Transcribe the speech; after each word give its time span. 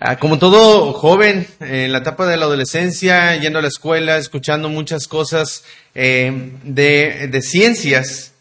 Ah, 0.00 0.18
como 0.18 0.38
todo 0.38 0.92
joven, 0.92 1.46
en 1.60 1.92
la 1.92 1.98
etapa 1.98 2.26
de 2.26 2.36
la 2.36 2.46
adolescencia, 2.46 3.36
yendo 3.36 3.60
a 3.60 3.62
la 3.62 3.68
escuela, 3.68 4.16
escuchando 4.16 4.68
muchas 4.68 5.06
cosas 5.06 5.64
eh, 5.94 6.52
de, 6.64 7.42
ciencias, 7.42 8.32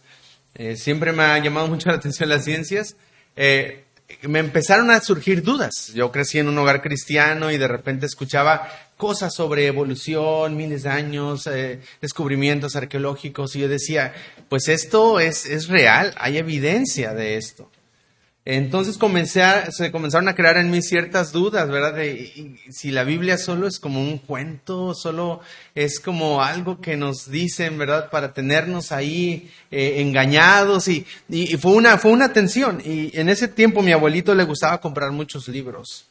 eh, 0.55 0.75
siempre 0.75 1.11
me 1.11 1.23
ha 1.23 1.37
llamado 1.37 1.67
mucho 1.67 1.89
la 1.89 1.95
atención 1.95 2.29
las 2.29 2.45
ciencias, 2.45 2.95
eh, 3.35 3.83
me 4.23 4.39
empezaron 4.39 4.89
a 4.89 4.99
surgir 5.01 5.43
dudas. 5.43 5.91
Yo 5.93 6.11
crecí 6.11 6.39
en 6.39 6.47
un 6.47 6.57
hogar 6.57 6.81
cristiano 6.81 7.51
y 7.51 7.57
de 7.57 7.67
repente 7.67 8.07
escuchaba 8.07 8.67
cosas 8.97 9.33
sobre 9.33 9.67
evolución, 9.67 10.57
miles 10.57 10.83
de 10.83 10.89
años, 10.89 11.49
descubrimientos 12.01 12.75
arqueológicos 12.75 13.55
y 13.55 13.59
yo 13.59 13.67
decía, 13.67 14.13
pues 14.49 14.67
esto 14.67 15.19
es, 15.19 15.45
es 15.45 15.67
real, 15.67 16.13
hay 16.17 16.37
evidencia 16.37 17.13
de 17.13 17.37
esto. 17.37 17.69
Entonces 18.43 18.97
comencé 18.97 19.43
se 19.69 19.91
comenzaron 19.91 20.27
a 20.27 20.33
crear 20.33 20.57
en 20.57 20.71
mí 20.71 20.81
ciertas 20.81 21.31
dudas, 21.31 21.69
¿verdad? 21.69 21.93
De 21.93 22.57
si 22.71 22.89
la 22.89 23.03
Biblia 23.03 23.37
solo 23.37 23.67
es 23.67 23.79
como 23.79 24.01
un 24.01 24.17
cuento, 24.17 24.95
solo 24.95 25.41
es 25.75 25.99
como 25.99 26.41
algo 26.41 26.81
que 26.81 26.97
nos 26.97 27.29
dicen, 27.29 27.77
¿verdad? 27.77 28.09
Para 28.09 28.33
tenernos 28.33 28.91
ahí 28.91 29.51
eh, 29.69 30.01
engañados 30.01 30.87
y, 30.87 31.05
y, 31.29 31.55
fue 31.57 31.73
una 31.73 31.99
fue 31.99 32.11
una 32.11 32.33
tensión. 32.33 32.81
Y 32.83 33.15
en 33.15 33.29
ese 33.29 33.47
tiempo 33.47 33.83
mi 33.83 33.91
abuelito 33.91 34.33
le 34.33 34.43
gustaba 34.43 34.81
comprar 34.81 35.11
muchos 35.11 35.47
libros 35.47 36.07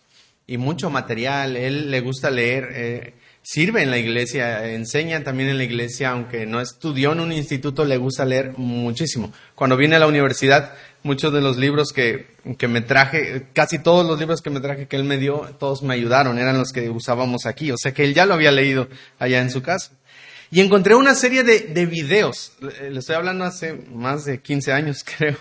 y 0.46 0.56
mucho 0.56 0.88
material. 0.88 1.56
Él 1.56 1.90
le 1.90 2.00
gusta 2.00 2.30
leer. 2.30 2.68
Eh, 2.72 3.14
sirve 3.42 3.82
en 3.82 3.90
la 3.90 3.98
iglesia, 3.98 4.68
enseña 4.72 5.24
también 5.24 5.48
en 5.48 5.58
la 5.58 5.64
iglesia, 5.64 6.10
aunque 6.10 6.46
no 6.46 6.60
estudió 6.60 7.12
en 7.12 7.20
un 7.20 7.32
instituto, 7.32 7.84
le 7.84 7.96
gusta 7.96 8.24
leer 8.24 8.52
muchísimo. 8.56 9.32
Cuando 9.54 9.76
viene 9.76 9.96
a 9.96 9.98
la 9.98 10.06
universidad, 10.06 10.74
muchos 11.02 11.32
de 11.32 11.40
los 11.40 11.56
libros 11.56 11.92
que, 11.92 12.26
que, 12.58 12.68
me 12.68 12.80
traje, 12.80 13.46
casi 13.52 13.78
todos 13.78 14.06
los 14.06 14.18
libros 14.18 14.42
que 14.42 14.50
me 14.50 14.60
traje 14.60 14.86
que 14.86 14.96
él 14.96 15.04
me 15.04 15.18
dio, 15.18 15.40
todos 15.58 15.82
me 15.82 15.94
ayudaron, 15.94 16.38
eran 16.38 16.58
los 16.58 16.72
que 16.72 16.90
usábamos 16.90 17.46
aquí, 17.46 17.70
o 17.70 17.76
sea 17.76 17.92
que 17.92 18.04
él 18.04 18.14
ya 18.14 18.26
lo 18.26 18.34
había 18.34 18.52
leído 18.52 18.88
allá 19.18 19.40
en 19.40 19.50
su 19.50 19.62
casa. 19.62 19.92
Y 20.50 20.60
encontré 20.60 20.94
una 20.94 21.14
serie 21.14 21.44
de, 21.44 21.60
de 21.60 21.86
videos, 21.86 22.52
le 22.60 22.98
estoy 22.98 23.14
hablando 23.14 23.44
hace 23.44 23.72
más 23.72 24.24
de 24.24 24.40
15 24.40 24.72
años 24.72 25.04
creo, 25.18 25.36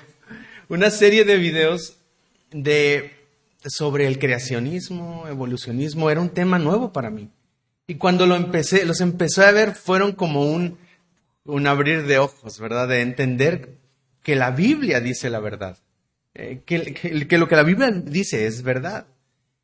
una 0.69 0.91
serie 0.91 1.25
de 1.25 1.37
videos 1.37 1.97
de, 2.51 3.11
sobre 3.65 4.07
el 4.07 4.19
creacionismo, 4.19 5.27
evolucionismo, 5.27 6.09
era 6.09 6.21
un 6.21 6.29
tema 6.29 6.59
nuevo 6.59 6.93
para 6.93 7.09
mí. 7.09 7.29
Y 7.87 7.95
cuando 7.95 8.27
lo 8.27 8.35
empecé, 8.35 8.85
los 8.85 9.01
empecé 9.01 9.43
a 9.45 9.51
ver, 9.51 9.73
fueron 9.73 10.11
como 10.11 10.43
un, 10.45 10.77
un 11.43 11.65
abrir 11.65 12.05
de 12.05 12.19
ojos, 12.19 12.59
¿verdad? 12.59 12.87
De 12.87 13.01
entender 13.01 13.78
que 14.23 14.35
la 14.35 14.51
Biblia 14.51 14.99
dice 14.99 15.29
la 15.29 15.39
verdad, 15.39 15.77
eh, 16.33 16.61
que, 16.65 16.93
que, 16.93 17.37
lo 17.37 17.47
que 17.47 17.55
la 17.55 17.63
Biblia 17.63 17.91
dice 17.91 18.45
es 18.45 18.63
verdad. 18.63 19.07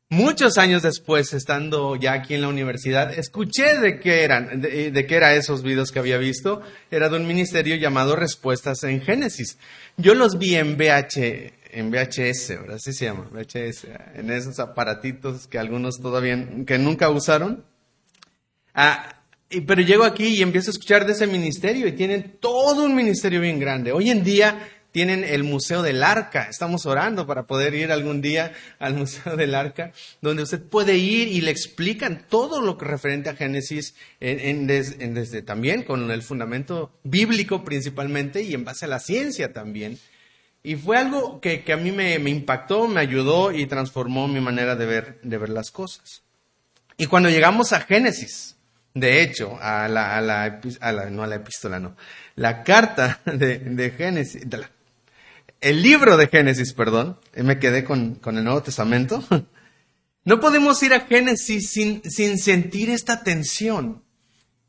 Muchos 0.08 0.56
años 0.56 0.82
después, 0.82 1.32
estando 1.32 1.96
ya 1.96 2.12
aquí 2.12 2.34
en 2.34 2.42
la 2.42 2.48
universidad, 2.48 3.12
escuché 3.18 3.78
de 3.78 3.98
qué 3.98 4.22
eran, 4.22 4.60
de, 4.60 4.92
de 4.92 5.06
qué 5.06 5.16
eran 5.16 5.34
esos 5.34 5.64
videos 5.64 5.90
que 5.90 5.98
había 5.98 6.16
visto. 6.16 6.62
Era 6.92 7.08
de 7.08 7.16
un 7.16 7.26
ministerio 7.26 7.74
llamado 7.74 8.14
Respuestas 8.14 8.84
en 8.84 9.00
Génesis. 9.00 9.58
Yo 9.96 10.14
los 10.14 10.38
vi 10.38 10.54
en 10.54 10.76
VH, 10.76 11.54
en 11.72 11.90
VHS, 11.90 12.48
¿verdad? 12.50 12.76
Así 12.76 12.92
se 12.92 13.06
llama, 13.06 13.28
en 14.14 14.30
esos 14.30 14.60
aparatitos 14.60 15.48
que 15.48 15.58
algunos 15.58 15.96
todavía, 16.00 16.46
que 16.64 16.78
nunca 16.78 17.10
usaron. 17.10 17.64
Ah, 18.74 19.15
pero 19.66 19.82
llego 19.82 20.04
aquí 20.04 20.26
y 20.26 20.42
empiezo 20.42 20.70
a 20.70 20.72
escuchar 20.72 21.06
de 21.06 21.12
ese 21.12 21.26
ministerio 21.26 21.86
y 21.86 21.92
tienen 21.92 22.36
todo 22.40 22.84
un 22.84 22.94
ministerio 22.94 23.40
bien 23.40 23.60
grande. 23.60 23.92
Hoy 23.92 24.10
en 24.10 24.24
día 24.24 24.68
tienen 24.96 25.24
el 25.24 25.44
Museo 25.44 25.82
del 25.82 26.02
Arca. 26.02 26.48
Estamos 26.48 26.86
orando 26.86 27.26
para 27.26 27.46
poder 27.46 27.74
ir 27.74 27.92
algún 27.92 28.22
día 28.22 28.54
al 28.78 28.94
Museo 28.94 29.36
del 29.36 29.54
Arca, 29.54 29.92
donde 30.22 30.42
usted 30.42 30.62
puede 30.62 30.96
ir 30.96 31.28
y 31.28 31.42
le 31.42 31.50
explican 31.50 32.24
todo 32.28 32.62
lo 32.62 32.78
que 32.78 32.86
referente 32.86 33.28
a 33.28 33.36
Génesis, 33.36 33.94
en, 34.20 34.66
desde 34.66 35.42
también 35.42 35.82
con 35.82 36.10
el 36.10 36.22
fundamento 36.22 36.98
bíblico 37.04 37.62
principalmente 37.62 38.42
y 38.42 38.54
en 38.54 38.64
base 38.64 38.86
a 38.86 38.88
la 38.88 38.98
ciencia 38.98 39.52
también. 39.52 39.98
Y 40.62 40.76
fue 40.76 40.96
algo 40.96 41.40
que, 41.40 41.62
a 41.70 41.76
mí 41.76 41.92
me, 41.92 42.18
me, 42.18 42.30
impactó, 42.30 42.88
me 42.88 43.00
ayudó 43.00 43.52
y 43.52 43.66
transformó 43.66 44.26
mi 44.26 44.40
manera 44.40 44.74
de 44.74 44.86
ver, 44.86 45.20
de 45.22 45.38
ver 45.38 45.50
las 45.50 45.70
cosas. 45.70 46.22
Y 46.96 47.04
cuando 47.04 47.28
llegamos 47.28 47.74
a 47.74 47.82
Génesis, 47.82 48.55
de 48.96 49.20
hecho, 49.20 49.58
a 49.60 49.88
la, 49.88 50.16
a 50.16 50.22
la, 50.22 50.58
a 50.80 50.92
la, 50.92 51.10
no 51.10 51.22
a 51.22 51.26
la 51.26 51.34
epístola, 51.34 51.78
no. 51.78 51.96
La 52.34 52.62
carta 52.62 53.20
de, 53.26 53.58
de 53.58 53.90
Génesis, 53.90 54.46
el 55.60 55.82
libro 55.82 56.16
de 56.16 56.28
Génesis, 56.28 56.72
perdón, 56.72 57.18
me 57.34 57.58
quedé 57.58 57.84
con, 57.84 58.14
con 58.14 58.38
el 58.38 58.44
Nuevo 58.44 58.62
Testamento. 58.62 59.22
No 60.24 60.40
podemos 60.40 60.82
ir 60.82 60.92
a 60.92 61.02
Génesis 61.02 61.70
sin, 61.70 62.02
sin 62.02 62.36
sentir 62.38 62.90
esta 62.90 63.22
tensión 63.22 64.02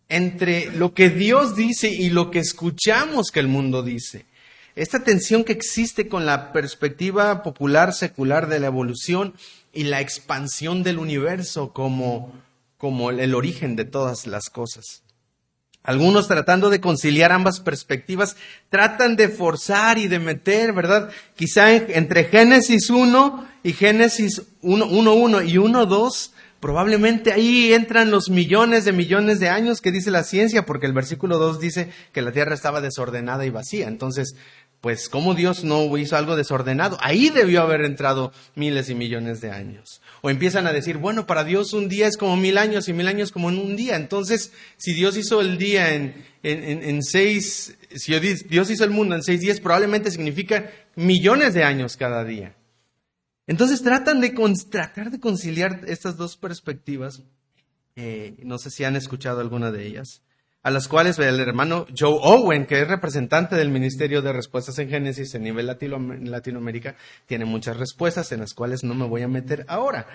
entre 0.08 0.70
lo 0.70 0.94
que 0.94 1.10
Dios 1.10 1.56
dice 1.56 1.90
y 1.90 2.12
lo 2.12 2.30
que 2.30 2.38
escuchamos 2.38 3.32
que 3.32 3.40
el 3.40 3.48
mundo 3.48 3.82
dice. 3.82 4.28
Esta 4.76 5.04
tensión 5.04 5.44
que 5.44 5.54
existe 5.54 6.08
con 6.08 6.28
la 6.28 6.54
perspectiva 6.54 7.42
popular 7.42 7.92
secular 7.96 8.50
de 8.50 8.60
la 8.60 8.68
evolución 8.68 9.34
y 9.74 9.86
la 9.86 10.00
expansión 10.00 10.84
del 10.84 11.00
universo 11.00 11.74
como 11.74 12.34
como 12.78 13.12
el 13.12 13.36
origen 13.36 13.76
de 13.76 13.86
todas 13.86 14.28
las 14.28 14.50
cosas. 14.50 15.04
Algunos 15.88 16.28
tratando 16.28 16.70
de 16.70 16.82
conciliar 16.82 17.32
ambas 17.32 17.62
perspectivas 17.62 18.36
tratan 18.70 19.16
de 19.16 19.30
forzar 19.30 19.98
y 19.98 20.10
de 20.10 20.20
meter, 20.20 20.74
¿verdad? 20.74 21.10
Quizá 21.36 21.74
entre 21.74 22.26
Génesis 22.26 22.90
1 22.90 23.48
y 23.64 23.72
Génesis 23.72 24.42
1.1 24.64 25.48
y 25.48 25.54
1.2, 25.54 26.32
probablemente 26.60 27.32
ahí 27.32 27.72
entran 27.72 28.12
los 28.12 28.30
millones 28.30 28.84
de 28.84 28.92
millones 28.92 29.40
de 29.40 29.48
años 29.48 29.80
que 29.80 29.94
dice 29.94 30.12
la 30.12 30.24
ciencia, 30.24 30.66
porque 30.66 30.88
el 30.88 30.94
versículo 30.94 31.38
2 31.38 31.62
dice 31.62 31.90
que 32.12 32.22
la 32.22 32.34
tierra 32.34 32.54
estaba 32.54 32.82
desordenada 32.82 33.46
y 33.46 33.50
vacía. 33.50 33.88
Entonces, 33.88 34.36
pues, 34.82 35.08
¿cómo 35.08 35.36
Dios 35.36 35.64
no 35.64 35.98
hizo 35.98 36.18
algo 36.18 36.36
desordenado? 36.36 36.98
Ahí 37.02 37.30
debió 37.30 37.62
haber 37.62 37.82
entrado 37.82 38.34
miles 38.56 38.90
y 38.90 38.96
millones 38.96 39.40
de 39.40 39.52
años. 39.52 40.02
O 40.22 40.30
empiezan 40.30 40.68
a 40.68 40.74
decir, 40.74 40.98
bueno, 40.98 41.26
para 41.26 41.44
Dios 41.44 41.74
un 41.74 41.90
día 41.90 42.08
es 42.08 42.18
como 42.18 42.36
mil 42.36 42.58
años 42.58 42.88
y 42.88 42.94
mil 42.94 43.08
años 43.08 43.32
como 43.32 43.50
en 43.50 43.58
un 43.58 43.76
día. 43.76 43.96
Entonces, 43.96 44.52
si 44.78 44.94
Dios 44.94 45.18
hizo 45.18 45.42
el 45.42 45.58
día 45.58 45.94
en, 45.94 46.26
en, 46.44 46.84
en, 46.84 47.04
seis, 47.04 47.78
si 47.96 48.20
Dios 48.20 48.70
hizo 48.70 48.84
el 48.84 48.92
mundo 48.92 49.16
en 49.16 49.24
seis 49.24 49.42
días, 49.42 49.60
probablemente 49.60 50.12
significa 50.12 50.72
millones 50.96 51.54
de 51.54 51.64
años 51.64 51.98
cada 51.98 52.24
día. 52.24 52.56
Entonces 53.46 53.82
tratan 53.82 54.20
de 54.20 54.36
tratar 54.70 55.12
de 55.12 55.20
conciliar 55.20 55.82
estas 55.88 56.18
dos 56.18 56.36
perspectivas. 56.36 57.24
Eh, 57.96 58.36
no 58.44 58.58
sé 58.58 58.70
si 58.70 58.84
han 58.84 58.96
escuchado 58.96 59.40
alguna 59.40 59.72
de 59.72 59.86
ellas 59.86 60.22
a 60.68 60.70
las 60.70 60.90
cuales 60.90 61.18
el 61.18 61.40
hermano 61.40 61.88
Joe 61.98 62.20
Owen, 62.22 62.66
que 62.66 62.82
es 62.82 62.88
representante 62.90 63.56
del 63.56 63.70
Ministerio 63.70 64.22
de 64.22 64.34
Respuestas 64.34 64.78
en 64.80 64.90
Génesis 64.90 65.34
en 65.34 65.44
nivel 65.44 65.66
Latinoamérica, 65.66 66.96
tiene 67.26 67.46
muchas 67.46 67.78
respuestas 67.78 68.34
en 68.34 68.42
las 68.42 68.54
cuales 68.54 68.84
no 68.84 68.94
me 68.94 69.08
voy 69.08 69.22
a 69.22 69.30
meter 69.30 69.64
ahora. 69.70 70.08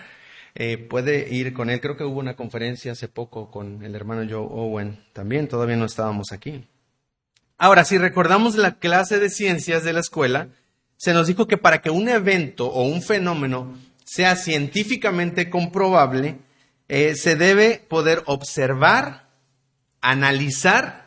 Eh, 0.55 0.77
puede 0.77 1.35
ir 1.35 1.55
con 1.55 1.71
él. 1.71 1.81
Creo 1.81 1.97
que 1.97 2.05
hubo 2.05 2.21
una 2.21 2.37
conferencia 2.37 2.93
hace 2.93 3.09
poco 3.09 3.51
con 3.51 3.83
el 3.83 3.95
hermano 3.95 4.29
Joe 4.29 4.47
Owen 4.47 5.03
también, 5.15 5.49
todavía 5.49 5.77
no 5.77 5.87
estábamos 5.87 6.33
aquí. 6.33 6.67
Ahora, 7.57 7.87
si 7.87 7.97
recordamos 7.97 8.57
la 8.57 8.73
clase 8.73 9.19
de 9.19 9.31
ciencias 9.31 9.85
de 9.85 9.95
la 9.95 10.01
escuela, 10.01 10.49
se 10.99 11.15
nos 11.15 11.29
dijo 11.29 11.47
que 11.47 11.57
para 11.57 11.81
que 11.81 11.89
un 11.89 12.11
evento 12.11 12.67
o 12.67 12.83
un 12.83 13.01
fenómeno 13.01 13.75
sea 14.05 14.37
científicamente 14.37 15.49
comprobable, 15.49 16.41
eh, 16.89 17.15
se 17.15 17.37
debe 17.37 17.83
poder 17.89 18.23
observar, 18.27 19.22
analizar 20.03 21.07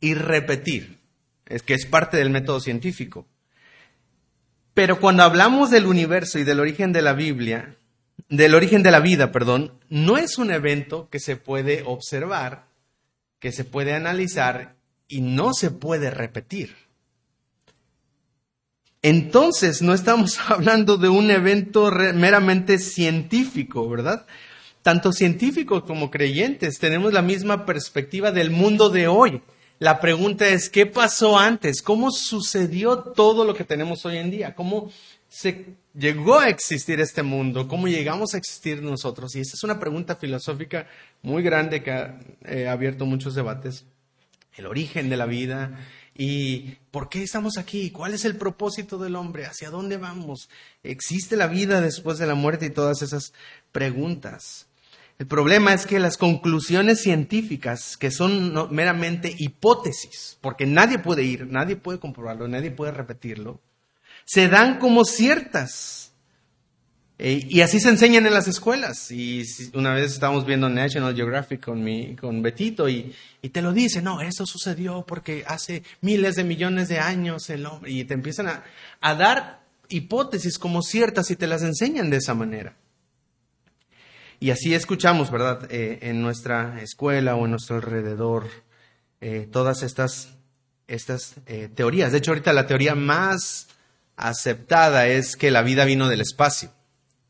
y 0.00 0.14
repetir, 0.14 0.98
es 1.46 1.62
que 1.62 1.74
es 1.74 1.86
parte 1.86 2.16
del 2.16 2.30
método 2.30 2.60
científico. 2.60 3.26
Pero 4.74 5.00
cuando 5.00 5.24
hablamos 5.24 5.70
del 5.70 5.86
universo 5.86 6.38
y 6.38 6.44
del 6.44 6.60
origen 6.60 6.92
de 6.92 7.02
la 7.02 7.14
Biblia, 7.14 7.74
del 8.28 8.54
origen 8.54 8.84
de 8.84 8.92
la 8.92 9.00
vida, 9.00 9.32
perdón, 9.32 9.72
no 9.88 10.18
es 10.18 10.38
un 10.38 10.52
evento 10.52 11.08
que 11.10 11.18
se 11.18 11.36
puede 11.36 11.82
observar, 11.84 12.66
que 13.40 13.50
se 13.50 13.64
puede 13.64 13.94
analizar 13.94 14.76
y 15.08 15.20
no 15.20 15.52
se 15.52 15.70
puede 15.70 16.10
repetir. 16.10 16.76
Entonces, 19.02 19.82
no 19.82 19.94
estamos 19.94 20.38
hablando 20.48 20.96
de 20.96 21.08
un 21.08 21.30
evento 21.30 21.90
meramente 22.14 22.78
científico, 22.78 23.88
¿verdad? 23.88 24.26
Tanto 24.82 25.12
científicos 25.12 25.82
como 25.84 26.10
creyentes, 26.10 26.78
tenemos 26.78 27.12
la 27.12 27.22
misma 27.22 27.66
perspectiva 27.66 28.32
del 28.32 28.50
mundo 28.50 28.88
de 28.90 29.08
hoy. 29.08 29.42
La 29.78 30.00
pregunta 30.00 30.48
es, 30.48 30.68
¿qué 30.68 30.86
pasó 30.86 31.38
antes? 31.38 31.82
¿Cómo 31.82 32.10
sucedió 32.10 32.98
todo 32.98 33.44
lo 33.44 33.54
que 33.54 33.64
tenemos 33.64 34.04
hoy 34.04 34.16
en 34.16 34.30
día? 34.30 34.54
¿Cómo 34.54 34.90
se 35.28 35.66
llegó 35.94 36.40
a 36.40 36.48
existir 36.48 37.00
este 37.00 37.22
mundo? 37.22 37.68
¿Cómo 37.68 37.86
llegamos 37.86 38.34
a 38.34 38.38
existir 38.38 38.82
nosotros? 38.82 39.36
Y 39.36 39.40
esta 39.40 39.54
es 39.54 39.62
una 39.62 39.78
pregunta 39.78 40.16
filosófica 40.16 40.88
muy 41.22 41.42
grande 41.42 41.82
que 41.82 41.92
ha 41.92 42.18
eh, 42.44 42.66
abierto 42.66 43.06
muchos 43.06 43.34
debates. 43.34 43.84
El 44.56 44.66
origen 44.66 45.08
de 45.08 45.16
la 45.16 45.26
vida 45.26 45.78
¿Y 46.20 46.78
por 46.90 47.08
qué 47.08 47.22
estamos 47.22 47.58
aquí? 47.58 47.92
¿Cuál 47.92 48.12
es 48.12 48.24
el 48.24 48.36
propósito 48.36 48.98
del 48.98 49.14
hombre? 49.14 49.46
¿Hacia 49.46 49.70
dónde 49.70 49.98
vamos? 49.98 50.50
¿Existe 50.82 51.36
la 51.36 51.46
vida 51.46 51.80
después 51.80 52.18
de 52.18 52.26
la 52.26 52.34
muerte? 52.34 52.66
Y 52.66 52.70
todas 52.70 53.02
esas 53.02 53.32
preguntas. 53.70 54.67
El 55.18 55.26
problema 55.26 55.74
es 55.74 55.84
que 55.84 55.98
las 55.98 56.16
conclusiones 56.16 57.02
científicas, 57.02 57.96
que 57.96 58.12
son 58.12 58.54
meramente 58.72 59.34
hipótesis, 59.36 60.38
porque 60.40 60.64
nadie 60.64 61.00
puede 61.00 61.24
ir, 61.24 61.48
nadie 61.48 61.74
puede 61.74 61.98
comprobarlo, 61.98 62.46
nadie 62.46 62.70
puede 62.70 62.92
repetirlo, 62.92 63.60
se 64.24 64.48
dan 64.48 64.78
como 64.78 65.04
ciertas. 65.04 66.12
Eh, 67.18 67.44
y 67.48 67.62
así 67.62 67.80
se 67.80 67.88
enseñan 67.88 68.26
en 68.26 68.32
las 68.32 68.46
escuelas. 68.46 69.10
Y 69.10 69.42
una 69.74 69.92
vez 69.92 70.12
estábamos 70.12 70.46
viendo 70.46 70.68
National 70.68 71.16
Geographic 71.16 71.64
con, 71.64 71.82
mi, 71.82 72.14
con 72.14 72.40
Betito 72.40 72.88
y, 72.88 73.12
te 73.50 73.60
lo 73.60 73.72
dice, 73.72 74.00
no, 74.00 74.20
eso 74.20 74.46
sucedió 74.46 75.04
porque 75.04 75.42
hace 75.48 75.82
miles 76.00 76.36
de 76.36 76.44
millones 76.44 76.86
de 76.86 77.00
años 77.00 77.50
el 77.50 77.66
hombre. 77.66 77.90
Y 77.90 78.04
te 78.04 78.14
empiezan 78.14 78.46
a, 78.46 78.62
a 79.00 79.14
dar 79.16 79.62
hipótesis 79.88 80.60
como 80.60 80.80
ciertas 80.82 81.28
y 81.32 81.36
te 81.36 81.48
las 81.48 81.62
enseñan 81.62 82.08
de 82.08 82.18
esa 82.18 82.34
manera. 82.34 82.76
Y 84.40 84.50
así 84.50 84.74
escuchamos, 84.74 85.30
¿verdad? 85.30 85.66
Eh, 85.70 85.98
en 86.02 86.22
nuestra 86.22 86.80
escuela 86.80 87.34
o 87.34 87.44
en 87.44 87.52
nuestro 87.52 87.76
alrededor 87.76 88.46
eh, 89.20 89.48
todas 89.50 89.82
estas, 89.82 90.36
estas 90.86 91.34
teorías. 91.74 92.12
De 92.12 92.18
hecho, 92.18 92.30
ahorita 92.30 92.52
la 92.52 92.66
teoría 92.66 92.94
más 92.94 93.68
aceptada 94.16 95.06
es 95.06 95.36
que 95.36 95.50
la 95.50 95.62
vida 95.62 95.84
vino 95.84 96.08
del 96.08 96.20
espacio. 96.20 96.70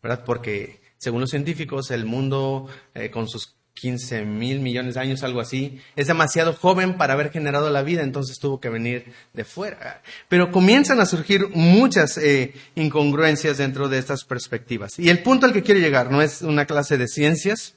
¿verdad? 0.03 0.25
Porque 0.25 0.81
según 0.99 1.21
los 1.21 1.31
científicos, 1.31 1.91
el 1.91 2.05
mundo 2.05 2.69
eh, 2.95 3.11
con 3.11 3.29
sus 3.29 3.58
15 3.81 4.25
mil 4.25 4.61
millones 4.61 4.95
de 4.95 5.01
años, 5.01 5.23
algo 5.23 5.41
así, 5.41 5.81
es 5.95 6.09
demasiado 6.09 6.53
joven 6.53 6.97
para 6.97 7.15
haber 7.15 7.31
generado 7.31 7.71
la 7.71 7.83
vida, 7.83 8.03
entonces 8.03 8.39
tuvo 8.39 8.61
que 8.61 8.69
venir 8.69 9.13
de 9.33 9.45
fuera. 9.45 10.03
Pero 10.29 10.51
comienzan 10.51 11.01
a 11.01 11.07
surgir 11.07 11.49
muchas 11.55 12.19
eh, 12.19 12.55
incongruencias 12.75 13.59
dentro 13.59 13.89
de 13.89 13.99
estas 13.99 14.25
perspectivas. 14.25 14.99
Y 14.99 15.11
el 15.11 15.23
punto 15.23 15.47
al 15.47 15.53
que 15.53 15.63
quiero 15.63 15.81
llegar 15.81 16.11
no 16.11 16.23
es 16.23 16.43
una 16.43 16.67
clase 16.67 16.99
de 16.99 17.07
ciencias, 17.07 17.75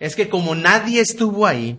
es 0.00 0.16
que 0.16 0.28
como 0.28 0.54
nadie 0.54 1.00
estuvo 1.00 1.46
ahí, 1.46 1.78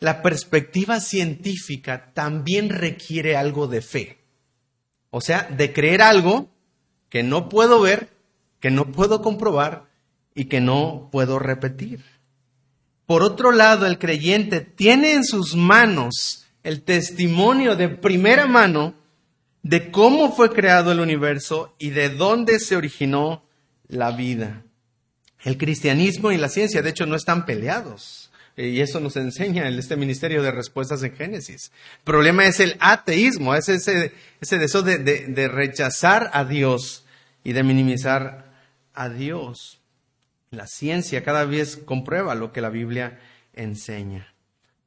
la 0.00 0.22
perspectiva 0.22 1.00
científica 1.00 2.12
también 2.14 2.70
requiere 2.70 3.36
algo 3.36 3.66
de 3.66 3.82
fe. 3.82 4.18
O 5.10 5.20
sea, 5.20 5.42
de 5.42 5.72
creer 5.72 6.00
algo 6.00 6.48
que 7.10 7.22
no 7.22 7.50
puedo 7.50 7.80
ver, 7.80 8.08
que 8.58 8.70
no 8.70 8.90
puedo 8.90 9.20
comprobar 9.20 9.84
y 10.34 10.46
que 10.46 10.60
no 10.60 11.10
puedo 11.12 11.38
repetir. 11.38 12.02
Por 13.12 13.22
otro 13.22 13.52
lado, 13.52 13.84
el 13.84 13.98
creyente 13.98 14.62
tiene 14.62 15.12
en 15.12 15.22
sus 15.22 15.54
manos 15.54 16.46
el 16.62 16.80
testimonio 16.80 17.76
de 17.76 17.90
primera 17.90 18.46
mano 18.46 18.94
de 19.62 19.90
cómo 19.90 20.34
fue 20.34 20.50
creado 20.50 20.92
el 20.92 20.98
universo 20.98 21.76
y 21.78 21.90
de 21.90 22.08
dónde 22.08 22.58
se 22.58 22.74
originó 22.74 23.44
la 23.86 24.12
vida. 24.12 24.62
El 25.42 25.58
cristianismo 25.58 26.32
y 26.32 26.38
la 26.38 26.48
ciencia, 26.48 26.80
de 26.80 26.88
hecho, 26.88 27.04
no 27.04 27.14
están 27.14 27.44
peleados. 27.44 28.30
Y 28.56 28.80
eso 28.80 28.98
nos 28.98 29.14
enseña 29.16 29.68
este 29.68 29.96
ministerio 29.96 30.42
de 30.42 30.50
respuestas 30.50 31.02
en 31.02 31.14
Génesis. 31.14 31.70
El 31.98 32.04
problema 32.04 32.46
es 32.46 32.60
el 32.60 32.78
ateísmo, 32.80 33.54
es 33.54 33.68
ese, 33.68 34.14
ese 34.40 34.56
deseo 34.56 34.80
de, 34.80 34.96
de 34.96 35.48
rechazar 35.48 36.30
a 36.32 36.46
Dios 36.46 37.04
y 37.44 37.52
de 37.52 37.62
minimizar 37.62 38.50
a 38.94 39.10
Dios. 39.10 39.81
La 40.52 40.66
ciencia 40.66 41.24
cada 41.24 41.46
vez 41.46 41.78
comprueba 41.78 42.34
lo 42.34 42.52
que 42.52 42.60
la 42.60 42.68
Biblia 42.68 43.18
enseña. 43.54 44.34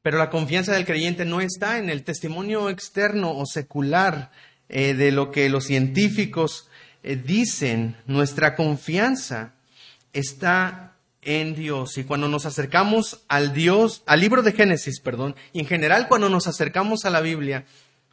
Pero 0.04 0.20
la 0.20 0.30
confianza 0.30 0.74
del 0.74 0.86
creyente 0.86 1.26
no 1.26 1.42
está 1.42 1.80
en 1.80 1.90
el 1.90 2.04
testimonio 2.04 2.70
externo 2.70 3.36
o 3.36 3.48
secular 3.48 4.30
eh, 4.70 4.94
de 4.94 5.12
lo 5.12 5.32
que 5.32 5.50
los 5.50 5.66
científicos 5.66 6.70
eh, 7.02 7.16
dicen. 7.16 7.96
Nuestra 8.06 8.56
confianza 8.56 9.54
está 10.14 10.94
en 11.24 11.56
Dios. 11.56 11.98
Y 11.98 12.04
cuando 12.04 12.28
nos 12.28 12.46
acercamos 12.46 13.24
al 13.28 13.52
Dios, 13.52 14.04
al 14.06 14.20
libro 14.20 14.44
de 14.44 14.52
Génesis, 14.52 15.00
perdón, 15.00 15.36
y 15.52 15.62
en 15.62 15.66
general 15.66 16.08
cuando 16.08 16.30
nos 16.30 16.46
acercamos 16.46 17.06
a 17.06 17.10
la 17.10 17.22
Biblia, 17.22 17.66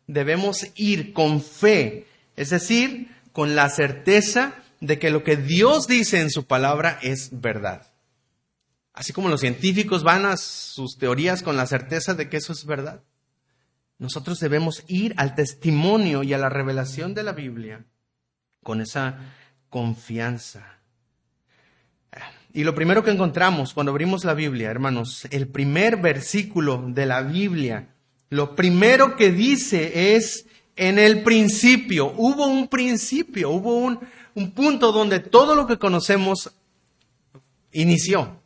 debemos 0.07 0.69
ir 0.75 1.13
con 1.13 1.43
fe, 1.43 2.07
es 2.35 2.49
decir, 2.49 3.11
con 3.35 3.55
la 3.55 3.69
certeza 3.69 4.55
de 4.83 4.99
que 4.99 5.11
lo 5.11 5.23
que 5.23 5.37
Dios 5.37 5.87
dice 5.87 6.21
en 6.21 6.29
su 6.29 6.45
palabra 6.45 6.99
es 7.03 7.41
verdad. 7.41 7.87
Así 8.93 9.13
como 9.13 9.29
los 9.29 9.41
científicos 9.41 10.03
van 10.03 10.27
a 10.27 10.37
sus 10.37 10.99
teorías 10.99 11.45
con 11.45 11.57
la 11.57 11.67
certeza 11.67 12.15
de 12.15 12.29
que 12.29 12.39
eso 12.39 12.53
es 12.53 12.67
verdad, 12.67 13.01
nosotros 13.99 14.41
debemos 14.41 14.83
ir 14.89 15.15
al 15.17 15.37
testimonio 15.37 16.25
y 16.25 16.35
a 16.35 16.39
la 16.39 16.49
revelación 16.49 17.15
de 17.15 17.23
la 17.23 17.31
Biblia 17.33 17.85
con 18.65 18.81
esa 18.81 19.21
confianza. 19.71 20.81
Y 22.53 22.65
lo 22.65 22.75
primero 22.75 23.05
que 23.05 23.13
encontramos 23.13 23.75
cuando 23.75 23.93
abrimos 23.93 24.25
la 24.25 24.35
Biblia, 24.35 24.69
hermanos, 24.69 25.29
el 25.31 25.47
primer 25.47 25.99
versículo 25.99 26.85
de 26.89 27.07
la 27.07 27.23
Biblia, 27.23 27.95
lo 28.31 28.57
primero 28.57 29.15
que 29.15 29.31
dice 29.31 30.17
es, 30.17 30.47
en 30.75 30.99
el 30.99 31.23
principio, 31.23 32.13
hubo 32.17 32.47
un 32.47 32.67
principio, 32.67 33.51
hubo 33.51 33.77
un, 33.77 34.01
un 34.35 34.53
punto 34.53 34.93
donde 34.93 35.21
todo 35.21 35.55
lo 35.55 35.67
que 35.67 35.79
conocemos 35.79 36.53
inició. 37.73 38.41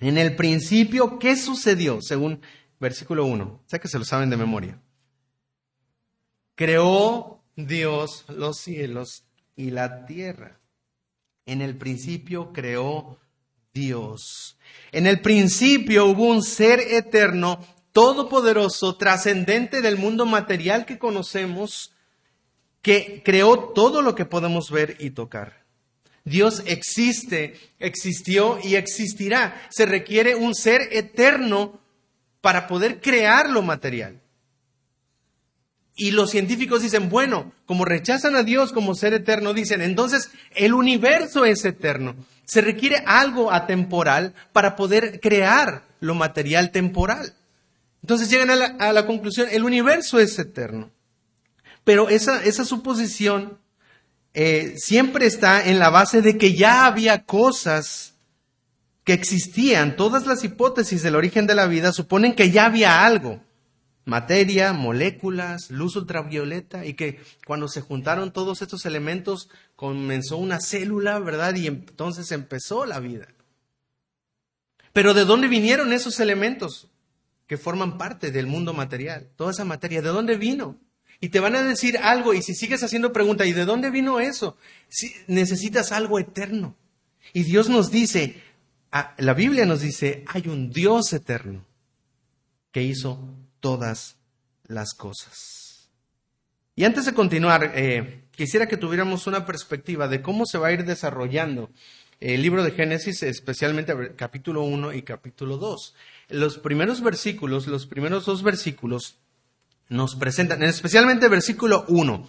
En 0.00 0.18
el 0.18 0.34
principio, 0.34 1.18
¿qué 1.18 1.36
sucedió? 1.36 2.00
Según 2.02 2.40
versículo 2.80 3.24
1. 3.26 3.62
Sé 3.66 3.80
que 3.80 3.88
se 3.88 3.98
lo 3.98 4.04
saben 4.04 4.30
de 4.30 4.36
memoria. 4.36 4.80
Creó 6.56 7.40
Dios 7.56 8.24
los 8.28 8.58
cielos 8.58 9.24
y 9.56 9.70
la 9.70 10.04
tierra. 10.06 10.58
En 11.46 11.62
el 11.62 11.76
principio 11.76 12.52
creó 12.52 13.18
Dios. 13.72 14.58
En 14.90 15.06
el 15.06 15.20
principio 15.20 16.06
hubo 16.06 16.24
un 16.24 16.42
ser 16.42 16.80
eterno, 16.80 17.64
todopoderoso, 17.92 18.96
trascendente 18.96 19.80
del 19.80 19.96
mundo 19.96 20.26
material 20.26 20.84
que 20.84 20.98
conocemos, 20.98 21.91
que 22.82 23.22
creó 23.24 23.70
todo 23.74 24.02
lo 24.02 24.14
que 24.14 24.26
podemos 24.26 24.70
ver 24.70 24.96
y 24.98 25.10
tocar. 25.10 25.62
Dios 26.24 26.62
existe, 26.66 27.58
existió 27.78 28.58
y 28.62 28.76
existirá. 28.76 29.66
Se 29.70 29.86
requiere 29.86 30.34
un 30.34 30.54
ser 30.54 30.88
eterno 30.90 31.80
para 32.40 32.66
poder 32.66 33.00
crear 33.00 33.48
lo 33.48 33.62
material. 33.62 34.20
Y 35.94 36.12
los 36.12 36.30
científicos 36.30 36.82
dicen, 36.82 37.08
bueno, 37.08 37.52
como 37.66 37.84
rechazan 37.84 38.34
a 38.34 38.42
Dios 38.42 38.72
como 38.72 38.94
ser 38.94 39.14
eterno, 39.14 39.52
dicen, 39.52 39.82
entonces 39.82 40.30
el 40.54 40.74
universo 40.74 41.44
es 41.44 41.64
eterno. 41.64 42.16
Se 42.44 42.60
requiere 42.60 43.02
algo 43.06 43.52
atemporal 43.52 44.34
para 44.52 44.74
poder 44.74 45.20
crear 45.20 45.84
lo 46.00 46.14
material 46.14 46.70
temporal. 46.70 47.34
Entonces 48.02 48.30
llegan 48.30 48.50
a 48.50 48.56
la, 48.56 48.66
a 48.78 48.92
la 48.92 49.06
conclusión, 49.06 49.48
el 49.50 49.64
universo 49.64 50.18
es 50.18 50.38
eterno. 50.38 50.90
Pero 51.84 52.08
esa, 52.08 52.42
esa 52.44 52.64
suposición 52.64 53.58
eh, 54.34 54.74
siempre 54.78 55.26
está 55.26 55.66
en 55.68 55.78
la 55.78 55.90
base 55.90 56.22
de 56.22 56.38
que 56.38 56.54
ya 56.54 56.86
había 56.86 57.24
cosas 57.24 58.14
que 59.04 59.12
existían. 59.12 59.96
Todas 59.96 60.26
las 60.26 60.44
hipótesis 60.44 61.02
del 61.02 61.16
origen 61.16 61.46
de 61.46 61.54
la 61.54 61.66
vida 61.66 61.92
suponen 61.92 62.34
que 62.34 62.50
ya 62.50 62.66
había 62.66 63.04
algo. 63.04 63.40
Materia, 64.04 64.72
moléculas, 64.72 65.70
luz 65.70 65.94
ultravioleta, 65.94 66.84
y 66.84 66.94
que 66.94 67.20
cuando 67.46 67.68
se 67.68 67.82
juntaron 67.82 68.32
todos 68.32 68.60
estos 68.60 68.84
elementos 68.84 69.48
comenzó 69.76 70.38
una 70.38 70.60
célula, 70.60 71.20
¿verdad? 71.20 71.54
Y 71.54 71.68
entonces 71.68 72.32
empezó 72.32 72.84
la 72.84 72.98
vida. 72.98 73.28
Pero 74.92 75.14
¿de 75.14 75.24
dónde 75.24 75.46
vinieron 75.46 75.92
esos 75.92 76.18
elementos 76.18 76.88
que 77.46 77.56
forman 77.56 77.96
parte 77.96 78.32
del 78.32 78.46
mundo 78.46 78.72
material? 78.72 79.30
Toda 79.36 79.52
esa 79.52 79.64
materia, 79.64 80.02
¿de 80.02 80.08
dónde 80.08 80.36
vino? 80.36 80.78
Y 81.22 81.28
te 81.28 81.38
van 81.38 81.54
a 81.54 81.62
decir 81.62 81.98
algo 81.98 82.34
y 82.34 82.42
si 82.42 82.52
sigues 82.52 82.82
haciendo 82.82 83.12
preguntas, 83.12 83.46
¿y 83.46 83.52
de 83.52 83.64
dónde 83.64 83.90
vino 83.90 84.18
eso? 84.18 84.56
Si 84.88 85.14
necesitas 85.28 85.92
algo 85.92 86.18
eterno. 86.18 86.74
Y 87.32 87.44
Dios 87.44 87.68
nos 87.68 87.92
dice, 87.92 88.42
la 89.18 89.32
Biblia 89.32 89.64
nos 89.64 89.82
dice, 89.82 90.24
hay 90.26 90.48
un 90.48 90.70
Dios 90.70 91.12
eterno 91.12 91.64
que 92.72 92.82
hizo 92.82 93.20
todas 93.60 94.16
las 94.66 94.94
cosas. 94.94 95.88
Y 96.74 96.82
antes 96.82 97.04
de 97.04 97.14
continuar, 97.14 97.70
eh, 97.76 98.24
quisiera 98.32 98.66
que 98.66 98.76
tuviéramos 98.76 99.28
una 99.28 99.46
perspectiva 99.46 100.08
de 100.08 100.22
cómo 100.22 100.44
se 100.44 100.58
va 100.58 100.68
a 100.68 100.72
ir 100.72 100.84
desarrollando 100.84 101.70
el 102.18 102.42
libro 102.42 102.64
de 102.64 102.72
Génesis, 102.72 103.22
especialmente 103.22 103.94
capítulo 104.16 104.64
1 104.64 104.92
y 104.92 105.02
capítulo 105.02 105.56
2. 105.56 105.94
Los 106.30 106.58
primeros 106.58 107.00
versículos, 107.00 107.68
los 107.68 107.86
primeros 107.86 108.24
dos 108.24 108.42
versículos, 108.42 109.21
nos 109.92 110.16
presentan, 110.16 110.62
especialmente 110.62 111.28
versículo 111.28 111.84
1. 111.88 112.28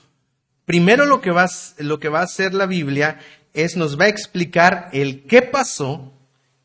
Primero 0.65 1.05
lo 1.05 1.21
que, 1.21 1.31
va, 1.31 1.49
lo 1.77 1.99
que 1.99 2.09
va 2.09 2.19
a 2.19 2.23
hacer 2.23 2.53
la 2.53 2.65
Biblia 2.65 3.19
es 3.53 3.77
nos 3.77 3.99
va 3.99 4.05
a 4.05 4.09
explicar 4.09 4.89
el 4.91 5.23
qué 5.23 5.41
pasó 5.41 6.13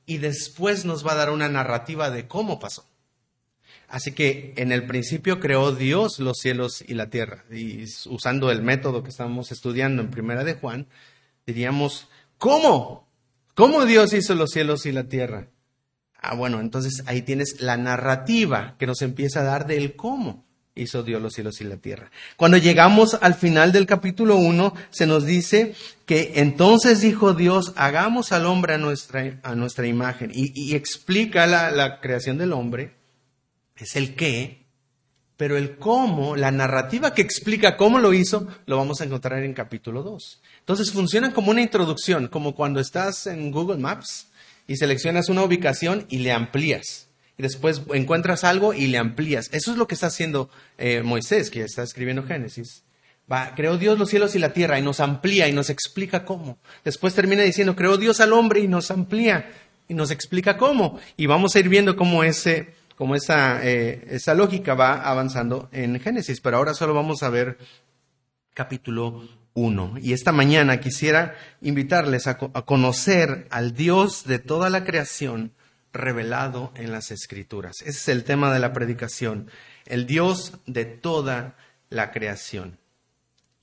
y 0.07 0.19
después 0.19 0.85
nos 0.85 1.07
va 1.07 1.13
a 1.13 1.17
dar 1.17 1.31
una 1.31 1.49
narrativa 1.49 2.11
de 2.11 2.27
cómo 2.27 2.59
pasó. 2.59 2.85
Así 3.89 4.13
que 4.13 4.55
en 4.57 4.73
el 4.73 4.87
principio 4.87 5.41
creó 5.41 5.73
Dios 5.73 6.19
los 6.19 6.39
cielos 6.39 6.85
y 6.87 6.95
la 6.95 7.11
tierra. 7.11 7.45
Y 7.51 7.85
usando 8.07 8.51
el 8.51 8.63
método 8.63 9.03
que 9.03 9.11
estamos 9.11 9.53
estudiando 9.53 10.03
en 10.03 10.11
Primera 10.11 10.45
de 10.45 10.55
Juan, 10.55 10.89
diríamos, 11.47 12.09
¿cómo? 12.39 13.09
¿Cómo 13.55 13.87
Dios 13.87 14.13
hizo 14.13 14.35
los 14.35 14.51
cielos 14.51 14.85
y 14.85 14.93
la 14.93 15.05
tierra? 15.05 15.49
Ah, 16.21 16.35
bueno, 16.35 16.61
entonces 16.61 17.05
ahí 17.07 17.23
tienes 17.23 17.61
la 17.61 17.77
narrativa 17.77 18.75
que 18.79 18.87
nos 18.87 19.01
empieza 19.03 19.41
a 19.41 19.45
dar 19.45 19.67
del 19.67 19.95
cómo 19.95 20.48
hizo 20.79 21.03
Dios 21.03 21.21
los 21.21 21.35
cielos 21.35 21.61
y 21.61 21.65
la 21.65 21.77
tierra. 21.77 22.11
Cuando 22.37 22.57
llegamos 22.57 23.19
al 23.21 23.35
final 23.35 23.73
del 23.73 23.87
capítulo 23.87 24.37
1, 24.37 24.75
se 24.91 25.07
nos 25.07 25.27
dice 25.27 25.75
que 26.07 26.33
entonces 26.37 27.01
dijo 27.01 27.35
Dios, 27.35 27.73
hagamos 27.77 28.33
al 28.33 28.47
hombre 28.47 28.75
a 28.75 28.79
nuestra, 28.79 29.41
a 29.43 29.55
nuestra 29.55 29.87
imagen. 29.87 30.31
Y, 30.33 30.75
explica 30.75 31.47
la, 31.47 32.01
creación 32.01 32.39
del 32.39 32.53
hombre, 32.53 32.95
es 33.77 33.97
el 33.97 34.15
qué, 34.15 34.67
pero 35.37 35.57
el 35.57 35.77
cómo, 35.79 36.37
la 36.37 36.51
narrativa 36.51 37.15
que 37.15 37.23
explica 37.23 37.77
cómo 37.77 37.99
lo 37.99 38.13
hizo, 38.13 38.47
lo 38.67 38.77
vamos 38.77 39.01
a 39.01 39.05
encontrar 39.05 39.43
en 39.43 39.55
capítulo 39.55 40.03
2. 40.03 40.43
Entonces 40.61 40.91
funciona 40.91 41.33
como 41.33 41.51
una 41.51 41.63
introducción, 41.63 42.29
como 42.29 42.55
cuando 42.55 42.81
estás 42.81 43.27
en 43.27 43.51
Google 43.51 43.79
Maps 43.79 44.29
y 44.67 44.77
seleccionas 44.77 45.29
una 45.29 45.43
ubicación 45.43 46.07
y 46.09 46.19
le 46.19 46.33
amplías 46.33 47.08
y 47.39 47.43
después 47.43 47.83
encuentras 47.95 48.43
algo 48.43 48.75
y 48.75 48.89
le 48.89 48.99
amplías. 48.99 49.49
Eso 49.53 49.71
es 49.71 49.79
lo 49.79 49.87
que 49.87 49.95
está 49.95 50.09
haciendo 50.09 50.51
eh, 50.77 51.03
Moisés, 51.03 51.51
que 51.51 51.63
está 51.63 51.85
escribiendo 51.85 52.25
Génesis. 52.25 52.83
Va, 53.31 53.55
creó 53.55 53.79
Dios 53.79 53.99
los 53.99 54.11
cielos 54.11 54.35
y 54.35 54.41
la 54.41 54.53
tierra 54.53 54.79
y 54.79 54.83
nos 54.83 55.01
amplía 55.01 55.49
y 55.49 55.53
nos 55.53 55.71
explica 55.71 56.25
cómo. 56.25 56.59
Después 56.85 57.15
termina 57.15 57.43
diciendo, 57.43 57.77
creó 57.77 57.97
Dios 57.97 58.21
al 58.21 58.33
hombre 58.33 58.61
y 58.61 58.69
nos 58.69 58.91
amplía 58.91 59.51
y 59.87 59.95
nos 59.95 60.11
explica 60.11 60.57
cómo. 60.57 60.99
Y 61.17 61.27
vamos 61.27 61.55
a 61.55 61.61
ir 61.61 61.69
viendo 61.69 61.95
cómo, 61.95 62.25
ese, 62.25 62.75
cómo 62.97 63.15
esa, 63.15 63.65
eh, 63.65 64.05
esa 64.11 64.35
lógica 64.35 64.75
va 64.75 65.03
avanzando 65.03 65.69
en 65.71 66.01
Génesis. 66.01 66.41
Pero 66.41 66.57
ahora 66.57 66.75
solo 66.75 66.93
vamos 66.93 67.23
a 67.23 67.31
ver 67.31 67.59
capítulo 68.53 69.29
1. 69.55 69.95
Y 70.03 70.13
esta 70.13 70.33
mañana 70.33 70.81
quisiera 70.81 71.37
invitarles 71.61 72.27
a 72.27 72.37
conocer 72.37 73.47
al 73.51 73.75
Dios 73.75 74.25
de 74.25 74.41
toda 74.41 74.71
la 74.71 74.83
creación 74.83 75.53
revelado 75.93 76.73
en 76.75 76.93
las 76.93 77.11
escrituras. 77.11 77.77
Ese 77.81 77.91
es 77.91 78.09
el 78.09 78.25
tema 78.25 78.53
de 78.53 78.61
la 78.61 78.73
predicación, 78.73 79.51
el 79.87 80.07
Dios 80.07 80.55
de 80.67 80.85
toda 80.85 81.57
la 81.91 82.11
creación. 82.11 82.79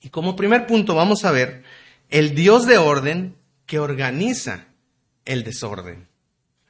Y 0.00 0.10
como 0.10 0.36
primer 0.36 0.66
punto 0.66 0.94
vamos 0.94 1.24
a 1.24 1.32
ver 1.32 1.64
el 2.10 2.34
Dios 2.34 2.66
de 2.66 2.78
orden 2.78 3.36
que 3.66 3.78
organiza 3.78 4.66
el 5.24 5.44
desorden. 5.44 6.08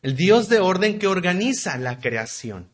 El 0.03 0.17
Dios 0.17 0.49
de 0.49 0.61
orden 0.61 0.99
que 0.99 1.07
organiza 1.07 1.77
la 1.79 1.99
creación. 1.99 2.71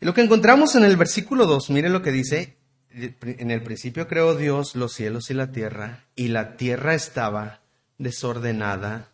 Y 0.00 0.06
lo 0.06 0.14
que 0.14 0.22
encontramos 0.22 0.74
en 0.74 0.84
el 0.84 0.96
versículo 0.96 1.46
2, 1.46 1.70
mire 1.70 1.88
lo 1.88 2.02
que 2.02 2.12
dice, 2.12 2.56
en 2.90 3.50
el 3.50 3.62
principio 3.62 4.08
creó 4.08 4.34
Dios 4.34 4.76
los 4.76 4.92
cielos 4.92 5.30
y 5.30 5.34
la 5.34 5.52
tierra, 5.52 6.04
y 6.16 6.28
la 6.28 6.56
tierra 6.56 6.94
estaba 6.94 7.60
desordenada 7.98 9.10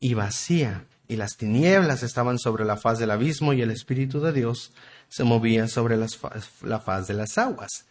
y 0.00 0.14
vacía 0.14 0.84
y 1.08 1.16
las 1.16 1.36
tinieblas 1.36 2.02
estaban 2.02 2.38
sobre 2.38 2.64
la 2.64 2.76
faz 2.76 2.98
del 2.98 3.10
abismo 3.10 3.52
y 3.52 3.62
el 3.62 3.70
Espíritu 3.70 4.20
de 4.20 4.32
Dios 4.32 4.72
se 5.08 5.24
movía 5.24 5.68
sobre 5.68 5.96
la 5.96 6.80
faz 6.80 7.06
de 7.06 7.14
las 7.14 7.38
aguas. 7.38 7.86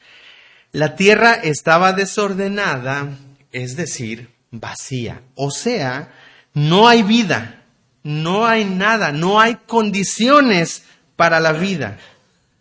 La 0.72 0.96
tierra 0.96 1.34
estaba 1.34 1.94
desordenada, 1.94 3.10
es 3.52 3.78
decir, 3.78 4.30
vacía. 4.52 5.22
O 5.36 5.52
sea, 5.52 6.14
no 6.54 6.88
hay 6.88 7.04
vida, 7.04 7.64
no 8.04 8.46
hay 8.46 8.66
nada, 8.66 9.12
no 9.12 9.40
hay 9.40 9.56
condiciones 9.56 10.84
para 11.16 11.40
la 11.40 11.54
vida. 11.54 11.98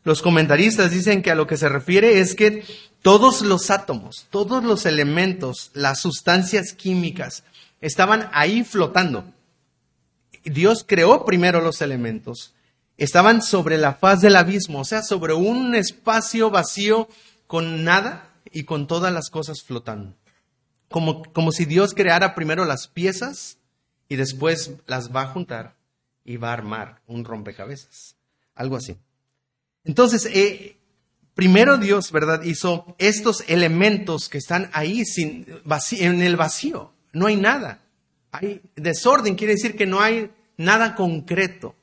Los 0.05 0.23
comentaristas 0.23 0.91
dicen 0.91 1.23
que 1.23 1.31
a 1.31 1.35
lo 1.35 1.47
que 1.47 1.57
se 1.57 1.69
refiere 1.69 2.21
es 2.21 2.35
que 2.35 2.65
todos 3.03 3.43
los 3.43 3.71
átomos, 3.71 4.27
todos 4.31 4.63
los 4.63 4.87
elementos, 4.87 5.71
las 5.75 6.01
sustancias 6.01 6.73
químicas, 6.73 7.43
estaban 7.81 8.31
ahí 8.33 8.65
flotando. 8.65 9.34
Dios 10.45 10.85
creó 10.87 11.25
primero 11.25 11.61
los 11.61 11.83
elementos. 11.83 12.55
Estaban 12.97 13.43
sobre 13.43 13.77
la 13.77 13.95
faz 13.95 14.21
del 14.21 14.37
abismo, 14.37 14.81
o 14.81 14.85
sea, 14.85 15.03
sobre 15.03 15.35
un 15.35 15.75
espacio 15.75 16.51
vacío 16.51 17.09
con 17.47 17.85
nada 17.85 18.31
y 18.53 18.65
con 18.65 18.87
todas 18.87 19.13
las 19.13 19.31
cosas 19.31 19.63
flotando. 19.63 20.15
Como, 20.89 21.25
como 21.33 21.51
si 21.51 21.65
Dios 21.65 21.93
creara 21.95 22.35
primero 22.35 22.65
las 22.65 22.87
piezas 22.87 23.59
y 24.09 24.17
después 24.17 24.73
las 24.87 25.15
va 25.15 25.23
a 25.23 25.29
juntar 25.29 25.75
y 26.25 26.37
va 26.37 26.51
a 26.51 26.55
armar 26.55 27.03
un 27.07 27.25
rompecabezas. 27.25 28.17
Algo 28.55 28.77
así. 28.77 28.97
Entonces, 29.85 30.27
eh, 30.27 30.77
primero 31.35 31.79
Dios, 31.79 32.13
¿verdad? 32.13 32.43
Hizo 32.43 32.95
estos 32.99 33.45
elementos 33.49 34.29
que 34.29 34.39
están 34.39 34.71
ahí 34.73 35.05
sin, 35.05 35.47
en 35.93 36.23
el 36.23 36.37
vacío. 36.37 36.93
No 37.13 37.27
hay 37.27 37.37
nada. 37.37 37.84
Hay 38.37 38.63
desorden, 38.75 39.37
quiere 39.37 39.53
decir 39.53 39.77
que 39.77 39.87
no 39.87 40.01
hay 40.01 40.29
nada 40.57 40.97
concreto. 40.97 41.77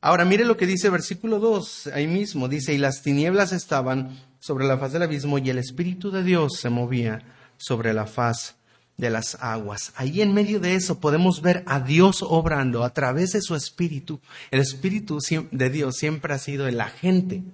Ahora 0.00 0.24
mire 0.24 0.44
lo 0.44 0.56
que 0.56 0.66
dice 0.66 0.90
versículo 0.90 1.38
2, 1.38 1.90
ahí 1.94 2.08
mismo, 2.08 2.48
dice, 2.48 2.74
y 2.74 2.78
las 2.78 3.02
tinieblas 3.02 3.52
estaban 3.52 4.18
sobre 4.40 4.66
la 4.66 4.76
faz 4.76 4.92
del 4.92 5.04
abismo 5.04 5.38
y 5.38 5.50
el 5.50 5.58
Espíritu 5.58 6.10
de 6.10 6.24
Dios 6.24 6.58
se 6.58 6.68
movía 6.68 7.22
sobre 7.58 7.92
la 7.92 8.06
faz 8.06 8.56
de 8.96 9.08
las 9.10 9.36
aguas. 9.40 9.92
Ahí 9.94 10.20
en 10.20 10.34
medio 10.34 10.58
de 10.58 10.74
eso 10.74 10.98
podemos 10.98 11.42
ver 11.42 11.62
a 11.66 11.78
Dios 11.78 12.22
obrando 12.22 12.82
a 12.82 12.92
través 12.92 13.30
de 13.30 13.40
su 13.40 13.54
Espíritu. 13.54 14.20
El 14.50 14.58
Espíritu 14.58 15.18
de 15.52 15.70
Dios 15.70 15.94
siempre 15.96 16.34
ha 16.34 16.38
sido 16.38 16.66
el 16.66 16.80
agente 16.80 17.44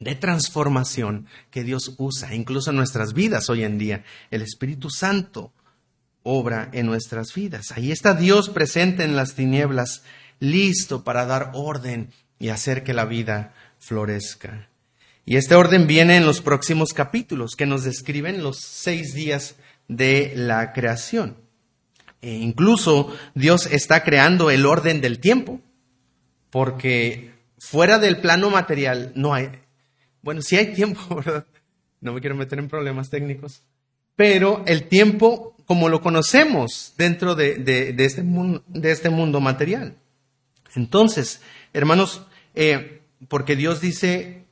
de 0.00 0.14
transformación 0.16 1.28
que 1.50 1.64
Dios 1.64 1.94
usa, 1.96 2.34
incluso 2.34 2.68
en 2.68 2.76
nuestras 2.76 3.14
vidas 3.14 3.48
hoy 3.48 3.64
en 3.64 3.78
día. 3.78 4.04
El 4.30 4.42
Espíritu 4.42 4.90
Santo 4.90 5.50
obra 6.22 6.68
en 6.72 6.86
nuestras 6.86 7.34
vidas. 7.34 7.72
Ahí 7.72 7.92
está 7.92 8.14
Dios 8.14 8.48
presente 8.48 9.04
en 9.04 9.16
las 9.16 9.34
tinieblas, 9.34 10.02
listo 10.40 11.04
para 11.04 11.26
dar 11.26 11.50
orden 11.54 12.10
y 12.38 12.48
hacer 12.48 12.84
que 12.84 12.94
la 12.94 13.04
vida 13.04 13.54
florezca. 13.78 14.68
Y 15.24 15.36
este 15.36 15.54
orden 15.54 15.86
viene 15.86 16.16
en 16.16 16.26
los 16.26 16.40
próximos 16.40 16.92
capítulos 16.92 17.54
que 17.56 17.66
nos 17.66 17.84
describen 17.84 18.42
los 18.42 18.58
seis 18.58 19.14
días 19.14 19.56
de 19.88 20.32
la 20.34 20.72
creación. 20.72 21.36
E 22.20 22.32
incluso 22.32 23.14
Dios 23.34 23.66
está 23.66 24.02
creando 24.02 24.50
el 24.50 24.66
orden 24.66 25.00
del 25.00 25.20
tiempo, 25.20 25.60
porque 26.50 27.32
fuera 27.58 27.98
del 27.98 28.20
plano 28.20 28.50
material 28.50 29.12
no 29.14 29.34
hay, 29.34 29.50
bueno, 30.22 30.42
sí 30.42 30.56
hay 30.56 30.72
tiempo, 30.72 31.00
¿verdad? 31.16 31.46
No 32.00 32.12
me 32.12 32.20
quiero 32.20 32.36
meter 32.36 32.58
en 32.58 32.68
problemas 32.68 33.10
técnicos, 33.10 33.62
pero 34.16 34.62
el 34.66 34.88
tiempo 34.88 35.51
como 35.66 35.88
lo 35.88 36.00
conocemos 36.00 36.94
dentro 36.96 37.34
de, 37.34 37.94
este, 37.98 38.22
mundo, 38.22 38.62
de 38.66 38.90
este, 38.90 39.10
mundo, 39.10 39.40
material. 39.40 39.96
Entonces, 40.74 41.40
hermanos, 41.72 42.22
eh, 42.54 43.02
porque 43.28 43.56
Dios 43.56 43.80
dice, 43.80 44.44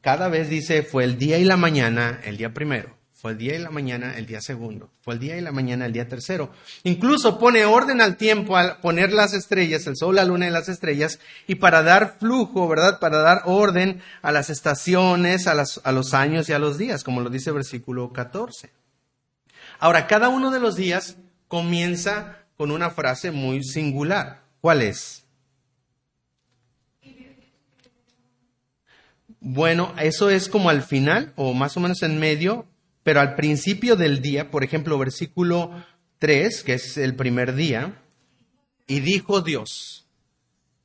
cada 0.00 0.28
vez 0.28 0.48
dice, 0.48 0.82
fue 0.82 1.04
el 1.04 1.18
día 1.18 1.38
y 1.38 1.44
la 1.44 1.56
mañana, 1.56 2.20
el 2.24 2.36
día 2.36 2.54
primero, 2.54 2.96
fue 3.12 3.32
el 3.32 3.38
día 3.38 3.56
y 3.56 3.58
la 3.58 3.70
mañana, 3.70 4.16
el 4.16 4.26
día 4.26 4.40
segundo, 4.40 4.92
fue 5.00 5.14
el 5.14 5.20
día 5.20 5.36
y 5.36 5.40
la 5.40 5.50
mañana, 5.50 5.86
el 5.86 5.92
día 5.92 6.06
tercero. 6.06 6.52
Incluso 6.84 7.38
pone 7.40 7.64
orden 7.64 8.00
al 8.00 8.16
tiempo 8.16 8.56
al 8.56 8.78
poner 8.78 9.12
las 9.12 9.34
estrellas, 9.34 9.88
el 9.88 9.96
sol, 9.96 10.14
la 10.14 10.24
luna 10.24 10.46
y 10.46 10.50
las 10.50 10.68
estrellas, 10.68 11.18
y 11.48 11.56
para 11.56 11.82
dar 11.82 12.16
flujo, 12.20 12.68
¿verdad? 12.68 13.00
Para 13.00 13.18
dar 13.18 13.42
orden 13.44 14.00
a 14.22 14.30
las 14.30 14.50
estaciones, 14.50 15.48
a, 15.48 15.54
las, 15.54 15.80
a 15.82 15.90
los 15.90 16.14
años 16.14 16.48
y 16.48 16.52
a 16.52 16.60
los 16.60 16.78
días, 16.78 17.02
como 17.02 17.20
lo 17.20 17.28
dice 17.28 17.50
el 17.50 17.56
versículo 17.56 18.12
14. 18.12 18.70
Ahora, 19.78 20.06
cada 20.06 20.28
uno 20.28 20.50
de 20.50 20.60
los 20.60 20.76
días 20.76 21.16
comienza 21.46 22.44
con 22.56 22.70
una 22.70 22.90
frase 22.90 23.30
muy 23.30 23.62
singular. 23.62 24.42
¿Cuál 24.60 24.82
es? 24.82 25.24
Bueno, 29.40 29.94
eso 30.00 30.30
es 30.30 30.48
como 30.48 30.68
al 30.68 30.82
final 30.82 31.32
o 31.36 31.54
más 31.54 31.76
o 31.76 31.80
menos 31.80 32.02
en 32.02 32.18
medio, 32.18 32.66
pero 33.04 33.20
al 33.20 33.36
principio 33.36 33.94
del 33.94 34.20
día, 34.20 34.50
por 34.50 34.64
ejemplo, 34.64 34.98
versículo 34.98 35.84
3, 36.18 36.64
que 36.64 36.74
es 36.74 36.98
el 36.98 37.14
primer 37.14 37.54
día, 37.54 38.02
y 38.88 38.98
dijo 39.00 39.40
Dios. 39.40 40.06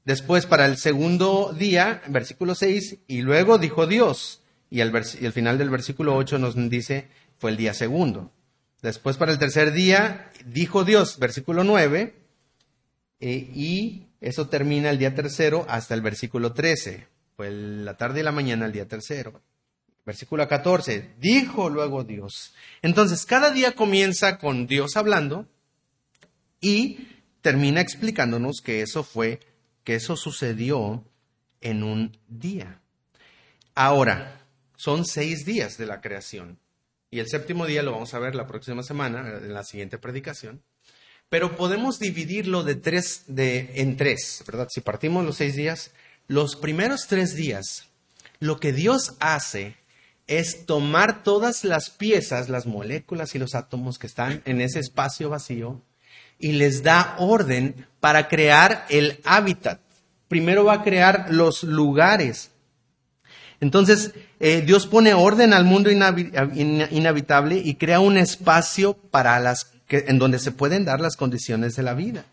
Después 0.06 0.46
para 0.46 0.68
el 0.68 0.78
segundo 0.78 1.52
día, 1.58 2.04
versículo 2.10 2.54
6, 2.54 3.00
y 3.08 3.22
luego 3.22 3.58
dijo 3.58 3.88
Dios. 3.88 4.42
Y 4.70 4.82
el 4.82 5.32
final 5.34 5.58
del 5.58 5.72
versículo 5.72 6.16
8 6.16 6.38
nos 6.38 6.56
dice, 6.70 7.08
fue 7.40 7.52
el 7.52 7.58
día 7.58 7.74
segundo. 7.74 8.32
Después 8.84 9.16
para 9.16 9.32
el 9.32 9.40
tercer 9.40 9.72
día 9.72 10.30
dijo 10.46 10.84
Dios, 10.84 11.18
versículo 11.18 11.64
9, 11.64 12.14
eh, 13.22 13.52
y 13.56 14.08
eso 14.20 14.50
termina 14.50 14.90
el 14.90 15.00
día 15.00 15.16
tercero 15.16 15.66
hasta 15.70 15.94
el 15.94 16.02
versículo 16.02 16.52
13. 16.52 17.08
Fue 17.38 17.50
la 17.50 17.96
tarde 17.96 18.20
y 18.20 18.24
la 18.24 18.34
mañana 18.34 18.66
el 18.66 18.74
día 18.74 18.86
tercero. 18.86 19.42
Versículo 20.06 20.46
14, 20.50 21.14
dijo 21.18 21.70
luego 21.70 22.04
Dios. 22.04 22.54
Entonces, 22.82 23.26
cada 23.26 23.52
día 23.52 23.72
comienza 23.72 24.38
con 24.38 24.68
Dios 24.68 24.98
hablando 24.98 25.48
y 26.60 27.08
termina 27.42 27.80
explicándonos 27.80 28.60
que 28.62 28.82
eso 28.82 29.06
fue, 29.06 29.40
que 29.86 29.96
eso 29.96 30.18
sucedió 30.18 31.06
en 31.62 31.84
un 31.84 32.18
día. 32.28 32.82
Ahora, 33.76 34.42
son 34.76 35.06
seis 35.06 35.46
días 35.46 35.78
de 35.78 35.86
la 35.86 36.02
creación. 36.02 36.60
Y 37.14 37.20
el 37.20 37.28
séptimo 37.28 37.68
día 37.68 37.84
lo 37.84 37.92
vamos 37.92 38.16
a 38.16 38.20
ver 38.20 38.34
la 38.34 38.48
próxima 38.48 38.82
semana, 38.82 39.38
en 39.38 39.54
la 39.54 39.64
siguiente 39.64 40.00
predicación. 40.00 40.64
Pero 41.30 41.56
podemos 41.56 42.00
dividirlo 42.00 42.64
de 42.64 42.74
tres, 42.74 43.26
de, 43.28 43.70
en 43.76 43.98
tres, 43.98 44.44
¿verdad? 44.48 44.68
Si 44.72 44.82
partimos 44.82 45.24
los 45.24 45.38
seis 45.38 45.56
días, 45.56 45.92
los 46.28 46.56
primeros 46.56 47.06
tres 47.06 47.36
días, 47.36 47.90
lo 48.40 48.60
que 48.60 48.74
Dios 48.74 49.14
hace 49.20 49.76
es 50.26 50.66
tomar 50.66 51.22
todas 51.22 51.64
las 51.64 51.92
piezas, 51.92 52.50
las 52.50 52.66
moléculas 52.66 53.36
y 53.36 53.38
los 53.38 53.54
átomos 53.54 54.00
que 54.00 54.08
están 54.08 54.42
en 54.46 54.60
ese 54.60 54.80
espacio 54.80 55.30
vacío 55.30 55.84
y 56.40 56.54
les 56.54 56.82
da 56.82 57.16
orden 57.20 57.86
para 58.00 58.28
crear 58.28 58.88
el 58.90 59.20
hábitat. 59.24 59.82
Primero 60.30 60.66
va 60.66 60.74
a 60.74 60.84
crear 60.84 61.28
los 61.30 61.62
lugares. 61.62 62.50
Entonces, 63.64 64.12
eh, 64.42 64.62
Dios 64.66 64.88
pone 64.88 65.14
orden 65.14 65.54
al 65.54 65.64
mundo 65.64 65.90
inhabitable 65.90 67.62
y 67.64 67.76
crea 67.76 68.02
un 68.02 68.18
espacio 68.18 68.94
para 68.94 69.40
las 69.40 69.72
que, 69.88 70.04
en 70.10 70.20
donde 70.20 70.38
se 70.40 70.52
pueden 70.52 70.84
dar 70.84 71.00
las 71.00 71.16
condiciones 71.16 71.78
de 71.78 71.84
la 71.84 71.94
vida. 71.94 72.26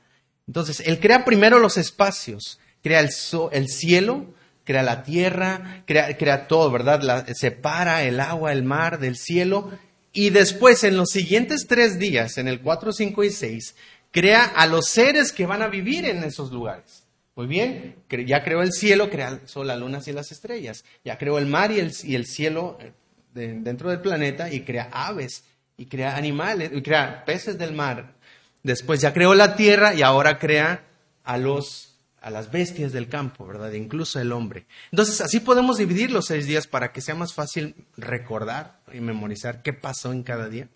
Entonces, 0.49 0.83
Él 0.85 0.99
crea 0.99 1.25
primero 1.25 1.61
los 1.61 1.77
espacios, 1.77 2.59
crea 2.83 2.99
el, 2.99 3.11
el 3.53 3.69
cielo, 3.69 4.27
crea 4.65 4.83
la 4.83 5.05
tierra, 5.05 5.85
crea, 5.87 6.49
todo, 6.49 6.69
¿verdad? 6.73 7.25
separa 7.33 8.03
el 8.03 8.19
agua, 8.19 8.51
el 8.51 8.65
mar 8.65 8.99
del 8.99 9.17
cielo. 9.17 9.71
Y 10.13 10.31
después, 10.31 10.83
en 10.83 10.97
los 10.97 11.11
siguientes 11.11 11.69
tres 11.69 12.01
días, 12.01 12.39
en 12.39 12.49
el 12.49 12.61
4, 12.61 12.93
5 12.93 13.23
y 13.23 13.31
6, 13.31 13.77
crea 14.11 14.47
a 14.47 14.67
los 14.67 14.89
seres 14.89 15.31
que 15.31 15.47
van 15.47 15.63
a 15.63 15.69
vivir 15.69 16.07
en 16.07 16.25
esos 16.25 16.51
lugares. 16.51 17.05
Muy 17.37 17.47
bien, 17.47 17.97
ya 18.27 18.43
creó 18.43 18.63
el 18.63 18.73
cielo, 18.73 19.09
crea 19.09 19.29
el 19.29 19.49
sol, 19.49 19.67
las 19.67 19.79
lunas 19.79 20.07
y 20.09 20.13
las 20.13 20.33
estrellas. 20.33 20.85
Ya 21.05 21.17
creó 21.17 21.39
el 21.39 21.47
mar 21.47 21.73
y 21.73 21.79
el, 21.79 21.93
y 22.05 22.15
el 22.15 22.27
cielo 22.27 22.79
eh, 22.81 22.93
dentro 23.33 23.91
del 23.91 24.01
planeta 24.01 24.53
y 24.53 24.63
crea 24.63 24.91
aves 24.93 25.45
y 25.77 25.87
crea 25.87 26.17
animales, 26.17 26.71
y 26.75 26.83
crea 26.83 27.25
peces 27.25 27.57
del 27.57 27.73
mar. 27.73 28.15
Después 28.63 29.01
ya 29.01 29.15
creó 29.15 29.35
la 29.35 29.57
tierra 29.57 29.95
y 29.95 30.03
ahora 30.03 30.39
crea 30.39 30.85
a 31.25 31.39
los 31.39 31.91
a 32.21 32.31
las 32.31 32.51
bestias 32.51 32.93
del 32.93 33.09
campo, 33.09 33.47
¿verdad? 33.47 33.73
Incluso 33.73 34.21
el 34.21 34.33
hombre. 34.33 34.67
Entonces, 34.91 35.21
así 35.21 35.41
podemos 35.41 35.79
dividir 35.79 36.11
los 36.11 36.27
seis 36.27 36.47
días 36.47 36.67
para 36.67 36.93
que 36.93 37.01
sea 37.01 37.15
más 37.15 37.33
fácil 37.33 37.75
recordar 37.97 38.81
y 38.93 39.01
memorizar 39.01 39.63
qué 39.63 39.73
pasó 39.73 40.13
en 40.13 40.23
cada 40.23 40.49
día. 40.49 40.69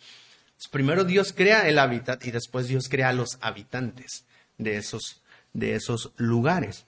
primero 0.70 1.04
Dios 1.04 1.34
crea 1.34 1.68
el 1.68 1.78
hábitat 1.78 2.24
y 2.24 2.30
después 2.30 2.68
Dios 2.68 2.88
crea 2.88 3.10
a 3.10 3.12
los 3.12 3.36
habitantes 3.42 4.24
de 4.56 4.78
esos, 4.78 5.22
de 5.54 5.74
esos 5.74 6.12
lugares. 6.16 6.84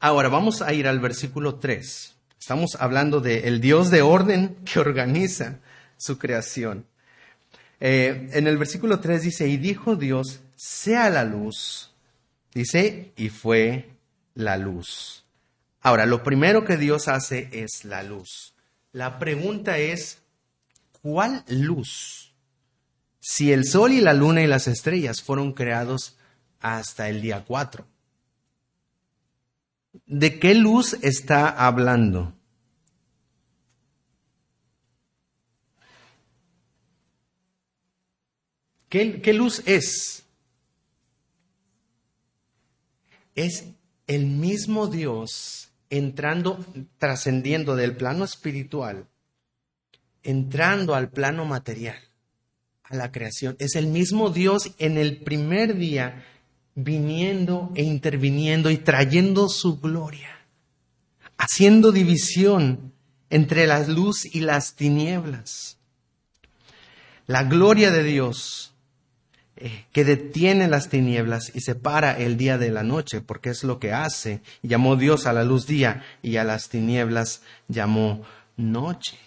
Ahora 0.00 0.28
vamos 0.28 0.62
a 0.62 0.72
ir 0.72 0.88
al 0.88 0.98
versículo 0.98 1.56
3. 1.56 2.14
Estamos 2.40 2.76
hablando 2.80 3.20
del 3.20 3.60
Dios 3.60 3.90
de 3.90 4.02
orden 4.02 4.56
que 4.64 4.80
organiza 4.80 5.60
su 5.96 6.18
creación. 6.18 6.84
Eh, 7.78 8.28
en 8.32 8.48
el 8.48 8.58
versículo 8.58 8.98
3 8.98 9.22
dice, 9.22 9.46
y 9.48 9.56
dijo 9.56 9.94
Dios, 9.94 10.40
sea 10.56 11.08
la 11.08 11.24
luz 11.24 11.92
Dice, 12.54 13.12
y 13.16 13.30
fue 13.30 13.88
la 14.34 14.58
luz. 14.58 15.24
Ahora, 15.80 16.06
lo 16.06 16.22
primero 16.22 16.64
que 16.64 16.76
Dios 16.76 17.08
hace 17.08 17.48
es 17.52 17.84
la 17.84 18.02
luz. 18.02 18.54
La 18.92 19.18
pregunta 19.18 19.78
es, 19.78 20.18
¿cuál 21.00 21.44
luz? 21.48 22.34
Si 23.20 23.52
el 23.52 23.64
sol 23.64 23.92
y 23.92 24.00
la 24.00 24.12
luna 24.12 24.42
y 24.42 24.46
las 24.46 24.68
estrellas 24.68 25.22
fueron 25.22 25.52
creados 25.52 26.16
hasta 26.62 27.08
el 27.10 27.20
día 27.20 27.44
4. 27.46 27.86
¿De 30.06 30.38
qué 30.38 30.54
luz 30.54 30.94
está 31.02 31.48
hablando? 31.50 32.32
¿Qué, 38.88 39.20
qué 39.20 39.34
luz 39.34 39.62
es? 39.66 40.22
es 43.34 43.64
el 44.06 44.26
mismo 44.26 44.86
Dios 44.86 45.70
entrando, 45.90 46.64
trascendiendo 46.98 47.76
del 47.76 47.96
plano 47.96 48.24
espiritual, 48.24 49.06
entrando 50.22 50.94
al 50.94 51.10
plano 51.10 51.44
material, 51.44 51.98
a 52.84 52.96
la 52.96 53.12
creación. 53.12 53.56
Es 53.58 53.74
el 53.76 53.86
mismo 53.86 54.30
Dios 54.30 54.74
en 54.78 54.98
el 54.98 55.18
primer 55.18 55.76
día 55.76 56.24
viniendo 56.74 57.70
e 57.74 57.82
interviniendo 57.82 58.70
y 58.70 58.78
trayendo 58.78 59.48
su 59.48 59.78
gloria, 59.80 60.30
haciendo 61.36 61.92
división 61.92 62.92
entre 63.30 63.66
la 63.66 63.86
luz 63.86 64.24
y 64.24 64.40
las 64.40 64.74
tinieblas. 64.74 65.78
La 67.26 67.44
gloria 67.44 67.90
de 67.90 68.02
Dios 68.02 68.72
eh, 69.56 69.84
que 69.92 70.04
detiene 70.04 70.66
las 70.66 70.88
tinieblas 70.88 71.52
y 71.54 71.60
separa 71.60 72.18
el 72.18 72.36
día 72.36 72.58
de 72.58 72.70
la 72.70 72.82
noche, 72.82 73.20
porque 73.20 73.50
es 73.50 73.64
lo 73.64 73.78
que 73.78 73.92
hace. 73.92 74.40
Llamó 74.62 74.96
Dios 74.96 75.26
a 75.26 75.32
la 75.32 75.44
luz 75.44 75.66
día 75.66 76.04
y 76.20 76.36
a 76.36 76.44
las 76.44 76.68
tinieblas 76.68 77.42
llamó 77.68 78.22
noche. 78.56 79.18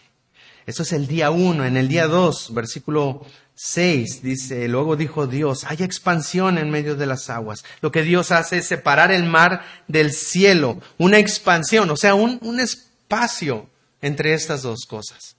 Eso 0.65 0.83
es 0.83 0.93
el 0.93 1.07
día 1.07 1.31
uno. 1.31 1.63
En 1.63 1.77
el 1.77 1.87
día 1.87 2.07
dos, 2.07 2.53
versículo 2.53 3.25
seis, 3.55 4.21
dice, 4.21 4.67
luego 4.67 4.95
dijo 4.95 5.27
Dios, 5.27 5.63
hay 5.63 5.77
expansión 5.81 6.57
en 6.57 6.69
medio 6.69 6.95
de 6.95 7.05
las 7.05 7.29
aguas. 7.29 7.63
Lo 7.81 7.91
que 7.91 8.03
Dios 8.03 8.31
hace 8.31 8.57
es 8.57 8.67
separar 8.67 9.11
el 9.11 9.23
mar 9.23 9.61
del 9.87 10.11
cielo, 10.11 10.81
una 10.97 11.17
expansión, 11.17 11.89
o 11.89 11.97
sea, 11.97 12.13
un, 12.13 12.37
un 12.41 12.59
espacio 12.59 13.69
entre 14.01 14.33
estas 14.33 14.61
dos 14.61 14.85
cosas 14.85 15.35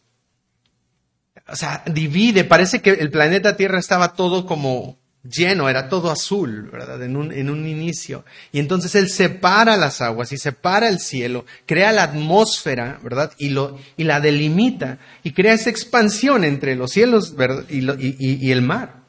o 1.49 1.57
sea, 1.57 1.83
divide, 1.87 2.45
parece 2.45 2.83
que 2.83 2.91
el 2.91 3.11
planeta 3.11 3.57
Tierra 3.57 3.79
estaba 3.79 4.15
todo 4.15 4.47
como 4.47 4.99
lleno, 5.29 5.69
era 5.69 5.89
todo 5.89 6.11
azul, 6.11 6.71
¿verdad? 6.71 7.03
En 7.03 7.17
un, 7.17 7.33
en 7.33 7.51
un 7.51 7.67
inicio. 7.67 8.25
Y 8.53 8.59
entonces 8.59 8.95
Él 8.95 9.09
separa 9.09 9.77
las 9.77 10.01
aguas 10.01 10.33
y 10.33 10.39
separa 10.39 10.89
el 10.89 10.99
cielo, 10.99 11.45
crea 11.67 11.93
la 11.93 12.05
atmósfera, 12.05 12.99
¿verdad? 13.03 13.33
Y, 13.39 13.51
lo, 13.51 13.79
y 13.97 14.05
la 14.05 14.21
delimita 14.21 14.99
y 15.23 15.33
crea 15.33 15.55
esa 15.55 15.71
expansión 15.71 16.45
entre 16.45 16.77
los 16.77 16.93
cielos. 16.93 17.35
Y, 17.69 17.79
y, 17.79 18.17
y, 18.19 18.53
el 18.53 18.63
mar. 18.63 19.03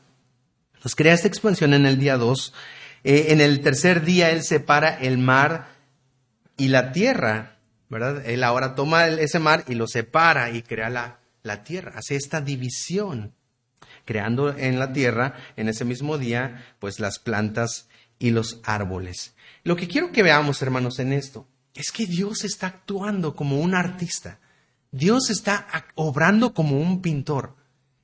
Entonces 0.76 0.96
crea 0.96 1.14
esta 1.14 1.28
expansión 1.28 1.74
en 1.74 1.86
el 1.86 2.00
día 2.00 2.18
2. 2.18 2.54
Eh, 3.04 3.26
en 3.30 3.42
el 3.42 3.62
tercer 3.62 4.04
día 4.04 4.32
Él 4.32 4.44
separa 4.44 4.98
el 5.00 5.18
mar 5.18 5.70
y 6.58 6.70
la 6.70 6.92
tierra, 6.92 7.58
¿verdad? 7.90 8.26
Él 8.26 8.44
ahora 8.44 8.76
toma 8.76 9.08
ese 9.08 9.40
mar 9.40 9.64
y 9.68 9.76
lo 9.76 9.88
separa 9.88 10.52
y 10.52 10.62
crea 10.62 10.90
la 10.90 11.20
la 11.48 11.64
tierra, 11.64 11.94
hace 11.96 12.16
esta 12.16 12.42
división, 12.42 13.34
creando 14.08 14.58
en 14.58 14.80
la 14.80 14.93
tierra, 14.93 15.36
en 15.58 15.70
ese 15.70 15.86
mismo 15.86 16.17
día, 16.17 16.65
pues 16.80 17.00
las 17.00 17.20
plantas 17.20 17.89
y 18.17 18.32
los 18.32 18.62
árboles. 18.63 19.36
Lo 19.63 19.76
que 19.76 19.88
quiero 19.88 20.12
que 20.12 20.24
veamos, 20.24 20.62
hermanos, 20.63 20.98
en 20.98 21.13
esto, 21.13 21.46
es 21.76 21.91
que 21.91 22.08
Dios 22.08 22.46
está 22.46 22.67
actuando 22.67 23.36
como 23.36 23.60
un 23.60 23.76
artista. 23.76 24.39
Dios 24.91 25.30
está 25.30 25.67
obrando 25.96 26.54
como 26.54 26.80
un 26.80 27.02
pintor 27.02 27.56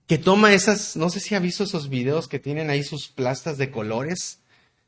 que 0.05 0.17
toma 0.17 0.53
esas, 0.53 0.97
no 0.97 1.09
sé 1.09 1.21
si 1.21 1.33
ha 1.33 1.39
visto 1.39 1.63
esos 1.63 1.89
videos 1.89 2.27
que 2.27 2.37
tienen 2.37 2.69
ahí 2.69 2.83
sus 2.83 3.07
plastas 3.07 3.57
de 3.57 3.71
colores 3.71 4.41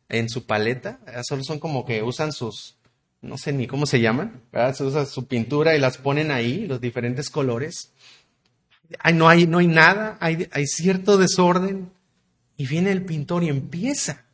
en 0.10 0.30
su 0.30 0.46
paleta, 0.46 1.00
solo 1.24 1.44
son 1.44 1.60
como 1.60 1.86
que 1.86 2.04
usan 2.04 2.34
sus, 2.34 2.76
no 3.22 3.38
sé 3.38 3.54
ni 3.54 3.66
cómo 3.66 3.86
se 3.86 4.02
llaman, 4.02 4.44
Se 4.74 4.84
usa 4.84 5.06
su 5.06 5.26
pintura 5.26 5.76
y 5.76 5.80
las 5.80 5.98
ponen 5.98 6.32
ahí, 6.32 6.68
los 6.68 6.82
diferentes 6.82 7.30
colores 7.30 7.94
no, 9.14 9.30
hay, 9.30 9.48
no 9.48 9.60
hay 9.60 9.68
nada, 9.68 10.18
hay, 10.20 10.48
hay 10.52 10.66
cierto 10.68 11.18
desorden. 11.18 11.92
Y 12.58 12.68
viene 12.68 12.92
el 12.92 13.04
pintor 13.04 13.44
y 13.44 13.50
empieza 13.50 14.26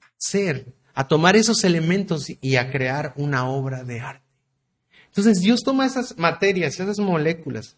a 0.00 0.06
hacer, 0.18 0.74
a 0.94 1.06
tomar 1.06 1.36
esos 1.36 1.62
elementos 1.64 2.32
y 2.40 2.56
a 2.56 2.70
crear 2.70 3.12
una 3.16 3.48
obra 3.48 3.84
de 3.84 4.00
arte. 4.00 4.24
Entonces 5.08 5.40
Dios 5.40 5.62
toma 5.62 5.86
esas 5.86 6.18
materias, 6.18 6.80
esas 6.80 6.98
moléculas, 6.98 7.76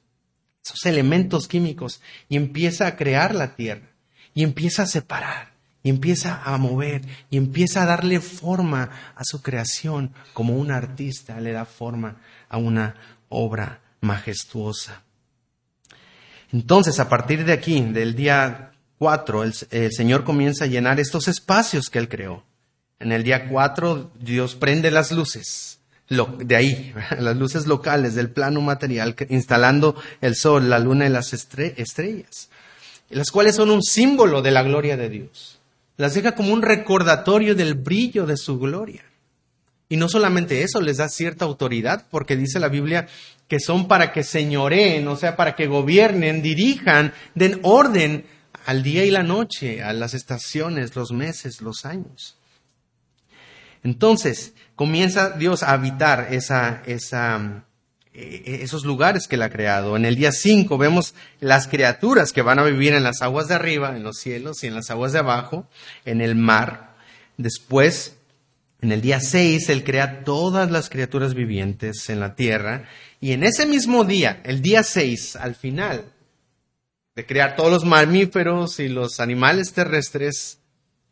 esos 0.64 0.86
elementos 0.86 1.46
químicos 1.46 2.00
y 2.28 2.36
empieza 2.36 2.86
a 2.86 2.96
crear 2.96 3.34
la 3.34 3.54
tierra 3.54 3.90
y 4.34 4.42
empieza 4.42 4.84
a 4.84 4.86
separar 4.86 5.52
y 5.82 5.90
empieza 5.90 6.42
a 6.42 6.56
mover 6.58 7.02
y 7.30 7.36
empieza 7.36 7.82
a 7.82 7.86
darle 7.86 8.20
forma 8.20 8.90
a 9.14 9.22
su 9.22 9.42
creación 9.42 10.12
como 10.32 10.56
un 10.56 10.70
artista 10.70 11.40
le 11.40 11.52
da 11.52 11.64
forma 11.64 12.16
a 12.48 12.56
una 12.58 12.96
obra 13.28 13.82
majestuosa. 14.00 15.02
Entonces, 16.52 17.00
a 17.00 17.08
partir 17.08 17.44
de 17.44 17.52
aquí, 17.52 17.80
del 17.80 18.14
día 18.14 18.72
4, 18.98 19.44
el, 19.70 19.92
Señor 19.92 20.24
comienza 20.24 20.64
a 20.64 20.68
llenar 20.68 21.00
estos 21.00 21.28
espacios 21.28 21.90
que 21.90 21.98
Él 21.98 22.08
creó. 22.08 22.44
En 22.98 23.12
el 23.12 23.24
día 23.24 23.48
4, 23.48 24.12
Dios 24.20 24.54
prende 24.54 24.90
las 24.90 25.12
luces, 25.12 25.80
de 26.08 26.56
ahí, 26.56 26.94
las 27.18 27.36
luces 27.36 27.66
locales 27.66 28.14
del 28.14 28.30
plano 28.30 28.60
material, 28.60 29.14
instalando 29.28 29.96
el 30.20 30.34
sol, 30.34 30.70
la 30.70 30.78
luna 30.78 31.06
y 31.06 31.10
las 31.10 31.32
estrellas, 31.32 32.48
las 33.10 33.30
cuales 33.30 33.56
son 33.56 33.70
un 33.70 33.82
símbolo 33.82 34.40
de 34.40 34.50
la 34.50 34.62
gloria 34.62 34.96
de 34.96 35.08
Dios. 35.08 35.58
Las 35.96 36.14
deja 36.14 36.34
como 36.34 36.52
un 36.52 36.62
recordatorio 36.62 37.54
del 37.54 37.74
brillo 37.74 38.26
de 38.26 38.36
su 38.36 38.58
gloria. 38.58 39.02
Y 39.88 39.96
no 39.96 40.08
solamente 40.08 40.62
eso, 40.62 40.80
les 40.80 40.96
da 40.96 41.08
cierta 41.08 41.44
autoridad, 41.44 42.06
porque 42.10 42.36
dice 42.36 42.58
la 42.58 42.68
Biblia 42.68 43.06
que 43.48 43.60
son 43.60 43.88
para 43.88 44.12
que 44.12 44.22
señoreen, 44.22 45.06
o 45.08 45.16
sea, 45.16 45.36
para 45.36 45.54
que 45.54 45.66
gobiernen, 45.66 46.42
dirijan, 46.42 47.12
den 47.34 47.60
orden 47.62 48.26
al 48.64 48.82
día 48.82 49.04
y 49.04 49.10
la 49.10 49.22
noche, 49.22 49.82
a 49.82 49.92
las 49.92 50.14
estaciones, 50.14 50.96
los 50.96 51.12
meses, 51.12 51.60
los 51.60 51.84
años. 51.84 52.36
Entonces, 53.84 54.54
comienza 54.74 55.30
Dios 55.30 55.62
a 55.62 55.70
habitar 55.70 56.28
esa, 56.32 56.82
esa, 56.86 57.64
eh, 58.12 58.58
esos 58.62 58.84
lugares 58.84 59.28
que 59.28 59.36
Él 59.36 59.42
ha 59.42 59.50
creado. 59.50 59.96
En 59.96 60.04
el 60.04 60.16
día 60.16 60.32
5 60.32 60.76
vemos 60.76 61.14
las 61.38 61.68
criaturas 61.68 62.32
que 62.32 62.42
van 62.42 62.58
a 62.58 62.64
vivir 62.64 62.94
en 62.94 63.04
las 63.04 63.22
aguas 63.22 63.46
de 63.46 63.54
arriba, 63.54 63.96
en 63.96 64.02
los 64.02 64.16
cielos 64.16 64.64
y 64.64 64.66
en 64.66 64.74
las 64.74 64.90
aguas 64.90 65.12
de 65.12 65.20
abajo, 65.20 65.68
en 66.04 66.20
el 66.20 66.34
mar. 66.34 66.96
Después, 67.36 68.16
en 68.80 68.92
el 68.92 69.00
día 69.00 69.20
6, 69.20 69.68
Él 69.70 69.84
crea 69.84 70.24
todas 70.24 70.70
las 70.70 70.90
criaturas 70.90 71.34
vivientes 71.34 72.08
en 72.10 72.20
la 72.20 72.34
tierra. 72.34 72.88
Y 73.20 73.32
en 73.32 73.42
ese 73.42 73.66
mismo 73.66 74.04
día, 74.04 74.40
el 74.44 74.62
día 74.62 74.82
6, 74.82 75.36
al 75.36 75.54
final 75.54 76.12
de 77.14 77.24
crear 77.24 77.56
todos 77.56 77.70
los 77.70 77.84
mamíferos 77.84 78.78
y 78.78 78.88
los 78.88 79.20
animales 79.20 79.72
terrestres, 79.72 80.58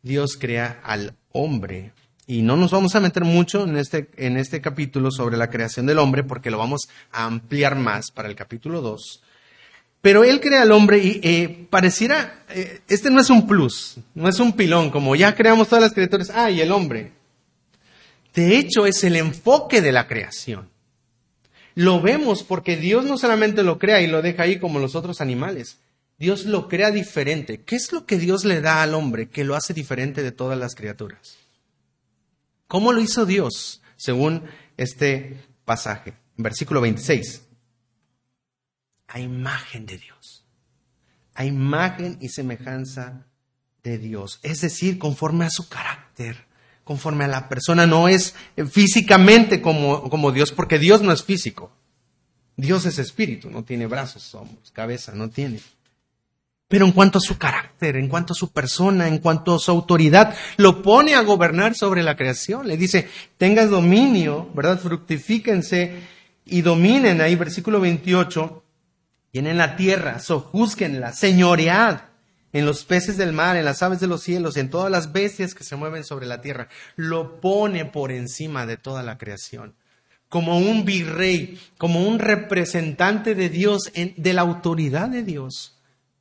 Dios 0.03 0.37
crea 0.39 0.81
al 0.85 1.17
hombre 1.33 1.93
y 2.27 2.43
no 2.43 2.57
nos 2.57 2.71
vamos 2.71 2.95
a 2.95 3.01
meter 3.01 3.25
mucho 3.25 3.65
en 3.65 3.77
este, 3.77 4.11
en 4.17 4.37
este 4.37 4.61
capítulo 4.61 5.11
sobre 5.11 5.37
la 5.37 5.51
creación 5.51 5.87
del 5.87 5.99
hombre 5.99 6.23
porque 6.23 6.51
lo 6.51 6.59
vamos 6.59 6.83
a 7.11 7.25
ampliar 7.25 7.77
más 7.77 8.11
para 8.11 8.29
el 8.29 8.35
capítulo 8.35 8.81
2. 8.81 9.23
Pero 10.01 10.25
él 10.25 10.41
crea 10.41 10.63
al 10.63 10.73
hombre 10.73 10.99
y 10.99 11.21
eh, 11.23 11.67
pareciera, 11.71 12.45
eh, 12.51 12.81
este 12.89 13.11
no 13.11 13.21
es 13.21 13.31
un 13.31 13.47
plus, 13.47 13.97
no 14.15 14.29
es 14.29 14.39
un 14.39 14.53
pilón, 14.53 14.91
como 14.91 15.17
ya 15.17 15.35
creamos 15.35 15.69
todas 15.69 15.83
las 15.83 15.95
criaturas, 15.95 16.31
ah, 16.35 16.51
y 16.51 16.61
el 16.61 16.73
hombre. 16.73 17.13
De 18.35 18.59
hecho, 18.59 18.87
es 18.87 19.05
el 19.05 19.17
enfoque 19.17 19.81
de 19.81 19.93
la 19.93 20.07
creación. 20.07 20.71
Lo 21.75 22.01
vemos 22.01 22.43
porque 22.43 22.77
Dios 22.77 23.05
no 23.05 23.19
solamente 23.19 23.63
lo 23.63 23.79
crea 23.79 24.01
y 24.01 24.07
lo 24.07 24.23
deja 24.23 24.45
ahí 24.45 24.59
como 24.59 24.79
los 24.79 24.95
otros 24.95 25.21
animales, 25.21 25.79
Dios 26.19 26.45
lo 26.45 26.69
crea 26.69 26.91
diferente. 26.91 27.63
¿Qué 27.63 27.77
es 27.77 27.93
lo 27.93 28.07
que 28.07 28.19
Dios 28.19 28.45
le 28.45 28.61
da 28.61 28.83
al 28.83 28.95
hombre 28.95 29.29
que 29.29 29.45
lo 29.45 29.57
hace 29.57 29.75
diferente 29.75 30.23
de 30.23 30.33
todas 30.33 30.59
las 30.59 30.75
criaturas? 30.75 31.37
¿Cómo 32.69 32.93
lo 32.93 33.01
hizo 33.01 33.27
Dios? 33.27 33.83
Según 33.97 34.45
este 34.77 35.41
pasaje, 35.65 36.15
versículo 36.37 36.81
26. 36.81 37.43
A 39.09 39.21
imagen 39.21 39.87
de 39.87 39.99
Dios. 39.99 40.45
A 41.35 41.45
imagen 41.45 42.19
y 42.21 42.29
semejanza 42.29 43.27
de 43.83 43.99
Dios. 43.99 44.39
Es 44.43 44.61
decir, 44.61 44.99
conforme 44.99 45.45
a 45.45 45.51
su 45.51 45.69
carácter, 45.69 46.47
conforme 46.85 47.25
a 47.25 47.29
la 47.29 47.49
persona. 47.49 47.87
No 47.87 48.09
es 48.09 48.35
físicamente 48.71 49.61
como, 49.61 50.09
como 50.09 50.31
Dios, 50.33 50.53
porque 50.53 50.79
Dios 50.79 51.03
no 51.03 51.13
es 51.13 51.25
físico. 51.25 51.73
Dios 52.57 52.87
es 52.87 52.99
espíritu, 52.99 53.51
no 53.51 53.65
tiene 53.65 53.87
brazos, 53.87 54.33
hombros, 54.35 54.71
cabeza, 54.71 55.13
no 55.15 55.29
tiene. 55.29 55.59
Pero 56.69 56.87
en 56.87 56.93
cuanto 56.93 57.19
a 57.19 57.21
su 57.21 57.37
carácter, 57.37 57.97
en 57.97 58.09
cuanto 58.09 58.33
a 58.33 58.37
su 58.37 58.53
persona, 58.53 59.09
en 59.09 59.19
cuanto 59.19 59.57
a 59.57 59.59
su 59.59 59.71
autoridad, 59.71 60.35
lo 60.57 60.83
pone 60.83 61.15
a 61.15 61.23
gobernar 61.23 61.75
sobre 61.75 62.03
la 62.03 62.17
creación. 62.17 62.69
Le 62.69 62.77
dice, 62.77 63.09
tengas 63.39 63.71
dominio, 63.71 64.51
¿verdad? 64.55 64.79
Fructifíquense 64.79 66.03
y 66.47 66.63
dominen. 66.63 67.21
Ahí, 67.21 67.35
versículo 67.35 67.81
28, 67.81 68.65
en 69.33 69.59
la 69.59 69.77
tierra, 69.77 70.21
sojuzguenla, 70.21 71.13
señoread 71.13 72.14
en 72.55 72.65
los 72.65 72.87
peces 72.87 73.19
del 73.19 73.35
mar, 73.35 73.57
en 73.57 73.67
las 73.67 73.83
aves 73.83 74.01
de 74.01 74.07
los 74.07 74.23
cielos, 74.23 74.57
en 74.57 74.71
todas 74.71 74.91
las 74.91 75.13
bestias 75.13 75.55
que 75.55 75.65
se 75.65 75.77
mueven 75.77 76.05
sobre 76.05 76.25
la 76.25 76.41
tierra. 76.41 76.69
Lo 76.97 77.43
pone 77.43 77.85
por 77.85 78.11
encima 78.11 78.65
de 78.65 78.79
toda 78.79 79.03
la 79.03 79.19
creación 79.19 79.75
como 80.31 80.59
un 80.59 80.85
virrey, 80.85 81.61
como 81.79 82.09
un 82.09 82.19
representante 82.19 83.37
de 83.37 83.51
Dios, 83.51 83.93
de 83.95 84.33
la 84.33 84.43
autoridad 84.43 85.09
de 85.09 85.23
Dios 85.23 85.75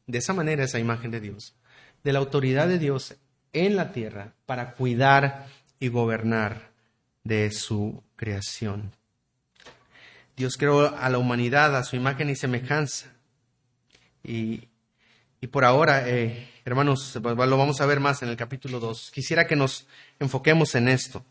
de 0.08 0.18
esa 0.18 0.34
manera 0.34 0.64
esa 0.64 0.80
imagen 0.80 1.12
de 1.12 1.20
Dios, 1.20 1.56
de 2.04 2.14
la 2.14 2.20
autoridad 2.20 2.68
de 2.68 2.80
Dios 2.80 3.16
en 3.54 3.76
la 3.76 3.92
tierra 3.92 4.34
para 4.46 4.74
cuidar 4.74 5.48
y 5.80 5.88
gobernar 5.88 6.72
de 7.24 7.52
su 7.52 8.04
creación. 8.16 8.92
Dios 10.36 10.58
creó 10.58 10.96
a 10.96 11.10
la 11.10 11.20
humanidad 11.20 11.76
a 11.76 11.84
su 11.84 11.96
imagen 11.96 12.30
y 12.30 12.36
semejanza. 12.36 13.08
Y, 14.24 14.68
por 15.48 15.66
ahora, 15.66 16.08
eh, 16.10 16.50
hermanos, 16.66 17.16
lo 17.16 17.58
vamos 17.58 17.82
a 17.82 17.86
ver 17.86 18.00
más 18.00 18.22
en 18.24 18.30
el 18.30 18.38
capítulo 18.38 18.80
2. 18.80 19.12
Quisiera 19.14 19.48
que 19.48 19.56
nos 19.56 19.88
enfoquemos 20.20 20.76
en 20.76 20.88
esto. 20.88 21.24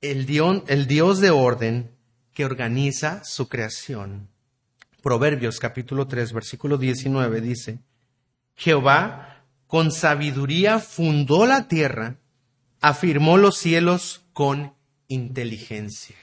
El 0.00 0.26
Dios, 0.26 0.62
el 0.66 0.86
Dios 0.86 1.20
de 1.20 1.30
orden 1.30 1.90
que 2.32 2.44
organiza 2.44 3.22
su 3.24 3.48
creación 3.48 4.28
Proverbios 5.02 5.58
capítulo 5.60 6.06
3, 6.06 6.32
versículo 6.34 6.76
19 6.76 7.40
dice, 7.40 7.78
Jehová 8.54 9.44
con 9.66 9.92
sabiduría 9.92 10.78
fundó 10.78 11.46
la 11.46 11.68
tierra, 11.68 12.16
afirmó 12.80 13.38
los 13.38 13.56
cielos 13.56 14.22
con 14.34 14.74
inteligencia. 15.08 16.16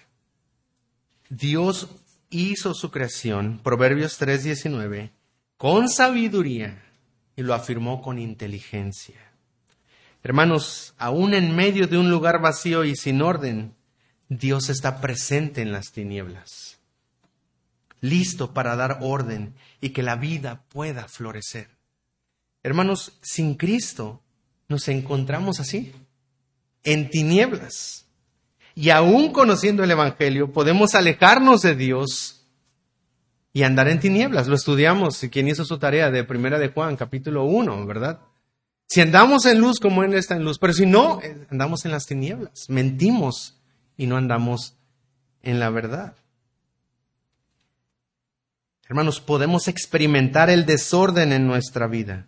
Dios 1.29 1.87
hizo 2.29 2.75
su 2.75 2.91
creación, 2.91 3.59
Proverbios 3.63 4.17
3, 4.17 4.43
19, 4.43 5.11
con 5.57 5.89
sabiduría 5.89 6.83
y 7.35 7.43
lo 7.43 7.53
afirmó 7.53 8.01
con 8.01 8.19
inteligencia. 8.19 9.15
Hermanos, 10.23 10.93
aún 10.97 11.33
en 11.33 11.55
medio 11.55 11.87
de 11.87 11.97
un 11.97 12.09
lugar 12.09 12.41
vacío 12.41 12.83
y 12.83 12.95
sin 12.95 13.21
orden, 13.21 13.73
Dios 14.29 14.69
está 14.69 14.99
presente 15.01 15.61
en 15.61 15.71
las 15.71 15.91
tinieblas 15.91 16.77
listo 18.01 18.53
para 18.53 18.75
dar 18.75 18.99
orden 19.01 19.55
y 19.81 19.89
que 19.89 20.03
la 20.03 20.15
vida 20.15 20.63
pueda 20.69 21.07
florecer. 21.07 21.69
Hermanos, 22.63 23.13
sin 23.21 23.55
Cristo 23.55 24.21
nos 24.67 24.87
encontramos 24.87 25.59
así, 25.59 25.93
en 26.83 27.09
tinieblas. 27.09 28.05
Y 28.75 28.89
aún 28.89 29.31
conociendo 29.31 29.83
el 29.83 29.91
Evangelio, 29.91 30.51
podemos 30.51 30.93
alejarnos 30.93 31.61
de 31.61 31.75
Dios 31.75 32.36
y 33.57 33.63
andar 33.63 33.87
en 33.87 33.99
tinieblas. 33.99 34.47
Lo 34.47 34.53
estudiamos, 34.53 35.17
quien 35.31 35.47
hizo 35.47 35.65
su 35.65 35.79
tarea 35.79 36.11
de 36.11 36.23
Primera 36.23 36.59
de 36.59 36.67
Juan, 36.67 36.95
capítulo 36.95 37.45
1, 37.45 37.87
¿verdad? 37.87 38.19
Si 38.85 39.01
andamos 39.01 39.47
en 39.47 39.59
luz 39.59 39.79
como 39.79 40.03
Él 40.03 40.13
está 40.13 40.35
en 40.35 40.43
luz, 40.43 40.59
pero 40.59 40.73
si 40.73 40.85
no, 40.85 41.19
andamos 41.49 41.83
en 41.83 41.91
las 41.91 42.05
tinieblas, 42.05 42.69
mentimos 42.69 43.59
y 43.97 44.05
no 44.05 44.15
andamos 44.15 44.75
en 45.41 45.59
la 45.59 45.71
verdad. 45.71 46.15
Hermanos, 48.87 49.21
podemos 49.21 49.67
experimentar 49.67 50.51
el 50.51 50.67
desorden 50.67 51.33
en 51.33 51.47
nuestra 51.47 51.87
vida. 51.87 52.27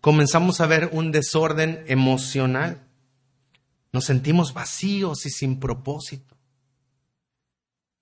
Comenzamos 0.00 0.62
a 0.62 0.66
ver 0.66 0.88
un 0.90 1.12
desorden 1.12 1.84
emocional. 1.86 2.80
Nos 3.92 4.06
sentimos 4.06 4.54
vacíos 4.54 5.26
y 5.26 5.30
sin 5.30 5.60
propósito. 5.60 6.34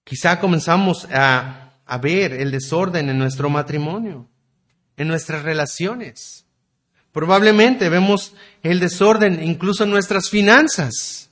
Quizá 0.04 0.38
comenzamos 0.38 1.08
a, 1.10 1.63
a 1.86 1.98
ver 1.98 2.32
el 2.32 2.50
desorden 2.50 3.08
en 3.08 3.18
nuestro 3.18 3.50
matrimonio, 3.50 4.28
en 4.96 5.08
nuestras 5.08 5.42
relaciones. 5.42 6.46
Probablemente 7.12 7.88
vemos 7.88 8.34
el 8.62 8.80
desorden 8.80 9.42
incluso 9.42 9.84
en 9.84 9.90
nuestras 9.90 10.30
finanzas, 10.30 11.30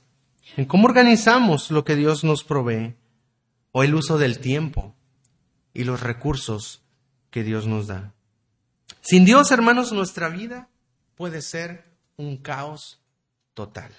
en 0.55 0.65
cómo 0.65 0.85
organizamos 0.85 1.71
lo 1.71 1.83
que 1.83 1.95
Dios 1.95 2.23
nos 2.23 2.43
provee 2.43 2.95
o 3.71 3.83
el 3.83 3.95
uso 3.95 4.17
del 4.17 4.39
tiempo 4.39 4.95
y 5.73 5.83
los 5.83 6.01
recursos 6.01 6.83
que 7.31 7.43
Dios 7.43 7.67
nos 7.67 7.87
da. 7.87 8.13
Sin 9.01 9.25
Dios, 9.25 9.51
hermanos, 9.51 9.91
nuestra 9.91 10.29
vida 10.29 10.69
puede 11.15 11.41
ser 11.41 11.83
un 12.15 12.37
caos 12.37 13.01
total. 13.53 13.91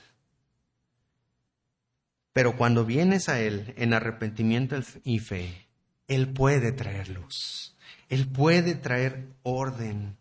Pero 2.32 2.56
cuando 2.56 2.84
vienes 2.84 3.28
a 3.28 3.40
Él 3.40 3.74
en 3.76 3.92
arrepentimiento 3.92 4.76
y 5.04 5.18
fe, 5.18 5.63
Él 6.08 6.28
puede 6.28 6.72
traer 6.72 7.08
luz. 7.08 7.74
Él 8.08 8.28
puede 8.28 8.74
traer 8.74 9.26
orden. 9.42 10.16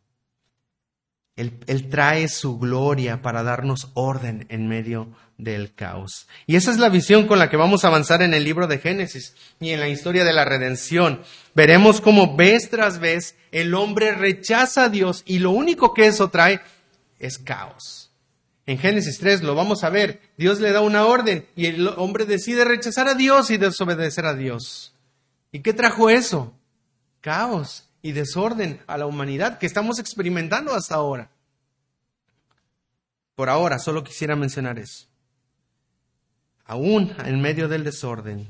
Él, 1.36 1.90
trae 1.90 2.28
su 2.28 2.60
gloria 2.60 3.24
para 3.24 3.42
darnos 3.42 3.90
orden 3.96 4.46
en 4.50 4.68
medio 4.68 5.08
del 5.38 5.74
caos. 5.74 6.28
Y 6.46 6.56
esa 6.56 6.72
es 6.72 6.78
la 6.78 6.90
visión 6.90 7.26
con 7.26 7.40
la 7.40 7.50
que 7.50 7.58
vamos 7.58 7.84
a 7.84 7.88
avanzar 7.88 8.22
en 8.22 8.36
el 8.36 8.44
libro 8.44 8.68
de 8.68 8.78
Génesis 8.78 9.36
y 9.60 9.72
en 9.72 9.80
la 9.80 9.90
historia 9.90 10.24
de 10.24 10.34
la 10.34 10.46
redención. 10.46 11.22
Veremos 11.56 12.02
cómo 12.02 12.36
vez 12.36 12.70
tras 12.70 13.00
vez 13.00 13.36
el 13.52 13.74
hombre 13.74 14.14
rechaza 14.14 14.86
a 14.86 14.90
Dios 14.90 15.24
y 15.26 15.40
lo 15.40 15.52
único 15.52 15.94
que 15.96 16.06
eso 16.06 16.30
trae 16.30 16.62
es 17.18 17.40
caos. 17.40 18.12
En 18.68 18.78
Génesis 18.78 19.18
3 19.18 19.42
lo 19.42 19.56
vamos 19.56 19.84
a 19.84 19.90
ver. 19.90 20.22
Dios 20.38 20.60
le 20.60 20.72
da 20.72 20.82
una 20.82 21.06
orden 21.06 21.48
y 21.56 21.66
el 21.66 21.88
hombre 21.88 22.26
decide 22.26 22.64
rechazar 22.64 23.08
a 23.08 23.16
Dios 23.16 23.50
y 23.50 23.58
desobedecer 23.58 24.26
a 24.26 24.36
Dios. 24.36 24.93
¿Y 25.54 25.62
qué 25.62 25.72
trajo 25.72 26.10
eso? 26.10 26.52
Caos 27.22 27.88
y 28.02 28.12
desorden 28.12 28.82
a 28.88 28.98
la 28.98 29.06
humanidad 29.06 29.60
que 29.60 29.68
estamos 29.68 30.00
experimentando 30.00 30.74
hasta 30.74 30.96
ahora. 30.96 31.30
Por 33.36 33.50
ahora 33.50 33.80
solo 33.80 34.04
quisiera 34.04 34.36
mencionar 34.36 34.78
eso. 34.78 35.08
aún 36.66 37.16
en 37.26 37.42
medio 37.42 37.68
del 37.68 37.84
desorden, 37.84 38.48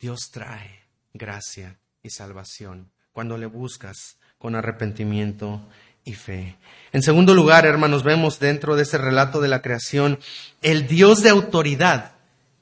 Dios 0.00 0.30
trae 0.32 0.80
gracia 1.12 1.78
y 2.02 2.10
salvación 2.10 2.90
cuando 3.12 3.38
le 3.38 3.46
buscas 3.46 4.18
con 4.38 4.56
arrepentimiento 4.56 5.60
y 6.04 6.14
fe. 6.14 6.56
En 6.92 7.02
segundo 7.02 7.32
lugar, 7.32 7.64
hermanos, 7.64 8.02
vemos 8.02 8.40
dentro 8.40 8.74
de 8.74 8.82
ese 8.82 8.98
relato 8.98 9.40
de 9.40 9.48
la 9.48 9.62
creación 9.62 10.18
el 10.62 10.88
Dios 10.88 11.22
de 11.22 11.30
autoridad 11.30 12.12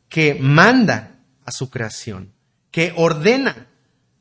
que 0.09 0.35
manda 0.35 1.17
a 1.47 1.53
su 1.53 1.71
creación, 1.71 2.33
que 2.73 2.93
ordena, 2.97 3.69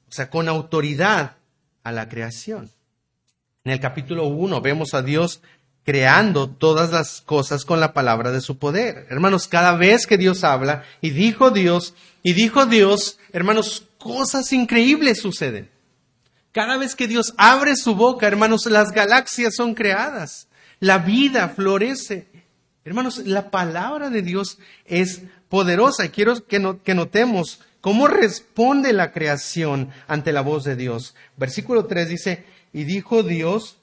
o 0.07 0.11
sea, 0.11 0.29
con 0.29 0.47
autoridad 0.47 1.37
a 1.83 1.91
la 1.91 2.07
creación. 2.07 2.69
En 3.63 3.71
el 3.71 3.79
capítulo 3.79 4.27
1 4.27 4.61
vemos 4.61 4.93
a 4.93 5.01
Dios 5.01 5.41
creando 5.83 6.47
todas 6.47 6.91
las 6.91 7.21
cosas 7.21 7.65
con 7.65 7.79
la 7.79 7.93
palabra 7.93 8.31
de 8.31 8.41
su 8.41 8.59
poder. 8.59 9.07
Hermanos, 9.09 9.47
cada 9.47 9.75
vez 9.75 10.05
que 10.05 10.17
Dios 10.17 10.43
habla 10.43 10.83
y 11.01 11.09
dijo 11.09 11.49
Dios, 11.49 11.95
y 12.21 12.33
dijo 12.33 12.67
Dios, 12.67 13.17
hermanos, 13.33 13.87
cosas 13.97 14.53
increíbles 14.53 15.21
suceden. 15.21 15.69
Cada 16.51 16.77
vez 16.77 16.95
que 16.95 17.07
Dios 17.07 17.33
abre 17.37 17.75
su 17.75 17.95
boca, 17.95 18.27
hermanos, 18.27 18.65
las 18.65 18.91
galaxias 18.91 19.55
son 19.55 19.73
creadas, 19.73 20.47
la 20.79 20.97
vida 20.99 21.49
florece. 21.49 22.27
Hermanos, 22.83 23.19
la 23.19 23.49
palabra 23.49 24.09
de 24.09 24.21
Dios 24.21 24.57
es 24.85 25.21
poderosa 25.49 26.05
y 26.05 26.09
quiero 26.09 26.45
que, 26.45 26.59
notemos 26.93 27.59
cómo 27.81 28.07
responde 28.07 28.93
la 28.93 29.11
creación 29.11 29.89
ante 30.07 30.31
la 30.31 30.41
voz 30.41 30.63
de 30.63 30.75
Dios. 30.75 31.15
Versículo 31.37 31.85
3 31.85 32.09
dice, 32.09 32.45
y 32.71 32.85
dijo 32.85 33.23
Dios, 33.23 33.77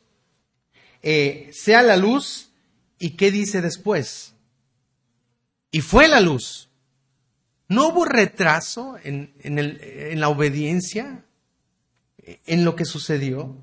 eh, 1.03 1.51
sea 1.53 1.83
la 1.83 1.97
luz, 1.97 2.51
¿y 2.99 3.11
qué 3.11 3.31
dice 3.31 3.61
después? 3.61 4.35
Y 5.71 5.83
fue 5.83 6.09
la 6.09 6.21
luz. 6.21 6.71
¿No 7.69 7.89
hubo 7.89 8.07
retraso 8.07 8.97
en, 9.05 9.35
en 9.43 10.21
la 10.21 10.29
obediencia? 10.31 11.25
en 12.47 12.65
lo 12.65 12.77
que 12.77 12.85
sucedió. 12.85 13.57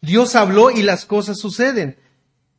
Dios 0.00 0.34
habló 0.34 0.70
y 0.70 0.82
las 0.82 1.04
cosas 1.04 1.38
suceden. 1.38 1.96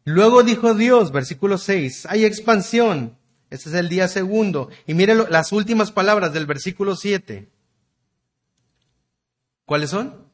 Luego 0.03 0.43
dijo 0.43 0.73
Dios, 0.73 1.11
versículo 1.11 1.57
6, 1.57 2.07
hay 2.09 2.25
expansión. 2.25 3.17
Este 3.49 3.69
es 3.69 3.75
el 3.75 3.89
día 3.89 4.07
segundo. 4.07 4.69
Y 4.87 4.93
mire 4.93 5.15
las 5.15 5.51
últimas 5.51 5.91
palabras 5.91 6.33
del 6.33 6.45
versículo 6.45 6.95
7. 6.95 7.49
¿Cuáles 9.65 9.89
son? 9.89 10.27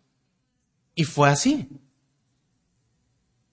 Y 0.95 1.05
fue 1.05 1.29
así. 1.29 1.69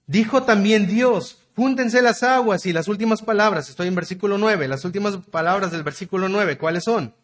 Dijo 0.07 0.43
también 0.43 0.87
Dios, 0.87 1.39
júntense 1.55 2.03
las 2.03 2.23
aguas 2.23 2.65
y 2.67 2.73
las 2.73 2.89
últimas 2.89 3.21
palabras, 3.23 3.69
estoy 3.69 3.89
en 3.89 3.95
versículo 3.95 4.39
9, 4.39 4.69
las 4.69 4.85
últimas 4.85 5.19
palabras 5.19 5.71
del 5.71 5.83
versículo 5.83 6.29
9, 6.29 6.57
¿cuáles 6.57 6.85
son? 6.85 7.15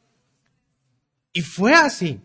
Y 1.32 1.40
fue 1.40 1.74
así. 1.74 2.20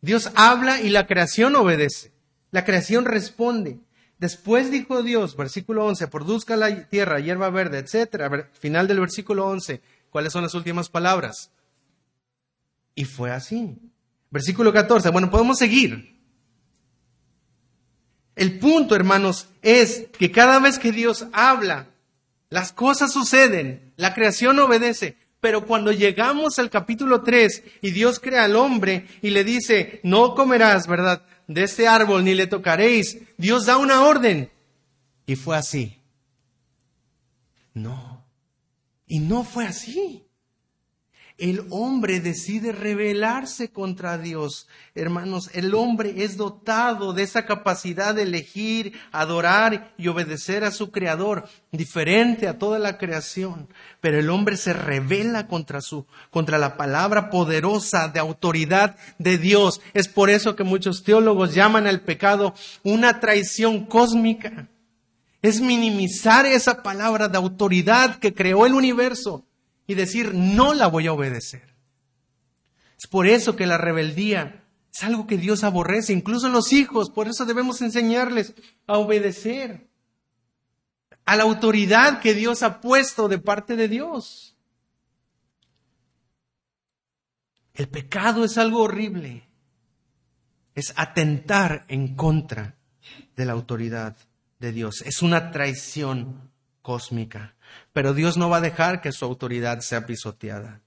Dios 0.00 0.30
habla 0.36 0.80
y 0.80 0.90
la 0.90 1.06
creación 1.06 1.56
obedece. 1.56 2.12
La 2.52 2.64
creación 2.64 3.04
responde. 3.04 3.80
Después 4.18 4.70
dijo 4.70 5.02
Dios, 5.02 5.36
versículo 5.36 5.84
11, 5.84 6.08
produzca 6.08 6.56
la 6.56 6.88
tierra 6.88 7.20
hierba 7.20 7.50
verde, 7.50 7.78
etcétera. 7.78 8.48
Final 8.58 8.88
del 8.88 9.00
versículo 9.00 9.46
11, 9.46 9.82
¿cuáles 10.10 10.32
son 10.32 10.42
las 10.42 10.54
últimas 10.54 10.88
palabras? 10.88 11.50
Y 12.94 13.04
fue 13.04 13.30
así. 13.30 13.76
Versículo 14.30 14.72
14, 14.72 15.10
bueno, 15.10 15.30
podemos 15.30 15.58
seguir. 15.58 16.16
El 18.34 18.58
punto, 18.58 18.94
hermanos, 18.94 19.48
es 19.62 20.06
que 20.18 20.30
cada 20.30 20.60
vez 20.60 20.78
que 20.78 20.92
Dios 20.92 21.26
habla, 21.32 21.88
las 22.48 22.72
cosas 22.72 23.12
suceden, 23.12 23.92
la 23.96 24.14
creación 24.14 24.58
obedece. 24.58 25.16
Pero 25.40 25.66
cuando 25.66 25.92
llegamos 25.92 26.58
al 26.58 26.70
capítulo 26.70 27.22
3 27.22 27.62
y 27.82 27.90
Dios 27.90 28.18
crea 28.18 28.44
al 28.44 28.56
hombre 28.56 29.06
y 29.22 29.30
le 29.30 29.44
dice, 29.44 30.00
no 30.02 30.34
comerás, 30.34 30.86
¿verdad? 30.86 31.22
De 31.46 31.62
este 31.62 31.86
árbol 31.86 32.24
ni 32.24 32.34
le 32.34 32.46
tocaréis, 32.46 33.18
Dios 33.36 33.66
da 33.66 33.76
una 33.76 34.02
orden. 34.04 34.50
Y 35.26 35.36
fue 35.36 35.56
así. 35.56 36.00
No. 37.74 38.24
Y 39.06 39.20
no 39.20 39.44
fue 39.44 39.66
así 39.66 40.25
el 41.38 41.66
hombre 41.68 42.20
decide 42.20 42.72
rebelarse 42.72 43.68
contra 43.68 44.16
Dios. 44.16 44.68
Hermanos, 44.94 45.50
el 45.52 45.74
hombre 45.74 46.24
es 46.24 46.38
dotado 46.38 47.12
de 47.12 47.24
esa 47.24 47.44
capacidad 47.44 48.14
de 48.14 48.22
elegir, 48.22 48.98
adorar 49.12 49.92
y 49.98 50.08
obedecer 50.08 50.64
a 50.64 50.70
su 50.70 50.90
creador, 50.90 51.46
diferente 51.72 52.48
a 52.48 52.58
toda 52.58 52.78
la 52.78 52.96
creación. 52.96 53.68
Pero 54.00 54.18
el 54.18 54.30
hombre 54.30 54.56
se 54.56 54.72
revela 54.72 55.46
contra 55.46 55.82
su, 55.82 56.06
contra 56.30 56.56
la 56.56 56.78
palabra 56.78 57.28
poderosa 57.28 58.08
de 58.08 58.18
autoridad 58.18 58.96
de 59.18 59.36
Dios. 59.36 59.82
Es 59.92 60.08
por 60.08 60.30
eso 60.30 60.56
que 60.56 60.64
muchos 60.64 61.02
teólogos 61.02 61.54
llaman 61.54 61.86
al 61.86 62.00
pecado 62.00 62.54
una 62.82 63.20
traición 63.20 63.84
cósmica. 63.84 64.68
Es 65.42 65.60
minimizar 65.60 66.46
esa 66.46 66.82
palabra 66.82 67.28
de 67.28 67.36
autoridad 67.36 68.18
que 68.18 68.32
creó 68.32 68.64
el 68.64 68.72
universo 68.72 69.45
y 69.86 69.94
decir, 69.94 70.34
no 70.34 70.74
la 70.74 70.86
voy 70.86 71.06
a 71.06 71.12
obedecer. 71.12 71.74
Es 72.98 73.06
por 73.06 73.26
eso 73.26 73.56
que 73.56 73.66
la 73.66 73.78
rebeldía 73.78 74.64
es 74.92 75.04
algo 75.04 75.26
que 75.26 75.36
Dios 75.36 75.64
aborrece, 75.64 76.12
incluso 76.12 76.48
los 76.48 76.72
hijos, 76.72 77.10
por 77.10 77.28
eso 77.28 77.44
debemos 77.44 77.82
enseñarles 77.82 78.54
a 78.86 78.96
obedecer 78.96 79.88
a 81.26 81.36
la 81.36 81.42
autoridad 81.42 82.20
que 82.20 82.34
Dios 82.34 82.62
ha 82.62 82.80
puesto 82.80 83.28
de 83.28 83.38
parte 83.38 83.76
de 83.76 83.88
Dios. 83.88 84.56
El 87.74 87.88
pecado 87.88 88.44
es 88.44 88.56
algo 88.56 88.82
horrible, 88.82 89.46
es 90.74 90.94
atentar 90.96 91.84
en 91.88 92.14
contra 92.14 92.76
de 93.34 93.44
la 93.44 93.52
autoridad 93.52 94.16
de 94.60 94.72
Dios, 94.72 95.02
es 95.02 95.20
una 95.20 95.50
traición 95.50 96.50
cósmica. 96.80 97.55
Pero 97.92 98.14
Dios 98.14 98.36
no 98.36 98.50
va 98.50 98.58
a 98.58 98.62
dejar 98.62 99.00
que 99.00 99.12
su 99.12 99.24
autoridad 99.24 99.80
sea 99.80 100.06
pisoteada. 100.06 100.82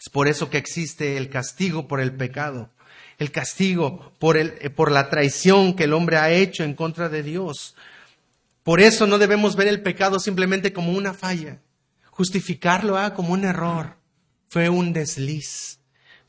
Es 0.00 0.08
por 0.08 0.28
eso 0.28 0.48
que 0.48 0.58
existe 0.58 1.16
el 1.16 1.28
castigo 1.28 1.88
por 1.88 2.00
el 2.00 2.14
pecado, 2.14 2.70
el 3.18 3.32
castigo 3.32 4.12
por, 4.18 4.36
el, 4.36 4.54
eh, 4.60 4.70
por 4.70 4.92
la 4.92 5.10
traición 5.10 5.74
que 5.74 5.84
el 5.84 5.92
hombre 5.92 6.18
ha 6.18 6.30
hecho 6.30 6.62
en 6.62 6.74
contra 6.74 7.08
de 7.08 7.22
Dios. 7.22 7.74
Por 8.62 8.80
eso 8.80 9.06
no 9.06 9.18
debemos 9.18 9.56
ver 9.56 9.66
el 9.66 9.82
pecado 9.82 10.20
simplemente 10.20 10.72
como 10.72 10.92
una 10.92 11.14
falla, 11.14 11.60
justificarlo 12.10 12.96
ah, 12.96 13.14
como 13.14 13.32
un 13.32 13.44
error. 13.44 13.96
Fue 14.46 14.68
un 14.68 14.92
desliz. 14.92 15.80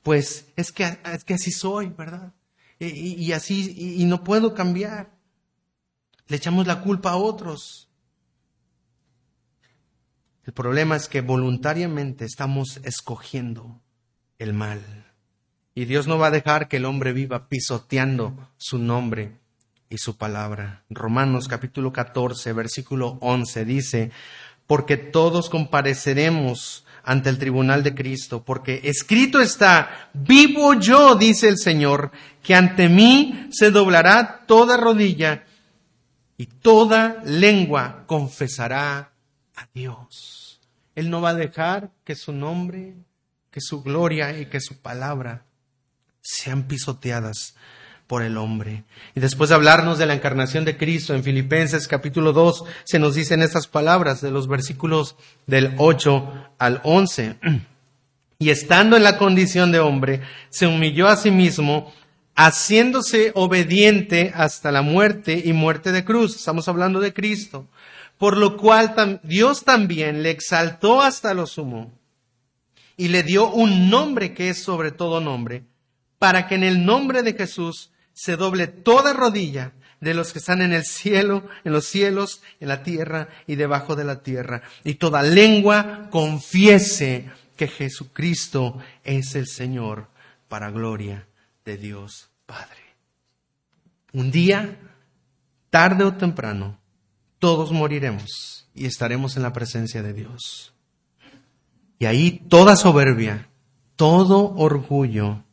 Pues 0.04 0.46
es 0.56 0.72
que, 0.72 0.98
es 1.14 1.24
que 1.24 1.34
así 1.36 1.52
soy, 1.52 1.88
¿verdad? 1.88 2.34
Y, 2.80 2.88
y 3.24 3.34
así, 3.34 3.76
y 4.00 4.06
no 4.06 4.24
puedo 4.24 4.54
cambiar. 4.54 5.12
Le 6.28 6.38
echamos 6.38 6.66
la 6.66 6.82
culpa 6.82 7.12
a 7.12 7.18
otros. 7.18 7.89
El 10.50 10.54
problema 10.54 10.96
es 10.96 11.08
que 11.08 11.22
voluntariamente 11.22 12.26
estamos 12.26 12.80
escogiendo 12.84 13.80
el 14.40 14.56
mal. 14.56 14.82
Y 15.76 15.86
Dios 15.86 16.08
no 16.08 16.18
va 16.18 16.30
a 16.30 16.32
dejar 16.32 16.68
que 16.68 16.78
el 16.78 16.86
hombre 16.86 17.14
viva 17.14 17.50
pisoteando 17.50 18.50
su 18.58 18.80
nombre 18.80 19.34
y 19.92 20.00
su 20.00 20.18
palabra. 20.18 20.86
Romanos 20.90 21.48
capítulo 21.48 21.94
14, 21.94 22.52
versículo 22.54 23.20
11 23.22 23.64
dice, 23.64 24.12
porque 24.66 24.98
todos 24.98 25.52
compareceremos 25.52 26.84
ante 27.04 27.30
el 27.30 27.38
tribunal 27.38 27.84
de 27.84 27.94
Cristo, 27.94 28.44
porque 28.44 28.82
escrito 28.86 29.42
está, 29.42 30.10
vivo 30.16 30.74
yo, 30.74 31.14
dice 31.14 31.48
el 31.48 31.60
Señor, 31.60 32.10
que 32.42 32.56
ante 32.56 32.90
mí 32.90 33.50
se 33.52 33.70
doblará 33.70 34.48
toda 34.48 34.78
rodilla 34.78 35.46
y 36.38 36.48
toda 36.48 37.22
lengua 37.24 38.06
confesará 38.08 39.12
a 39.56 39.68
Dios. 39.76 40.39
Él 41.00 41.10
no 41.10 41.22
va 41.22 41.30
a 41.30 41.34
dejar 41.34 41.92
que 42.04 42.14
su 42.14 42.34
nombre, 42.34 42.94
que 43.52 43.62
su 43.62 43.82
gloria 43.84 44.38
y 44.38 44.48
que 44.48 44.60
su 44.60 44.82
palabra 44.82 45.46
sean 46.22 46.68
pisoteadas 46.68 47.56
por 48.06 48.22
el 48.22 48.36
hombre. 48.36 48.84
Y 49.16 49.22
después 49.22 49.50
de 49.50 49.56
hablarnos 49.56 49.98
de 49.98 50.06
la 50.06 50.14
encarnación 50.14 50.66
de 50.66 50.76
Cristo 50.76 51.16
en 51.16 51.24
Filipenses 51.24 51.88
capítulo 51.88 52.34
2, 52.34 52.66
se 52.84 53.00
nos 53.00 53.16
dicen 53.16 53.42
estas 53.42 53.68
palabras 53.68 54.20
de 54.20 54.30
los 54.30 54.50
versículos 54.50 55.16
del 55.48 55.74
8 55.78 56.54
al 56.58 56.82
11. 56.84 57.38
Y 58.42 58.52
estando 58.52 58.96
en 58.96 59.04
la 59.04 59.18
condición 59.18 59.72
de 59.72 59.80
hombre, 59.80 60.22
se 60.50 60.66
humilló 60.66 61.08
a 61.08 61.18
sí 61.18 61.30
mismo, 61.30 61.94
haciéndose 62.36 63.32
obediente 63.36 64.32
hasta 64.34 64.72
la 64.72 64.82
muerte 64.82 65.42
y 65.44 65.52
muerte 65.52 65.92
de 65.92 66.06
cruz. 66.06 66.38
Estamos 66.38 66.68
hablando 66.70 67.02
de 67.02 67.14
Cristo 67.14 67.68
por 68.20 68.38
lo 68.38 68.58
cual 68.58 69.22
Dios 69.24 69.64
también 69.64 70.22
le 70.22 70.30
exaltó 70.30 71.02
hasta 71.02 71.34
lo 71.34 71.48
sumo 71.48 71.98
y 72.98 73.08
le 73.08 73.24
dio 73.24 73.50
un 73.50 73.90
nombre 73.90 74.34
que 74.34 74.50
es 74.50 74.62
sobre 74.62 74.92
todo 74.92 75.22
nombre, 75.22 75.64
para 76.20 76.46
que 76.46 76.56
en 76.56 76.66
el 76.66 76.86
nombre 76.86 77.24
de 77.24 77.34
Jesús 77.34 77.92
se 78.14 78.36
doble 78.36 78.68
toda 78.68 79.14
rodilla 79.14 79.72
de 80.02 80.14
los 80.14 80.34
que 80.34 80.40
están 80.40 80.62
en 80.62 80.74
el 80.74 80.84
cielo, 80.84 81.48
en 81.64 81.72
los 81.72 81.86
cielos, 81.86 82.42
en 82.60 82.68
la 82.68 82.84
tierra 82.84 83.30
y 83.48 83.56
debajo 83.56 83.96
de 83.96 84.04
la 84.04 84.22
tierra, 84.22 84.64
y 84.84 84.96
toda 84.96 85.24
lengua 85.24 86.10
confiese 86.12 87.30
que 87.56 87.70
Jesucristo 87.70 88.80
es 89.06 89.34
el 89.36 89.48
Señor 89.48 90.10
para 90.50 90.72
gloria 90.72 91.26
de 91.64 91.78
Dios 91.78 92.30
Padre. 92.46 92.84
Un 94.12 94.30
día, 94.30 94.78
tarde 95.70 96.04
o 96.04 96.14
temprano, 96.16 96.79
todos 97.40 97.72
moriremos 97.72 98.68
y 98.76 98.86
estaremos 98.86 99.38
en 99.38 99.44
la 99.44 99.54
presencia 99.54 100.04
de 100.04 100.14
Dios. 100.14 100.74
Y 101.98 102.06
ahí 102.06 102.46
toda 102.50 102.76
soberbia, 102.76 103.50
todo 103.96 104.54
orgullo, 104.56 105.44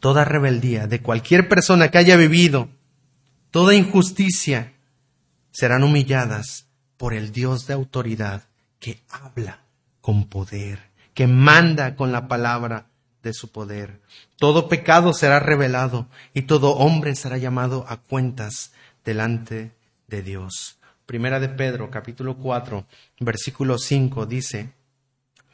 toda 0.00 0.24
rebeldía 0.24 0.86
de 0.86 1.02
cualquier 1.02 1.48
persona 1.48 1.90
que 1.90 1.98
haya 1.98 2.16
vivido, 2.16 2.68
toda 3.50 3.74
injusticia, 3.74 4.72
serán 5.52 5.84
humilladas 5.84 6.66
por 6.96 7.14
el 7.14 7.30
Dios 7.30 7.66
de 7.66 7.74
autoridad 7.74 8.44
que 8.80 9.02
habla 9.10 9.60
con 10.00 10.26
poder, 10.26 10.90
que 11.14 11.26
manda 11.26 11.94
con 11.94 12.10
la 12.10 12.26
palabra 12.26 12.86
de 13.22 13.32
su 13.32 13.52
poder. 13.52 14.00
Todo 14.36 14.68
pecado 14.68 15.12
será 15.12 15.38
revelado 15.38 16.08
y 16.34 16.42
todo 16.42 16.72
hombre 16.72 17.14
será 17.14 17.38
llamado 17.38 17.84
a 17.88 17.98
cuentas 17.98 18.72
delante 19.04 19.72
de 20.08 20.22
Dios. 20.22 20.78
Primera 21.06 21.40
de 21.40 21.48
Pedro, 21.48 21.90
capítulo 21.90 22.36
4, 22.38 22.86
versículo 23.20 23.78
5 23.78 24.26
dice, 24.26 24.72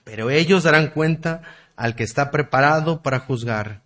pero 0.04 0.30
ellos 0.30 0.64
darán 0.64 0.88
cuenta 0.90 1.42
al 1.76 1.94
que 1.94 2.04
está 2.04 2.30
preparado 2.30 3.02
para 3.02 3.20
juzgar 3.20 3.82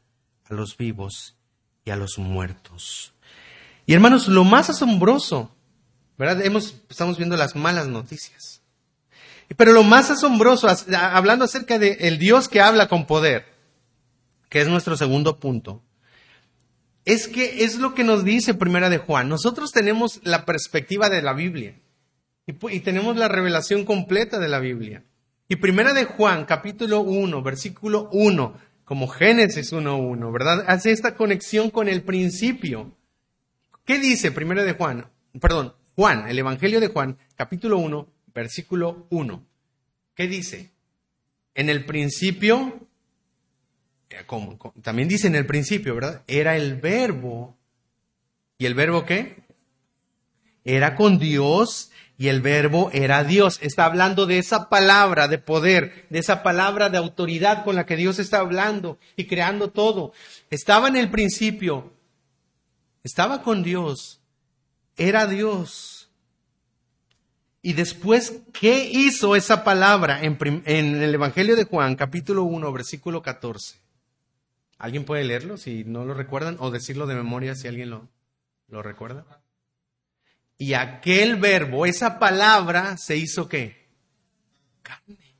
a 0.48 0.54
los 0.54 0.76
vivos 0.76 1.36
y 1.84 1.90
a 1.90 1.96
los 1.96 2.18
muertos. 2.18 3.12
Y 3.86 3.94
hermanos, 3.94 4.28
lo 4.28 4.44
más 4.44 4.70
asombroso, 4.70 5.54
¿verdad? 6.18 6.40
Estamos 6.88 7.16
viendo 7.16 7.36
las 7.36 7.56
malas 7.56 7.88
noticias. 7.88 8.62
Pero 9.56 9.72
lo 9.72 9.82
más 9.82 10.10
asombroso, 10.10 10.68
hablando 10.96 11.44
acerca 11.44 11.78
del 11.78 11.96
el 12.00 12.18
Dios 12.18 12.48
que 12.48 12.60
habla 12.60 12.88
con 12.88 13.06
poder, 13.06 13.46
que 14.48 14.60
es 14.60 14.68
nuestro 14.68 14.96
segundo 14.96 15.38
punto, 15.38 15.82
es 17.04 17.28
que 17.28 17.64
es 17.64 17.78
lo 17.78 17.94
que 17.94 18.04
nos 18.04 18.24
dice 18.24 18.54
Primera 18.54 18.90
de 18.90 18.98
Juan. 18.98 19.28
Nosotros 19.28 19.72
tenemos 19.72 20.20
la 20.22 20.44
perspectiva 20.44 21.08
de 21.08 21.22
la 21.22 21.32
Biblia 21.32 21.74
y, 22.46 22.80
tenemos 22.80 23.16
la 23.16 23.28
revelación 23.28 23.84
completa 23.84 24.38
de 24.38 24.48
la 24.48 24.58
Biblia. 24.58 25.04
Y 25.48 25.56
primera 25.56 25.92
de 25.92 26.04
Juan, 26.04 26.44
capítulo 26.44 27.00
1, 27.00 27.42
versículo 27.42 28.08
1, 28.12 28.58
como 28.84 29.08
Génesis 29.08 29.72
1.1, 29.72 30.32
¿verdad? 30.32 30.64
Hace 30.66 30.90
esta 30.90 31.14
conexión 31.14 31.70
con 31.70 31.88
el 31.88 32.02
principio. 32.02 32.96
¿Qué 33.84 33.98
dice 33.98 34.32
primera 34.32 34.64
de 34.64 34.72
Juan? 34.72 35.10
Perdón, 35.40 35.74
Juan, 35.94 36.28
el 36.28 36.38
Evangelio 36.38 36.80
de 36.80 36.88
Juan, 36.88 37.18
capítulo 37.36 37.78
1, 37.78 38.08
versículo 38.34 39.06
1. 39.10 39.46
¿Qué 40.14 40.26
dice? 40.26 40.70
En 41.54 41.68
el 41.68 41.84
principio, 41.84 42.88
también 44.82 45.08
dice 45.08 45.26
en 45.26 45.34
el 45.34 45.46
principio, 45.46 45.94
¿verdad? 45.94 46.22
Era 46.26 46.56
el 46.56 46.76
verbo. 46.76 47.56
¿Y 48.58 48.66
el 48.66 48.74
verbo 48.74 49.04
qué? 49.04 49.42
Era 50.64 50.94
con 50.94 51.18
Dios 51.18 51.90
y 52.22 52.28
el 52.28 52.40
verbo 52.40 52.90
era 52.92 53.24
Dios. 53.24 53.58
Está 53.62 53.84
hablando 53.84 54.26
de 54.26 54.38
esa 54.38 54.68
palabra 54.68 55.26
de 55.26 55.38
poder, 55.38 56.06
de 56.10 56.20
esa 56.20 56.44
palabra 56.44 56.88
de 56.88 56.98
autoridad 56.98 57.64
con 57.64 57.74
la 57.74 57.84
que 57.84 57.96
Dios 57.96 58.18
está 58.20 58.38
hablando 58.38 58.98
y 59.16 59.26
creando 59.26 59.70
todo. 59.70 60.12
Estaba 60.48 60.86
en 60.86 60.96
el 60.96 61.10
principio, 61.10 61.92
estaba 63.02 63.42
con 63.42 63.64
Dios, 63.64 64.20
era 64.96 65.26
Dios. 65.26 66.10
Y 67.60 67.72
después, 67.74 68.40
¿qué 68.52 68.88
hizo 68.92 69.34
esa 69.34 69.64
palabra 69.64 70.22
en, 70.22 70.36
el 70.64 71.14
Evangelio 71.14 71.56
de 71.56 71.64
Juan, 71.64 71.96
capítulo 71.96 72.44
1, 72.44 72.72
versículo 72.72 73.22
14? 73.22 73.81
¿Alguien 74.82 75.04
puede 75.04 75.22
leerlo 75.22 75.58
si 75.58 75.84
no 75.84 76.04
lo 76.04 76.12
recuerdan 76.12 76.56
o 76.58 76.72
decirlo 76.72 77.06
de 77.06 77.14
memoria 77.14 77.54
si 77.54 77.68
alguien 77.68 77.88
lo, 77.88 78.08
lo 78.66 78.82
recuerda? 78.82 79.40
Y 80.58 80.74
aquel 80.74 81.36
verbo, 81.36 81.86
esa 81.86 82.18
palabra, 82.18 82.96
se 82.96 83.16
hizo 83.16 83.48
qué? 83.48 83.88
Carne. 84.82 85.36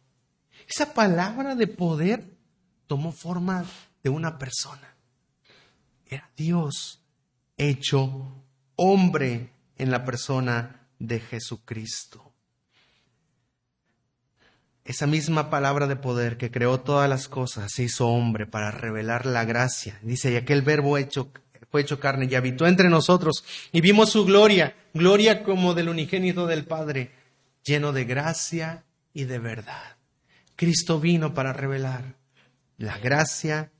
Esa 0.68 0.94
palabra 0.94 1.56
de 1.56 1.66
poder 1.66 2.24
tomó 2.86 3.10
forma 3.10 3.64
de 4.04 4.10
una 4.10 4.38
persona. 4.38 4.94
Era 6.06 6.30
Dios 6.36 7.02
hecho 7.56 8.44
hombre 8.76 9.50
en 9.76 9.90
la 9.90 10.04
persona 10.04 10.86
de 11.00 11.18
Jesucristo. 11.18 12.31
Esa 14.84 15.06
misma 15.06 15.48
palabra 15.48 15.86
de 15.86 15.96
poder 15.96 16.36
que 16.36 16.50
creó 16.50 16.80
todas 16.80 17.08
las 17.08 17.28
cosas 17.28 17.70
se 17.72 17.84
hizo 17.84 18.08
hombre 18.08 18.46
para 18.46 18.72
revelar 18.72 19.26
la 19.26 19.44
gracia. 19.44 19.98
Dice, 20.02 20.32
y 20.32 20.36
aquel 20.36 20.62
verbo 20.62 20.98
hecho 20.98 21.30
fue 21.70 21.80
hecho 21.80 22.00
carne 22.00 22.28
y 22.30 22.34
habitó 22.34 22.66
entre 22.66 22.90
nosotros 22.90 23.44
y 23.72 23.80
vimos 23.80 24.10
su 24.10 24.24
gloria, 24.24 24.76
gloria 24.92 25.42
como 25.42 25.72
del 25.72 25.88
unigénito 25.88 26.46
del 26.46 26.64
Padre, 26.64 27.12
lleno 27.64 27.92
de 27.92 28.04
gracia 28.04 28.84
y 29.14 29.24
de 29.24 29.38
verdad. 29.38 29.96
Cristo 30.56 31.00
vino 31.00 31.32
para 31.32 31.52
revelar 31.52 32.16
la 32.76 32.98
gracia, 32.98 33.70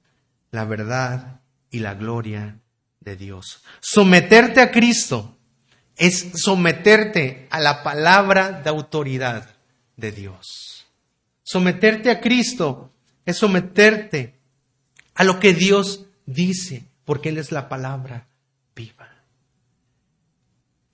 la 0.53 0.65
verdad 0.65 1.41
y 1.71 1.81
la 1.81 1.95
gloria 1.95 2.61
de 3.01 3.17
Dios. 3.17 3.63
Someterte 3.81 4.61
a 4.61 4.71
Cristo 4.71 5.37
es 5.97 6.33
someterte 6.37 7.47
a 7.51 7.61
la 7.61 7.83
palabra 7.83 8.63
de 8.63 8.71
autoridad 8.71 9.51
de 9.97 10.13
Dios. 10.13 10.72
Someterte 11.43 12.11
a 12.11 12.21
Cristo 12.21 12.93
es 13.25 13.37
someterte 13.37 14.39
a 15.15 15.25
lo 15.25 15.41
que 15.41 15.55
Dios 15.55 16.07
dice 16.27 16.85
porque 17.05 17.31
Él 17.31 17.39
es 17.39 17.53
la 17.53 17.69
palabra 17.69 18.29
viva. 18.75 19.09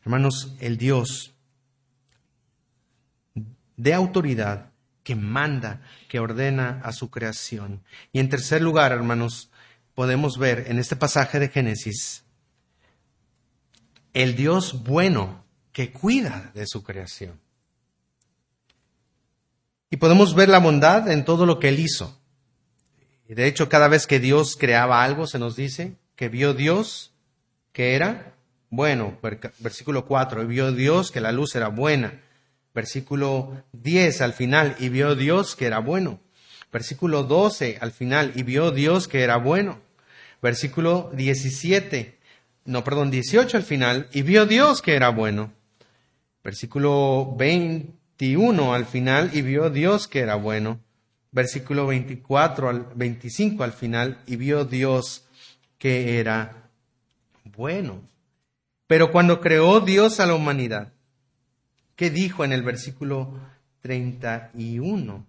Hermanos, 0.03 0.55
el 0.61 0.79
Dios 0.79 1.35
de 3.77 3.95
autoridad 3.95 4.71
que 5.03 5.15
manda, 5.15 5.83
que 6.09 6.19
ordena 6.19 6.81
a 6.85 6.93
su 6.93 7.11
creación. 7.11 7.83
Y 8.13 8.19
en 8.19 8.29
tercer 8.29 8.61
lugar, 8.61 8.93
hermanos, 8.93 9.51
podemos 9.95 10.39
ver 10.39 10.67
en 10.69 10.79
este 10.79 10.97
pasaje 10.97 11.39
de 11.39 11.49
Génesis 11.49 12.25
el 14.13 14.35
Dios 14.37 14.83
bueno 14.85 15.45
que 15.73 15.93
cuida 15.93 16.51
de 16.55 16.67
su 16.67 16.83
creación. 16.83 17.41
Y 19.91 19.97
podemos 19.97 20.35
ver 20.35 20.49
la 20.49 20.59
bondad 20.59 21.11
en 21.11 21.25
todo 21.25 21.47
lo 21.47 21.59
que 21.59 21.69
Él 21.69 21.79
hizo. 21.79 22.19
Y 23.29 23.35
de 23.35 23.47
hecho, 23.47 23.69
cada 23.69 23.89
vez 23.89 24.07
que 24.07 24.21
Dios 24.21 24.57
creaba 24.57 25.03
algo, 25.03 25.27
se 25.27 25.39
nos 25.39 25.57
dice 25.57 25.95
que 26.17 26.29
vio 26.29 26.55
Dios 26.55 27.13
que 27.73 27.95
era 27.95 28.35
bueno. 28.71 29.19
Versículo 29.59 30.07
4, 30.07 30.43
y 30.43 30.47
vio 30.47 30.73
Dios 30.73 31.11
que 31.11 31.21
la 31.21 31.33
luz 31.33 31.55
era 31.55 31.69
buena. 31.69 32.21
Versículo 32.75 33.65
10 33.73 34.21
al 34.21 34.33
final, 34.33 34.77
y 34.79 34.89
vio 34.89 35.15
Dios 35.15 35.57
que 35.57 35.67
era 35.67 35.79
bueno. 35.79 36.21
Versículo 36.73 37.23
12 37.23 37.79
al 37.81 37.93
final, 37.93 38.33
y 38.35 38.43
vio 38.43 38.71
Dios 38.71 39.09
que 39.09 39.23
era 39.23 39.37
bueno. 39.37 39.81
Versículo 40.41 41.11
17, 41.15 42.19
no, 42.67 42.85
perdón, 42.85 43.11
18 43.11 43.57
al 43.57 43.63
final, 43.63 44.09
y 44.13 44.23
vio 44.23 44.47
Dios 44.47 44.83
que 44.83 44.95
era 44.95 45.09
bueno. 45.09 45.53
Versículo 46.45 47.35
21 48.19 48.75
al 48.75 48.85
final, 48.85 49.31
y 49.33 49.43
vio 49.43 49.71
Dios 49.71 50.09
que 50.09 50.21
era 50.21 50.35
bueno 50.35 50.81
versículo 51.31 51.87
24 51.87 52.69
al 52.69 52.87
25 52.95 53.63
al 53.63 53.73
final, 53.73 54.19
y 54.27 54.37
vio 54.37 54.65
Dios 54.65 55.25
que 55.79 56.19
era 56.19 56.71
bueno. 57.57 58.03
Pero 58.87 59.13
cuando 59.13 59.41
creó 59.41 59.81
Dios 59.81 60.21
a 60.21 60.27
la 60.27 60.35
humanidad, 60.35 60.93
¿qué 61.97 62.11
dijo 62.11 62.45
en 62.45 62.53
el 62.53 62.63
versículo 62.63 63.39
31? 63.83 65.27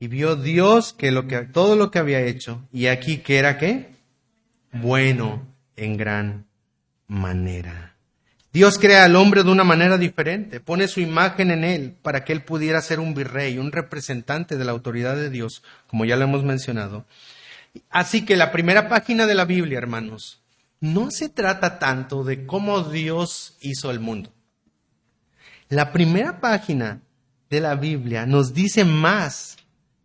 Y 0.00 0.08
vio 0.08 0.36
Dios 0.36 0.92
que, 0.92 1.10
lo 1.10 1.26
que 1.26 1.42
todo 1.42 1.76
lo 1.76 1.90
que 1.90 1.98
había 1.98 2.20
hecho, 2.20 2.62
y 2.72 2.86
aquí 2.86 3.18
que 3.18 3.38
era 3.38 3.58
qué? 3.58 3.90
Bueno 4.72 5.46
en 5.76 5.96
gran 5.96 6.46
manera. 7.06 7.87
Dios 8.52 8.78
crea 8.78 9.04
al 9.04 9.16
hombre 9.16 9.44
de 9.44 9.50
una 9.50 9.64
manera 9.64 9.98
diferente, 9.98 10.60
pone 10.60 10.88
su 10.88 11.00
imagen 11.00 11.50
en 11.50 11.64
él 11.64 11.94
para 12.02 12.24
que 12.24 12.32
él 12.32 12.42
pudiera 12.42 12.80
ser 12.80 12.98
un 12.98 13.14
virrey, 13.14 13.58
un 13.58 13.72
representante 13.72 14.56
de 14.56 14.64
la 14.64 14.72
autoridad 14.72 15.16
de 15.16 15.28
Dios, 15.28 15.62
como 15.86 16.06
ya 16.06 16.16
lo 16.16 16.24
hemos 16.24 16.44
mencionado. 16.44 17.04
Así 17.90 18.24
que 18.24 18.36
la 18.36 18.50
primera 18.50 18.88
página 18.88 19.26
de 19.26 19.34
la 19.34 19.44
Biblia, 19.44 19.78
hermanos, 19.78 20.40
no 20.80 21.10
se 21.10 21.28
trata 21.28 21.78
tanto 21.78 22.24
de 22.24 22.46
cómo 22.46 22.82
Dios 22.82 23.56
hizo 23.60 23.90
el 23.90 24.00
mundo. 24.00 24.32
La 25.68 25.92
primera 25.92 26.40
página 26.40 27.02
de 27.50 27.60
la 27.60 27.74
Biblia 27.74 28.24
nos 28.24 28.54
dice 28.54 28.84
más 28.84 29.58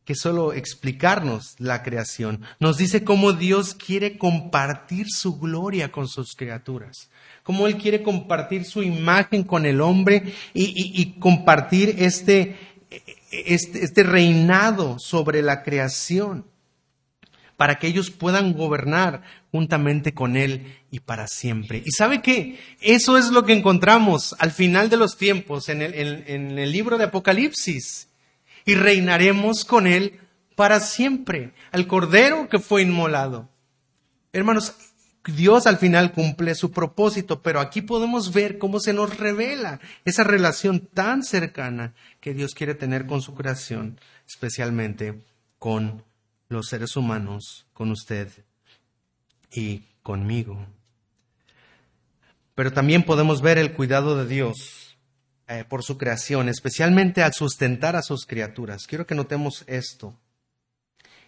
que 0.05 0.15
solo 0.15 0.53
explicarnos 0.53 1.55
la 1.59 1.83
creación. 1.83 2.41
Nos 2.59 2.77
dice 2.77 3.03
cómo 3.03 3.33
Dios 3.33 3.73
quiere 3.73 4.17
compartir 4.17 5.07
su 5.09 5.39
gloria 5.39 5.91
con 5.91 6.07
sus 6.07 6.35
criaturas 6.35 7.09
cómo 7.43 7.67
Él 7.67 7.77
quiere 7.77 8.01
compartir 8.01 8.65
su 8.65 8.81
imagen 8.81 9.43
con 9.43 9.65
el 9.65 9.81
hombre 9.81 10.33
y, 10.53 11.19
compartir 11.19 11.95
este, 11.99 12.57
este, 13.31 13.83
este 13.83 14.03
reinado 14.03 14.97
sobre 14.97 15.41
la 15.41 15.61
creación 15.61 16.45
para 17.57 17.75
que 17.75 17.87
ellos 17.87 18.09
puedan 18.09 18.53
gobernar 18.53 19.21
juntamente 19.51 20.13
con 20.13 20.35
Él 20.35 20.79
y 20.89 21.01
para 21.01 21.27
siempre. 21.27 21.83
¿Y 21.85 21.91
sabe 21.91 22.21
qué? 22.21 22.59
Eso 22.81 23.17
es 23.17 23.29
lo 23.29 23.45
que 23.45 23.53
encontramos 23.53 24.35
al 24.39 24.51
final 24.51 24.89
de 24.89 24.97
los 24.97 25.17
tiempos 25.17 25.69
en 25.69 25.81
el, 25.81 25.93
en 25.93 26.57
el 26.57 26.71
libro 26.71 26.97
de 26.97 27.05
Apocalipsis. 27.05 28.07
Y 28.65 28.75
reinaremos 28.75 29.65
con 29.65 29.87
Él 29.87 30.19
para 30.55 30.79
siempre, 30.79 31.53
al 31.71 31.87
Cordero 31.87 32.47
que 32.49 32.59
fue 32.59 32.83
inmolado. 32.83 33.49
Hermanos, 34.31 34.75
Dios 35.25 35.67
al 35.67 35.77
final 35.77 36.11
cumple 36.11 36.53
su 36.53 36.71
propósito, 36.71 37.41
pero 37.41 37.59
aquí 37.59 37.81
podemos 37.81 38.33
ver 38.33 38.57
cómo 38.57 38.79
se 38.79 38.93
nos 38.93 39.17
revela 39.17 39.79
esa 40.03 40.23
relación 40.23 40.81
tan 40.81 41.23
cercana 41.23 41.93
que 42.19 42.33
Dios 42.33 42.53
quiere 42.53 42.75
tener 42.75 43.05
con 43.05 43.21
su 43.21 43.33
creación, 43.33 43.99
especialmente 44.27 45.21
con 45.59 46.03
los 46.49 46.67
seres 46.67 46.97
humanos, 46.97 47.65
con 47.73 47.89
usted 47.91 48.29
y 49.51 49.83
conmigo. 50.01 50.65
Pero 52.55 52.73
también 52.73 53.03
podemos 53.03 53.41
ver 53.41 53.57
el 53.57 53.73
cuidado 53.73 54.17
de 54.17 54.27
Dios 54.27 54.82
eh, 55.47 55.65
por 55.67 55.83
su 55.83 55.97
creación, 55.97 56.49
especialmente 56.49 57.23
al 57.23 57.33
sustentar 57.33 57.95
a 57.95 58.01
sus 58.01 58.25
criaturas. 58.25 58.87
Quiero 58.87 59.05
que 59.05 59.15
notemos 59.15 59.63
esto 59.67 60.17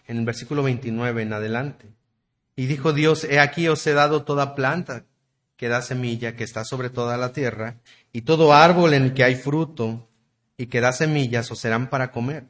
en 0.06 0.18
el 0.18 0.24
versículo 0.24 0.62
29 0.62 1.22
en 1.22 1.32
adelante. 1.32 1.86
Y 2.54 2.66
dijo 2.66 2.92
Dios, 2.92 3.24
he 3.24 3.40
aquí 3.40 3.68
os 3.68 3.86
he 3.86 3.92
dado 3.92 4.24
toda 4.24 4.54
planta 4.54 5.04
que 5.56 5.68
da 5.68 5.82
semilla, 5.82 6.36
que 6.36 6.44
está 6.44 6.64
sobre 6.64 6.90
toda 6.90 7.16
la 7.16 7.32
tierra, 7.32 7.76
y 8.12 8.22
todo 8.22 8.52
árbol 8.52 8.94
en 8.94 9.04
el 9.04 9.14
que 9.14 9.24
hay 9.24 9.36
fruto, 9.36 10.08
y 10.56 10.66
que 10.66 10.80
da 10.80 10.92
semillas 10.92 11.50
os 11.50 11.60
serán 11.60 11.90
para 11.90 12.12
comer 12.12 12.46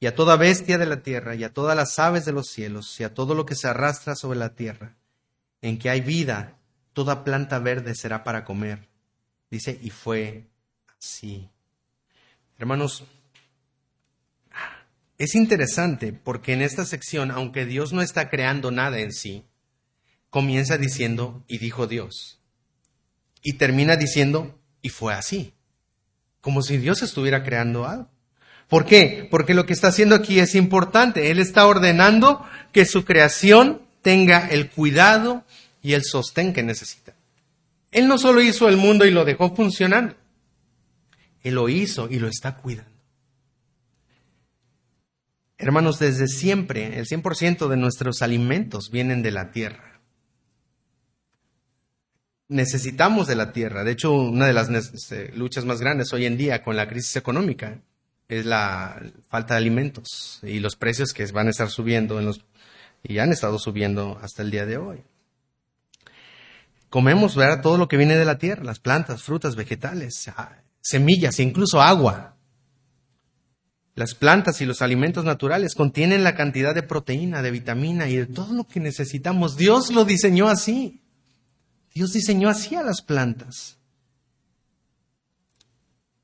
y 0.00 0.06
a 0.06 0.14
toda 0.14 0.36
bestia 0.36 0.78
de 0.78 0.86
la 0.86 1.02
tierra, 1.02 1.34
y 1.34 1.44
a 1.44 1.52
todas 1.52 1.76
las 1.76 1.98
aves 1.98 2.24
de 2.24 2.32
los 2.32 2.48
cielos, 2.48 2.98
y 2.98 3.04
a 3.04 3.12
todo 3.12 3.34
lo 3.34 3.44
que 3.44 3.54
se 3.54 3.68
arrastra 3.68 4.16
sobre 4.16 4.38
la 4.38 4.54
tierra, 4.54 4.96
en 5.60 5.78
que 5.78 5.90
hay 5.90 6.00
vida, 6.00 6.56
toda 6.94 7.22
planta 7.22 7.58
verde 7.58 7.94
será 7.94 8.24
para 8.24 8.42
comer. 8.42 8.88
Dice, 9.50 9.78
y 9.82 9.90
fue 9.90 10.46
así. 11.00 11.48
Hermanos, 12.58 13.04
es 15.18 15.34
interesante 15.34 16.12
porque 16.12 16.52
en 16.52 16.62
esta 16.62 16.84
sección, 16.84 17.30
aunque 17.30 17.64
Dios 17.64 17.92
no 17.92 18.02
está 18.02 18.28
creando 18.28 18.70
nada 18.70 19.00
en 19.00 19.12
sí, 19.12 19.44
comienza 20.28 20.78
diciendo, 20.78 21.42
y 21.48 21.58
dijo 21.58 21.86
Dios. 21.86 22.38
Y 23.42 23.54
termina 23.54 23.96
diciendo, 23.96 24.58
y 24.82 24.90
fue 24.90 25.14
así. 25.14 25.54
Como 26.40 26.62
si 26.62 26.76
Dios 26.76 27.02
estuviera 27.02 27.42
creando 27.42 27.86
algo. 27.86 28.08
¿Por 28.68 28.86
qué? 28.86 29.26
Porque 29.30 29.54
lo 29.54 29.66
que 29.66 29.72
está 29.72 29.88
haciendo 29.88 30.14
aquí 30.14 30.38
es 30.38 30.54
importante. 30.54 31.30
Él 31.30 31.40
está 31.40 31.66
ordenando 31.66 32.44
que 32.72 32.84
su 32.84 33.04
creación 33.04 33.82
tenga 34.00 34.48
el 34.48 34.70
cuidado 34.70 35.44
y 35.82 35.94
el 35.94 36.04
sostén 36.04 36.52
que 36.52 36.62
necesita. 36.62 37.14
Él 37.90 38.06
no 38.06 38.18
solo 38.18 38.40
hizo 38.40 38.68
el 38.68 38.76
mundo 38.76 39.04
y 39.04 39.10
lo 39.10 39.24
dejó 39.24 39.54
funcionando, 39.54 40.14
Él 41.42 41.54
lo 41.54 41.68
hizo 41.68 42.08
y 42.10 42.18
lo 42.18 42.28
está 42.28 42.56
cuidando. 42.56 42.90
Hermanos, 45.58 45.98
desde 45.98 46.26
siempre, 46.26 46.98
el 46.98 47.06
100% 47.06 47.68
de 47.68 47.76
nuestros 47.76 48.22
alimentos 48.22 48.90
vienen 48.90 49.22
de 49.22 49.30
la 49.30 49.50
tierra. 49.50 50.00
Necesitamos 52.48 53.26
de 53.26 53.36
la 53.36 53.52
tierra. 53.52 53.84
De 53.84 53.92
hecho, 53.92 54.12
una 54.12 54.46
de 54.46 54.54
las 54.54 54.70
este, 54.70 55.32
luchas 55.36 55.66
más 55.66 55.80
grandes 55.80 56.12
hoy 56.14 56.24
en 56.24 56.38
día 56.38 56.64
con 56.64 56.76
la 56.76 56.88
crisis 56.88 57.14
económica 57.16 57.78
es 58.28 58.46
la 58.46 59.02
falta 59.28 59.54
de 59.54 59.58
alimentos 59.58 60.40
y 60.42 60.60
los 60.60 60.76
precios 60.76 61.12
que 61.12 61.26
van 61.26 61.48
a 61.48 61.50
estar 61.50 61.68
subiendo 61.68 62.20
y 63.02 63.18
han 63.18 63.32
estado 63.32 63.58
subiendo 63.58 64.18
hasta 64.22 64.42
el 64.42 64.50
día 64.50 64.64
de 64.64 64.78
hoy. 64.78 65.02
Comemos 66.88 67.36
¿verdad? 67.36 67.60
todo 67.62 67.76
lo 67.76 67.86
que 67.86 67.96
viene 67.96 68.16
de 68.16 68.24
la 68.24 68.38
tierra, 68.38 68.64
las 68.64 68.80
plantas, 68.80 69.22
frutas, 69.22 69.56
vegetales, 69.56 70.28
semillas, 70.80 71.38
incluso 71.40 71.80
agua. 71.80 72.36
Las 73.94 74.14
plantas 74.14 74.60
y 74.60 74.66
los 74.66 74.82
alimentos 74.82 75.24
naturales 75.24 75.74
contienen 75.74 76.24
la 76.24 76.34
cantidad 76.34 76.74
de 76.74 76.82
proteína, 76.82 77.42
de 77.42 77.50
vitamina 77.50 78.08
y 78.08 78.16
de 78.16 78.26
todo 78.26 78.54
lo 78.54 78.64
que 78.64 78.80
necesitamos. 78.80 79.56
Dios 79.56 79.92
lo 79.92 80.04
diseñó 80.04 80.48
así. 80.48 81.02
Dios 81.92 82.12
diseñó 82.12 82.48
así 82.48 82.76
a 82.76 82.82
las 82.82 83.02
plantas. 83.02 83.76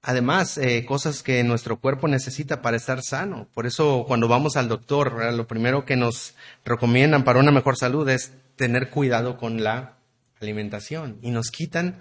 Además, 0.01 0.57
eh, 0.57 0.87
cosas 0.87 1.25
que 1.25 1.43
nuestro 1.43 1.81
cuerpo 1.81 2.07
necesita 2.07 2.63
para 2.63 2.77
estar 2.77 3.03
sano. 3.03 3.49
Por 3.53 3.67
eso, 3.67 4.05
cuando 4.07 4.29
vamos 4.29 4.57
al 4.57 4.69
doctor, 4.69 5.35
lo 5.35 5.47
primero 5.49 5.85
que 5.85 5.97
nos 5.97 6.35
recomiendan 6.65 7.25
para 7.25 7.41
una 7.41 7.51
mejor 7.51 7.77
salud 7.77 8.09
es 8.09 8.33
tener 8.55 8.89
cuidado 8.91 9.37
con 9.37 9.65
la 9.65 9.97
alimentación. 10.41 11.19
Y 11.23 11.31
nos 11.31 11.51
quitan 11.51 12.01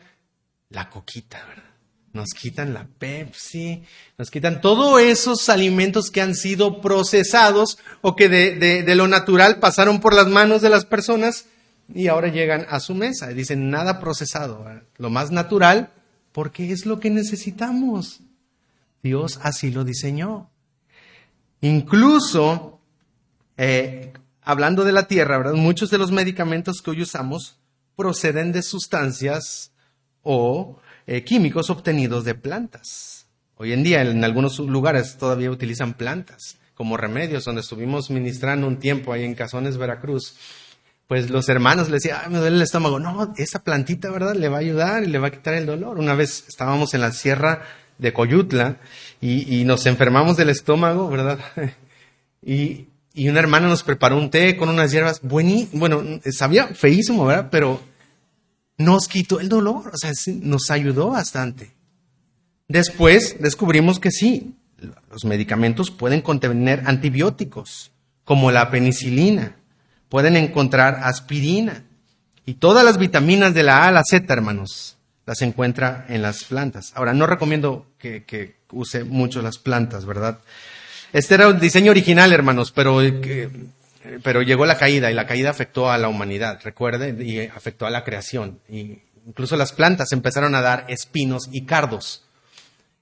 la 0.69 0.91
coquita, 0.91 1.43
¿verdad? 1.47 1.74
Nos 2.15 2.29
quitan 2.29 2.73
la 2.73 2.87
Pepsi, 2.97 3.83
nos 4.17 4.31
quitan 4.31 4.61
todos 4.61 5.01
esos 5.01 5.49
alimentos 5.49 6.09
que 6.09 6.21
han 6.21 6.33
sido 6.33 6.79
procesados 6.79 7.77
o 8.01 8.15
que 8.15 8.29
de, 8.29 8.95
lo 8.95 9.09
natural 9.09 9.59
pasaron 9.59 9.99
por 9.99 10.13
las 10.13 10.27
manos 10.27 10.61
de 10.61 10.69
las 10.69 10.85
personas 10.85 11.47
y 11.93 12.07
ahora 12.07 12.29
llegan 12.29 12.67
a 12.69 12.79
su 12.79 12.95
mesa. 12.95 13.29
Y 13.29 13.33
dicen, 13.33 13.69
nada 13.69 13.99
procesado, 13.99 14.65
lo 14.95 15.09
más 15.09 15.31
natural 15.31 15.91
porque 16.31 16.71
es 16.71 16.85
lo 16.85 17.01
que 17.01 17.09
necesitamos. 17.09 18.21
Dios 19.03 19.37
así 19.43 19.69
lo 19.69 19.83
diseñó. 19.83 20.49
Incluso, 21.59 22.79
eh, 23.57 24.13
hablando 24.41 24.85
de 24.85 24.93
la 24.93 25.09
tierra, 25.09 25.51
muchos 25.51 25.89
de 25.89 25.97
los 25.97 26.13
medicamentos 26.13 26.81
que 26.81 26.91
hoy 26.91 27.01
usamos 27.01 27.57
proceden 27.97 28.53
de 28.53 28.61
sustancias 28.61 29.73
o 30.23 30.79
eh, 31.07 31.23
químicos 31.23 31.69
obtenidos 31.69 32.23
de 32.25 32.35
plantas. 32.35 33.27
Hoy 33.57 33.73
en 33.73 33.83
día 33.83 34.01
en 34.01 34.23
algunos 34.23 34.59
lugares 34.59 35.17
todavía 35.17 35.51
utilizan 35.51 35.93
plantas 35.93 36.57
como 36.73 36.97
remedios, 36.97 37.45
donde 37.45 37.61
estuvimos 37.61 38.09
ministrando 38.09 38.67
un 38.67 38.79
tiempo 38.79 39.13
ahí 39.13 39.23
en 39.23 39.33
Cazones, 39.33 39.77
Veracruz 39.77 40.35
pues 41.07 41.29
los 41.29 41.47
hermanos 41.49 41.87
le 41.87 41.95
decían, 41.95 42.31
me 42.31 42.39
duele 42.39 42.57
el 42.57 42.61
estómago. 42.63 42.99
No, 42.99 43.33
esa 43.37 43.63
plantita, 43.63 44.09
¿verdad? 44.09 44.35
Le 44.35 44.49
va 44.49 44.57
a 44.57 44.61
ayudar 44.61 45.03
y 45.03 45.07
le 45.07 45.19
va 45.19 45.27
a 45.27 45.31
quitar 45.31 45.53
el 45.53 45.65
dolor. 45.65 45.99
Una 45.99 46.15
vez 46.15 46.45
estábamos 46.47 46.93
en 46.93 47.01
la 47.01 47.11
sierra 47.11 47.61
de 47.97 48.11
Coyutla 48.11 48.77
y, 49.21 49.63
nos 49.65 49.85
enfermamos 49.85 50.35
del 50.35 50.49
estómago, 50.49 51.07
¿verdad? 51.09 51.39
y, 52.41 52.87
y 53.13 53.29
una 53.29 53.39
hermana 53.39 53.67
nos 53.67 53.83
preparó 53.83 54.17
un 54.17 54.29
té 54.29 54.57
con 54.57 54.67
unas 54.69 54.91
hierbas 54.91 55.21
buenísimas. 55.21 55.79
Bueno, 55.79 56.03
sabía 56.31 56.67
feísimo, 56.67 57.25
¿verdad? 57.25 57.49
Pero 57.51 57.79
nos 58.77 59.07
quitó 59.07 59.39
el 59.39 59.49
dolor, 59.49 59.91
o 59.93 59.97
sea, 59.97 60.11
nos 60.41 60.69
ayudó 60.71 61.09
bastante. 61.09 61.71
Después 62.67 63.37
descubrimos 63.39 63.99
que 63.99 64.11
sí, 64.11 64.55
los 65.11 65.25
medicamentos 65.25 65.91
pueden 65.91 66.21
contener 66.21 66.83
antibióticos, 66.85 67.91
como 68.23 68.51
la 68.51 68.69
penicilina 68.71 69.55
pueden 70.09 70.35
encontrar 70.37 70.99
aspirina. 71.03 71.83
Y 72.45 72.55
todas 72.55 72.85
las 72.85 72.97
vitaminas 72.97 73.53
de 73.53 73.63
la 73.63 73.83
A 73.83 73.87
a 73.89 73.91
la 73.91 74.03
Z, 74.03 74.31
hermanos, 74.31 74.97
las 75.25 75.41
encuentra 75.41 76.05
en 76.07 76.21
las 76.21 76.43
plantas. 76.43 76.93
Ahora, 76.95 77.13
no 77.13 77.27
recomiendo 77.27 77.87
que, 77.97 78.55
use 78.71 79.03
mucho 79.03 79.41
las 79.41 79.57
plantas, 79.57 80.05
¿verdad? 80.05 80.39
Este 81.11 81.35
era 81.35 81.47
el 81.47 81.59
diseño 81.59 81.91
original, 81.91 82.31
hermanos, 82.31 82.71
pero, 82.71 83.01
pero 84.23 84.41
llegó 84.41 84.65
la 84.65 84.77
caída 84.77 85.11
y 85.11 85.13
la 85.13 85.25
caída 85.25 85.49
afectó 85.49 85.89
a 85.89 85.97
la 85.97 86.07
humanidad, 86.07 86.59
recuerde, 86.63 87.15
y 87.23 87.39
afectó 87.39 87.85
a 87.85 87.89
la 87.89 88.03
creación. 88.03 88.59
Y 88.69 88.99
incluso 89.25 89.55
las 89.57 89.73
plantas 89.73 90.11
empezaron 90.11 90.55
a 90.55 90.61
dar 90.61 90.85
espinos 90.87 91.49
y 91.51 91.65
cardos. 91.65 92.23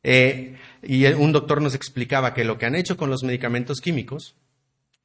Eh, 0.03 0.57
y 0.81 1.05
un 1.05 1.31
doctor 1.31 1.61
nos 1.61 1.75
explicaba 1.75 2.33
que 2.33 2.43
lo 2.43 2.57
que 2.57 2.65
han 2.65 2.75
hecho 2.75 2.97
con 2.97 3.09
los 3.09 3.23
medicamentos 3.23 3.79
químicos 3.79 4.35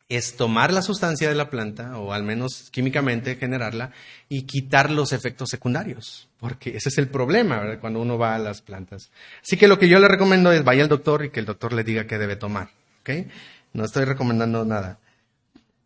es 0.08 0.36
tomar 0.36 0.72
la 0.72 0.80
sustancia 0.80 1.28
de 1.28 1.34
la 1.34 1.50
planta, 1.50 1.98
o 1.98 2.14
al 2.14 2.22
menos 2.22 2.70
químicamente 2.70 3.36
generarla, 3.36 3.92
y 4.28 4.42
quitar 4.42 4.90
los 4.90 5.12
efectos 5.12 5.50
secundarios, 5.50 6.28
porque 6.40 6.76
ese 6.76 6.88
es 6.88 6.98
el 6.98 7.08
problema 7.08 7.78
cuando 7.78 8.00
uno 8.00 8.16
va 8.16 8.34
a 8.34 8.38
las 8.38 8.62
plantas. 8.62 9.10
Así 9.42 9.58
que 9.58 9.68
lo 9.68 9.78
que 9.78 9.88
yo 9.88 9.98
le 9.98 10.08
recomiendo 10.08 10.50
es 10.50 10.64
vaya 10.64 10.82
al 10.82 10.88
doctor 10.88 11.26
y 11.26 11.30
que 11.30 11.40
el 11.40 11.46
doctor 11.46 11.74
le 11.74 11.84
diga 11.84 12.06
qué 12.06 12.16
debe 12.16 12.36
tomar. 12.36 12.70
¿okay? 13.02 13.28
No 13.74 13.84
estoy 13.84 14.06
recomendando 14.06 14.64
nada, 14.64 14.98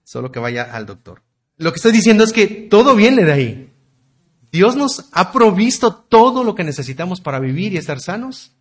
solo 0.04 0.32
que 0.32 0.40
vaya 0.40 0.62
al 0.62 0.86
doctor. 0.86 1.22
Lo 1.56 1.72
que 1.72 1.76
estoy 1.76 1.92
diciendo 1.92 2.24
es 2.24 2.32
que 2.32 2.46
todo 2.46 2.94
viene 2.94 3.24
de 3.24 3.32
ahí. 3.32 3.72
Dios 4.50 4.76
nos 4.76 5.08
ha 5.12 5.32
provisto 5.32 5.94
todo 5.94 6.44
lo 6.44 6.54
que 6.54 6.64
necesitamos 6.64 7.20
para 7.20 7.40
vivir 7.40 7.72
y 7.72 7.78
estar 7.78 8.00
sanos 8.00 8.52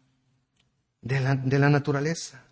de 1.02 1.20
la, 1.20 1.36
de 1.36 1.60
la 1.60 1.70
naturaleza. 1.70 2.44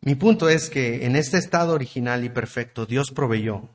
Mi 0.00 0.14
punto 0.14 0.48
es 0.48 0.70
que 0.70 1.04
en 1.06 1.16
este 1.16 1.38
estado 1.38 1.74
original 1.74 2.24
y 2.24 2.28
perfecto 2.28 2.86
Dios 2.86 3.10
proveyó 3.10 3.68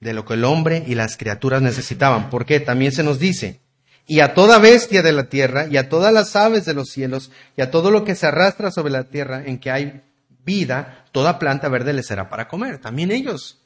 de 0.00 0.14
lo 0.14 0.24
que 0.24 0.34
el 0.34 0.44
hombre 0.44 0.82
y 0.86 0.94
las 0.94 1.16
criaturas 1.16 1.62
necesitaban. 1.62 2.30
Porque 2.30 2.58
también 2.58 2.92
se 2.92 3.04
nos 3.04 3.18
dice, 3.18 3.60
y 4.06 4.20
a 4.20 4.34
toda 4.34 4.58
bestia 4.58 5.02
de 5.02 5.12
la 5.12 5.28
tierra, 5.28 5.68
y 5.68 5.76
a 5.76 5.88
todas 5.88 6.12
las 6.12 6.34
aves 6.34 6.64
de 6.64 6.74
los 6.74 6.88
cielos, 6.88 7.30
y 7.56 7.62
a 7.62 7.70
todo 7.70 7.90
lo 7.90 8.04
que 8.04 8.16
se 8.16 8.26
arrastra 8.26 8.70
sobre 8.72 8.92
la 8.92 9.04
tierra 9.04 9.44
en 9.44 9.58
que 9.58 9.70
hay 9.70 10.02
vida, 10.50 11.04
toda 11.12 11.38
planta 11.38 11.68
verde 11.68 11.92
les 11.92 12.06
será 12.06 12.28
para 12.28 12.48
comer. 12.48 12.78
También 12.78 13.12
ellos 13.12 13.60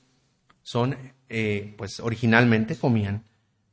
son, 0.62 0.96
eh, 1.28 1.74
pues 1.78 2.00
originalmente 2.00 2.76
comían 2.76 3.24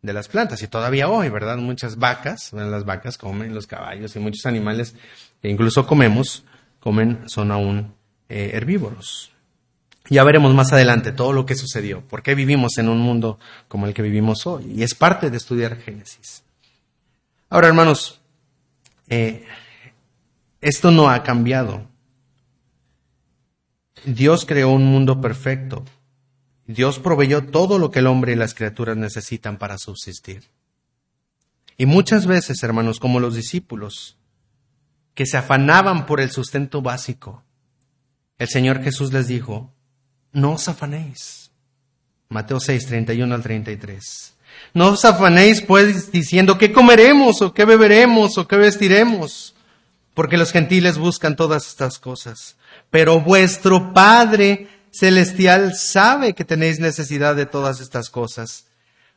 de 0.02 0.14
las 0.14 0.28
plantas 0.28 0.62
y 0.64 0.68
todavía 0.68 1.10
hoy, 1.10 1.30
¿verdad? 1.30 1.58
Muchas 1.58 1.98
vacas, 1.98 2.54
las 2.54 2.86
vacas 2.86 3.18
comen, 3.18 3.54
los 3.54 3.68
caballos 3.68 4.16
y 4.16 4.20
muchos 4.20 4.46
animales 4.46 4.96
que 5.42 5.50
incluso 5.50 5.86
comemos, 5.86 6.44
comen, 6.80 7.24
son 7.28 7.52
aún 7.52 7.94
eh, 8.30 8.52
herbívoros. 8.54 9.32
Ya 10.10 10.24
veremos 10.24 10.54
más 10.56 10.74
adelante 10.74 11.12
todo 11.12 11.34
lo 11.34 11.46
que 11.46 11.56
sucedió, 11.56 12.02
por 12.02 12.24
qué 12.24 12.34
vivimos 12.34 12.78
en 12.78 12.90
un 12.90 13.00
mundo 13.00 13.40
como 13.68 13.86
el 13.86 13.94
que 13.94 14.02
vivimos 14.02 14.48
hoy, 14.48 14.74
y 14.76 14.84
es 14.84 14.96
parte 14.96 15.30
de 15.30 15.38
estudiar 15.38 15.78
Génesis. 15.78 16.44
Ahora, 17.50 17.68
hermanos, 17.68 18.22
eh, 19.10 19.46
esto 20.62 20.90
no 20.92 21.10
ha 21.10 21.22
cambiado. 21.22 21.91
Dios 24.06 24.46
creó 24.46 24.70
un 24.72 24.86
mundo 24.86 25.22
perfecto. 25.22 25.84
Dios 26.66 27.00
proveyó 27.00 27.46
todo 27.46 27.78
lo 27.78 27.92
que 27.92 28.00
el 28.00 28.08
hombre 28.08 28.34
y 28.34 28.36
las 28.36 28.54
criaturas 28.54 28.98
necesitan 28.98 29.58
para 29.58 29.78
subsistir. 29.78 30.44
Y 31.78 31.86
muchas 31.86 32.28
veces, 32.28 32.62
hermanos, 32.64 33.00
como 33.00 33.20
los 33.20 33.36
discípulos, 33.36 34.18
que 35.14 35.26
se 35.26 35.38
afanaban 35.38 36.06
por 36.06 36.22
el 36.22 36.32
sustento 36.32 36.82
básico, 36.82 37.44
el 38.38 38.48
Señor 38.48 38.84
Jesús 38.84 39.12
les 39.14 39.28
dijo, 39.28 39.72
no 40.32 40.54
os 40.54 40.68
afanéis. 40.68 41.52
Mateo 42.30 42.60
6, 42.60 42.86
31 42.88 43.36
al 43.36 43.44
33. 43.44 44.34
No 44.74 44.90
os 44.90 45.06
afanéis 45.06 45.62
pues 45.62 46.12
diciendo 46.12 46.58
qué 46.58 46.72
comeremos 46.72 47.42
o 47.42 47.54
qué 47.54 47.66
beberemos 47.66 48.38
o 48.38 48.48
qué 48.48 48.56
vestiremos, 48.56 49.54
porque 50.14 50.38
los 50.38 50.52
gentiles 50.52 50.98
buscan 50.98 51.36
todas 51.36 51.68
estas 51.68 52.00
cosas. 52.00 52.56
Pero 52.92 53.22
vuestro 53.22 53.94
Padre 53.94 54.68
celestial 54.92 55.74
sabe 55.76 56.34
que 56.34 56.46
tenéis 56.46 56.80
necesidad 56.80 57.36
de 57.36 57.48
todas 57.48 57.82
estas 57.82 58.10
cosas. 58.10 58.68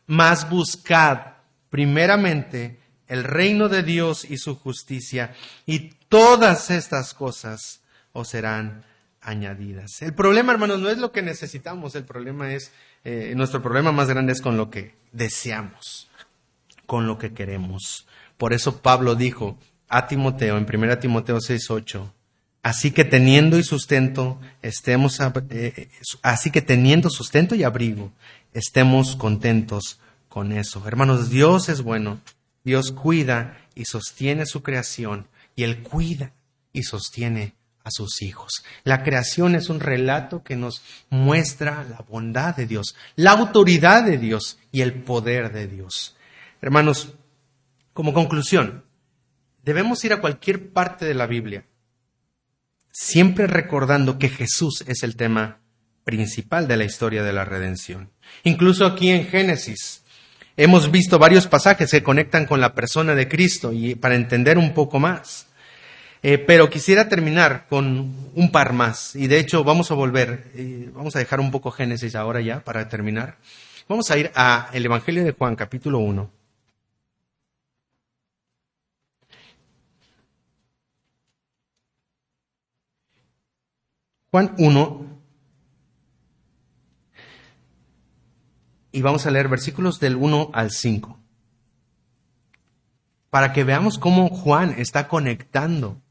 Mas 0.07 0.49
buscad 0.49 1.35
primeramente 1.69 2.79
el 3.09 3.25
reino 3.25 3.69
de 3.69 3.83
Dios 3.83 4.25
y 4.25 4.39
su 4.39 4.57
justicia, 4.57 5.35
y 5.67 5.91
todas 6.09 6.71
estas 6.71 7.15
cosas 7.15 7.81
os 8.13 8.29
serán 8.29 8.85
añadidas. 9.21 10.01
El 10.03 10.15
problema, 10.15 10.53
hermanos, 10.53 10.81
no 10.81 10.89
es 10.89 10.99
lo 10.99 11.13
que 11.13 11.23
necesitamos, 11.23 11.95
el 11.97 12.05
problema 12.05 12.53
es, 12.53 12.73
eh, 13.05 13.33
nuestro 13.37 13.63
problema 13.63 13.93
más 13.93 14.09
grande 14.09 14.33
es 14.33 14.41
con 14.41 14.57
lo 14.57 14.71
que 14.71 14.95
deseamos, 15.13 16.09
con 16.87 17.07
lo 17.07 17.19
que 17.19 17.35
queremos. 17.35 18.07
Por 18.37 18.53
eso 18.53 18.81
Pablo 18.81 19.15
dijo 19.15 19.59
a 19.89 20.07
Timoteo, 20.07 20.57
en 20.57 20.67
1 20.67 20.99
Timoteo 20.99 21.41
6:8, 21.41 22.13
así 22.65 22.91
que 22.93 23.05
teniendo 23.05 23.59
y 23.59 23.63
sustento, 23.63 24.41
estemos, 24.63 25.21
eh, 25.51 25.91
así 26.23 26.51
que 26.51 26.63
teniendo 26.63 27.11
sustento 27.11 27.55
y 27.55 27.63
abrigo, 27.63 28.11
estemos 28.55 29.17
contentos 29.17 30.01
con 30.31 30.51
eso. 30.51 30.83
Hermanos, 30.89 31.29
Dios 31.29 31.69
es 31.69 31.83
bueno, 31.83 32.21
Dios 32.65 32.91
cuida 32.91 33.59
y 33.75 33.85
sostiene 33.85 34.47
su 34.47 34.63
creación, 34.63 35.29
y 35.55 35.65
Él 35.65 35.83
cuida 35.83 36.33
y 36.73 36.85
sostiene 36.85 37.55
a 37.85 37.91
sus 37.91 38.23
hijos. 38.23 38.65
La 38.83 39.03
creación 39.03 39.55
es 39.55 39.69
un 39.69 39.79
relato 39.79 40.43
que 40.43 40.57
nos 40.57 40.83
muestra 41.11 41.85
la 41.85 41.99
bondad 42.09 42.57
de 42.57 42.67
Dios, 42.67 42.97
la 43.15 43.33
autoridad 43.33 44.05
de 44.05 44.17
Dios 44.17 44.59
y 44.73 44.81
el 44.81 45.03
poder 45.03 45.53
de 45.53 45.67
Dios. 45.67 46.17
Hermanos, 46.63 47.13
como 47.93 48.15
conclusión, 48.15 48.85
debemos 49.63 50.03
ir 50.07 50.15
a 50.15 50.23
cualquier 50.23 50.73
parte 50.73 51.05
de 51.05 51.13
la 51.13 51.27
Biblia, 51.27 51.67
siempre 52.95 53.49
recordando 53.49 54.19
que 54.21 54.29
Jesús 54.29 54.85
es 54.87 55.03
el 55.03 55.17
tema 55.17 55.59
principal 56.05 56.69
de 56.69 56.77
la 56.77 56.85
historia 56.85 57.25
de 57.25 57.33
la 57.33 57.45
redención. 57.45 58.11
Incluso 58.45 58.87
aquí 58.87 59.11
en 59.11 59.27
Génesis 59.27 60.05
hemos 60.57 60.93
visto 60.93 61.19
varios 61.19 61.49
pasajes 61.49 61.91
que 61.91 62.05
conectan 62.05 62.47
con 62.47 62.61
la 62.61 62.73
persona 62.73 63.17
de 63.17 63.29
Cristo 63.29 63.73
y 63.73 63.97
para 63.97 64.15
entender 64.15 64.59
un 64.59 64.73
poco 64.75 65.01
más. 65.01 65.49
Eh, 66.23 66.39
pero 66.39 66.71
quisiera 66.71 67.09
terminar 67.09 67.67
con 67.69 68.31
un 68.33 68.53
par 68.53 68.73
más. 68.73 69.17
Y 69.17 69.27
de 69.27 69.41
hecho 69.41 69.65
vamos 69.65 69.91
a 69.91 69.95
volver, 69.95 70.53
eh, 70.55 70.89
vamos 70.95 71.17
a 71.17 71.19
dejar 71.19 71.41
un 71.41 71.51
poco 71.51 71.73
Génesis 71.73 72.15
ahora 72.15 72.41
ya 72.41 72.61
para 72.61 72.89
terminar. 72.89 73.39
Vamos 73.89 74.11
a 74.13 74.17
ir 74.17 74.31
a 74.37 74.71
el 74.73 74.87
Evangelio 74.87 75.25
de 75.25 75.33
Juan, 75.33 75.57
capítulo 75.57 75.99
1. 75.99 76.31
Juan 84.35 84.53
1. 84.59 85.21
Y 88.91 89.01
vamos 89.01 89.27
a 89.27 89.31
leer 89.31 89.47
versículos 89.47 90.01
del 90.01 90.17
1 90.17 90.51
al 90.53 90.73
5. 90.73 91.21
Para 93.31 93.53
que 93.53 93.63
veamos 93.63 93.97
cómo 93.97 94.29
Juan 94.31 94.75
está 94.77 95.07
conectando 95.07 96.03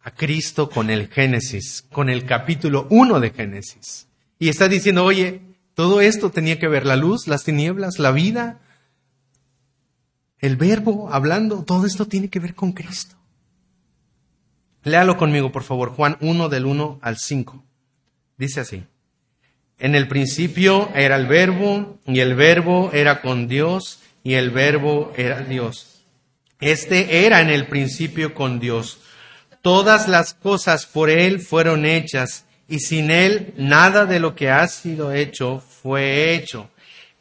a 0.00 0.10
Cristo 0.16 0.68
con 0.68 0.90
el 0.90 1.06
Génesis, 1.06 1.86
con 1.92 2.08
el 2.08 2.24
capítulo 2.24 2.88
1 2.90 3.20
de 3.20 3.30
Génesis. 3.30 4.08
Y 4.40 4.48
está 4.48 4.66
diciendo, 4.66 5.04
oye, 5.04 5.42
todo 5.74 6.00
esto 6.00 6.30
tenía 6.30 6.58
que 6.58 6.66
ver 6.66 6.84
la 6.84 6.96
luz, 6.96 7.28
las 7.28 7.44
tinieblas, 7.44 8.00
la 8.00 8.10
vida, 8.10 8.60
el 10.40 10.56
verbo 10.56 11.08
hablando, 11.12 11.62
todo 11.62 11.86
esto 11.86 12.06
tiene 12.06 12.30
que 12.30 12.40
ver 12.40 12.56
con 12.56 12.72
Cristo. 12.72 13.17
Léalo 14.84 15.16
conmigo, 15.16 15.52
por 15.52 15.62
favor, 15.62 15.90
Juan 15.90 16.16
1 16.20 16.48
del 16.48 16.66
1 16.66 16.98
al 17.02 17.18
5. 17.18 17.64
Dice 18.36 18.60
así. 18.60 18.84
En 19.78 19.94
el 19.94 20.08
principio 20.08 20.90
era 20.94 21.16
el 21.16 21.26
verbo, 21.26 21.98
y 22.06 22.20
el 22.20 22.34
verbo 22.34 22.90
era 22.92 23.20
con 23.20 23.48
Dios, 23.48 24.00
y 24.24 24.34
el 24.34 24.50
verbo 24.50 25.12
era 25.16 25.40
Dios. 25.40 26.02
Este 26.60 27.24
era 27.24 27.40
en 27.40 27.50
el 27.50 27.66
principio 27.66 28.34
con 28.34 28.58
Dios. 28.58 28.98
Todas 29.62 30.08
las 30.08 30.34
cosas 30.34 30.86
por 30.86 31.10
Él 31.10 31.40
fueron 31.40 31.84
hechas 31.84 32.44
y 32.68 32.80
sin 32.80 33.10
Él 33.10 33.54
nada 33.56 34.06
de 34.06 34.20
lo 34.20 34.34
que 34.34 34.50
ha 34.50 34.66
sido 34.68 35.12
hecho 35.12 35.60
fue 35.60 36.34
hecho. 36.34 36.70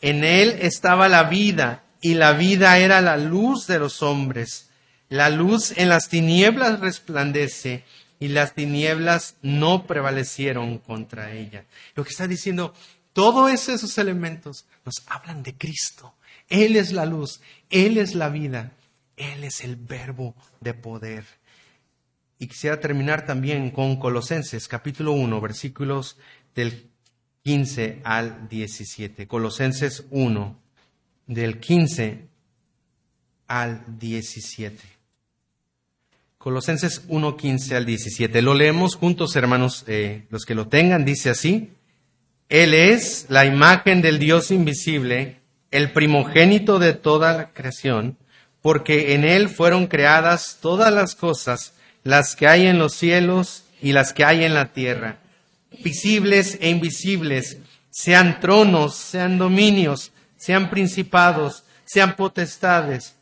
En 0.01 0.23
Él 0.23 0.57
estaba 0.61 1.07
la 1.07 1.23
vida 1.23 1.83
y 2.01 2.15
la 2.15 2.33
vida 2.33 2.77
era 2.79 3.01
la 3.01 3.17
luz 3.17 3.67
de 3.67 3.79
los 3.79 4.01
hombres. 4.01 4.66
La 5.09 5.29
luz 5.29 5.73
en 5.77 5.89
las 5.89 6.09
tinieblas 6.09 6.79
resplandece 6.79 7.83
y 8.19 8.29
las 8.29 8.53
tinieblas 8.53 9.35
no 9.41 9.87
prevalecieron 9.87 10.79
contra 10.79 11.33
ella. 11.33 11.65
Lo 11.95 12.03
que 12.03 12.09
está 12.09 12.27
diciendo, 12.27 12.73
todos 13.13 13.69
esos 13.69 13.97
elementos 13.97 14.65
nos 14.85 15.03
hablan 15.07 15.43
de 15.43 15.55
Cristo. 15.55 16.15
Él 16.49 16.75
es 16.75 16.91
la 16.91 17.05
luz, 17.05 17.41
Él 17.69 17.97
es 17.97 18.15
la 18.15 18.29
vida, 18.29 18.73
Él 19.15 19.43
es 19.43 19.61
el 19.61 19.75
verbo 19.75 20.35
de 20.59 20.73
poder. 20.73 21.25
Y 22.39 22.47
quisiera 22.47 22.79
terminar 22.79 23.25
también 23.25 23.71
con 23.71 23.97
Colosenses 23.97 24.67
capítulo 24.67 25.13
1, 25.13 25.41
versículos 25.41 26.17
del 26.53 26.89
15 27.43 28.01
al 28.03 28.47
17. 28.49 29.27
Colosenses 29.27 30.05
1, 30.11 30.59
del 31.27 31.59
15 31.59 32.27
al 33.47 33.97
17. 33.97 34.96
Colosenses 36.47 37.01
1, 37.09 37.35
15 37.35 37.75
al 37.75 37.85
17. 37.85 38.41
Lo 38.41 38.53
leemos 38.53 38.95
juntos, 38.95 39.35
hermanos, 39.35 39.83
eh, 39.85 40.27
los 40.29 40.45
que 40.45 40.55
lo 40.55 40.69
tengan, 40.69 41.03
dice 41.03 41.29
así. 41.29 41.73
Él 42.47 42.73
es 42.73 43.25
la 43.27 43.45
imagen 43.45 44.01
del 44.01 44.17
Dios 44.17 44.49
invisible, 44.51 45.41
el 45.71 45.91
primogénito 45.91 46.79
de 46.79 46.93
toda 46.93 47.33
la 47.33 47.49
creación, 47.49 48.17
porque 48.61 49.13
en 49.13 49.25
Él 49.25 49.49
fueron 49.49 49.87
creadas 49.87 50.59
todas 50.61 50.93
las 50.93 51.15
cosas 51.15 51.73
las 52.05 52.37
que 52.37 52.47
hay 52.47 52.67
en 52.67 52.79
los 52.79 52.93
cielos 52.93 53.65
y 53.81 53.91
las 53.91 54.13
que 54.13 54.23
hay 54.23 54.45
en 54.45 54.53
la 54.53 54.71
tierra, 54.71 55.19
visibles 55.83 56.59
e 56.61 56.69
invisibles, 56.69 57.57
sean 57.89 58.39
tronos, 58.39 58.95
sean 58.95 59.37
dominios, 59.37 60.13
sean 60.37 60.69
principados, 60.69 61.65
sean 61.83 62.15
potestades. 62.15 63.16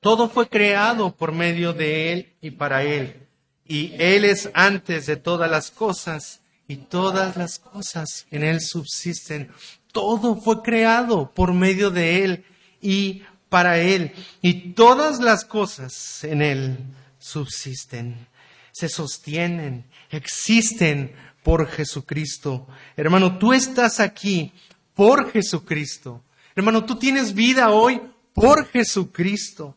Todo 0.00 0.30
fue 0.30 0.48
creado 0.48 1.14
por 1.14 1.32
medio 1.32 1.74
de 1.74 2.12
Él 2.12 2.32
y 2.40 2.52
para 2.52 2.82
Él. 2.84 3.26
Y 3.66 3.94
Él 3.98 4.24
es 4.24 4.50
antes 4.54 5.06
de 5.06 5.16
todas 5.16 5.50
las 5.50 5.70
cosas 5.70 6.40
y 6.66 6.76
todas 6.76 7.36
las 7.36 7.58
cosas 7.58 8.26
en 8.30 8.42
Él 8.42 8.60
subsisten. 8.60 9.50
Todo 9.92 10.36
fue 10.36 10.62
creado 10.62 11.30
por 11.32 11.52
medio 11.52 11.90
de 11.90 12.24
Él 12.24 12.44
y 12.80 13.22
para 13.50 13.78
Él. 13.78 14.12
Y 14.40 14.72
todas 14.72 15.20
las 15.20 15.44
cosas 15.44 16.24
en 16.24 16.40
Él 16.40 16.78
subsisten, 17.18 18.26
se 18.72 18.88
sostienen, 18.88 19.84
existen 20.10 21.12
por 21.42 21.68
Jesucristo. 21.68 22.66
Hermano, 22.96 23.38
tú 23.38 23.52
estás 23.52 24.00
aquí 24.00 24.52
por 24.94 25.30
Jesucristo. 25.30 26.22
Hermano, 26.56 26.84
tú 26.86 26.96
tienes 26.96 27.34
vida 27.34 27.70
hoy 27.70 28.00
por 28.32 28.66
Jesucristo. 28.66 29.76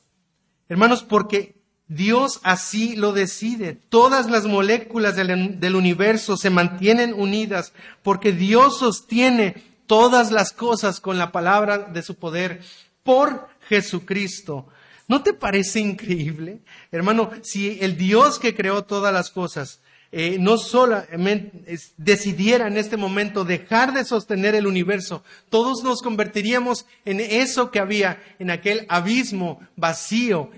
Hermanos, 0.70 1.03
porque 1.03 1.55
Dios 1.88 2.39
así 2.43 2.95
lo 2.95 3.14
decide. 3.14 3.74
Todas 3.74 4.30
las 4.30 4.45
moléculas 4.45 5.16
del, 5.16 5.76
universo 5.76 6.38
se 6.38 6.49
mantienen 6.49 7.14
unidas 7.14 7.74
porque 8.01 8.32
Dios 8.32 8.80
sostiene 8.80 9.55
todas 9.86 10.32
las 10.32 10.53
cosas 10.53 10.99
con 10.99 11.18
la 11.18 11.32
palabra 11.32 11.78
de 11.78 12.01
su 12.01 12.16
poder 12.16 12.61
por 13.03 13.47
Jesucristo. 13.68 14.68
¿No 15.07 15.22
te 15.22 15.34
parece 15.34 15.82
increíble? 15.82 16.61
Hermano, 16.91 17.32
si 17.41 17.78
el 17.82 17.97
Dios 17.97 18.39
que 18.39 18.55
creó 18.55 18.86
todas 18.86 19.14
las 19.14 19.30
cosas 19.30 19.82
eh, 20.16 20.38
no 20.39 20.59
solamente 20.59 21.76
decidiera 21.97 22.68
en 22.68 22.78
este 22.78 22.97
momento 22.97 23.45
dejar 23.45 23.95
de 23.95 24.05
sostener 24.05 24.53
el 24.53 24.68
universo, 24.68 25.24
todos 25.49 25.84
nos 25.84 26.03
convertiríamos 26.03 26.86
en 27.03 27.20
eso 27.20 27.72
que 27.72 27.80
había, 27.80 28.22
en 28.38 28.51
aquel 28.51 28.86
abismo 28.89 29.59
vacío, 29.76 30.51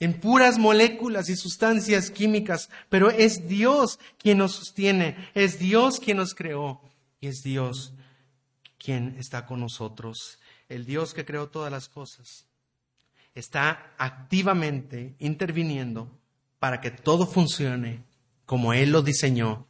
en 0.00 0.20
puras 0.20 0.58
moléculas 0.58 1.30
y 1.30 1.36
sustancias 1.36 2.10
químicas, 2.10 2.68
pero 2.90 3.10
es 3.10 3.48
Dios 3.48 3.98
quien 4.18 4.36
nos 4.36 4.52
sostiene, 4.52 5.30
es 5.32 5.58
Dios 5.58 5.98
quien 5.98 6.18
nos 6.18 6.34
creó 6.34 6.82
y 7.22 7.28
es 7.28 7.42
Dios 7.42 7.94
quien 8.76 9.16
está 9.18 9.46
con 9.46 9.60
nosotros, 9.60 10.38
el 10.68 10.84
Dios 10.84 11.14
que 11.14 11.24
creó 11.24 11.48
todas 11.48 11.72
las 11.72 11.88
cosas 11.88 12.44
está 13.34 13.94
activamente 13.96 15.14
interviniendo 15.20 16.10
para 16.58 16.82
que 16.82 16.90
todo 16.90 17.26
funcione 17.26 18.09
como 18.50 18.72
Él 18.72 18.90
lo 18.90 19.02
diseñó 19.02 19.68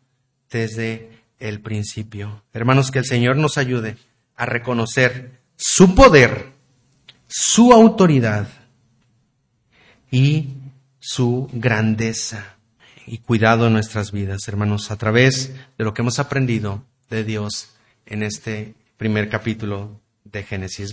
desde 0.50 1.10
el 1.38 1.60
principio. 1.60 2.44
Hermanos, 2.54 2.90
que 2.90 3.00
el 3.00 3.04
Señor 3.04 3.36
nos 3.36 3.58
ayude 3.58 3.98
a 4.36 4.46
reconocer 4.46 5.42
su 5.54 5.94
poder, 5.94 6.54
su 7.28 7.74
autoridad 7.74 8.48
y 10.10 10.54
su 10.98 11.50
grandeza 11.52 12.56
y 13.06 13.18
cuidado 13.18 13.66
en 13.66 13.74
nuestras 13.74 14.12
vidas, 14.12 14.48
hermanos, 14.48 14.90
a 14.90 14.96
través 14.96 15.52
de 15.76 15.84
lo 15.84 15.92
que 15.92 16.00
hemos 16.00 16.18
aprendido 16.18 16.82
de 17.10 17.22
Dios 17.22 17.74
en 18.06 18.22
este 18.22 18.72
primer 18.96 19.28
capítulo 19.28 20.00
de 20.24 20.42
Génesis. 20.42 20.88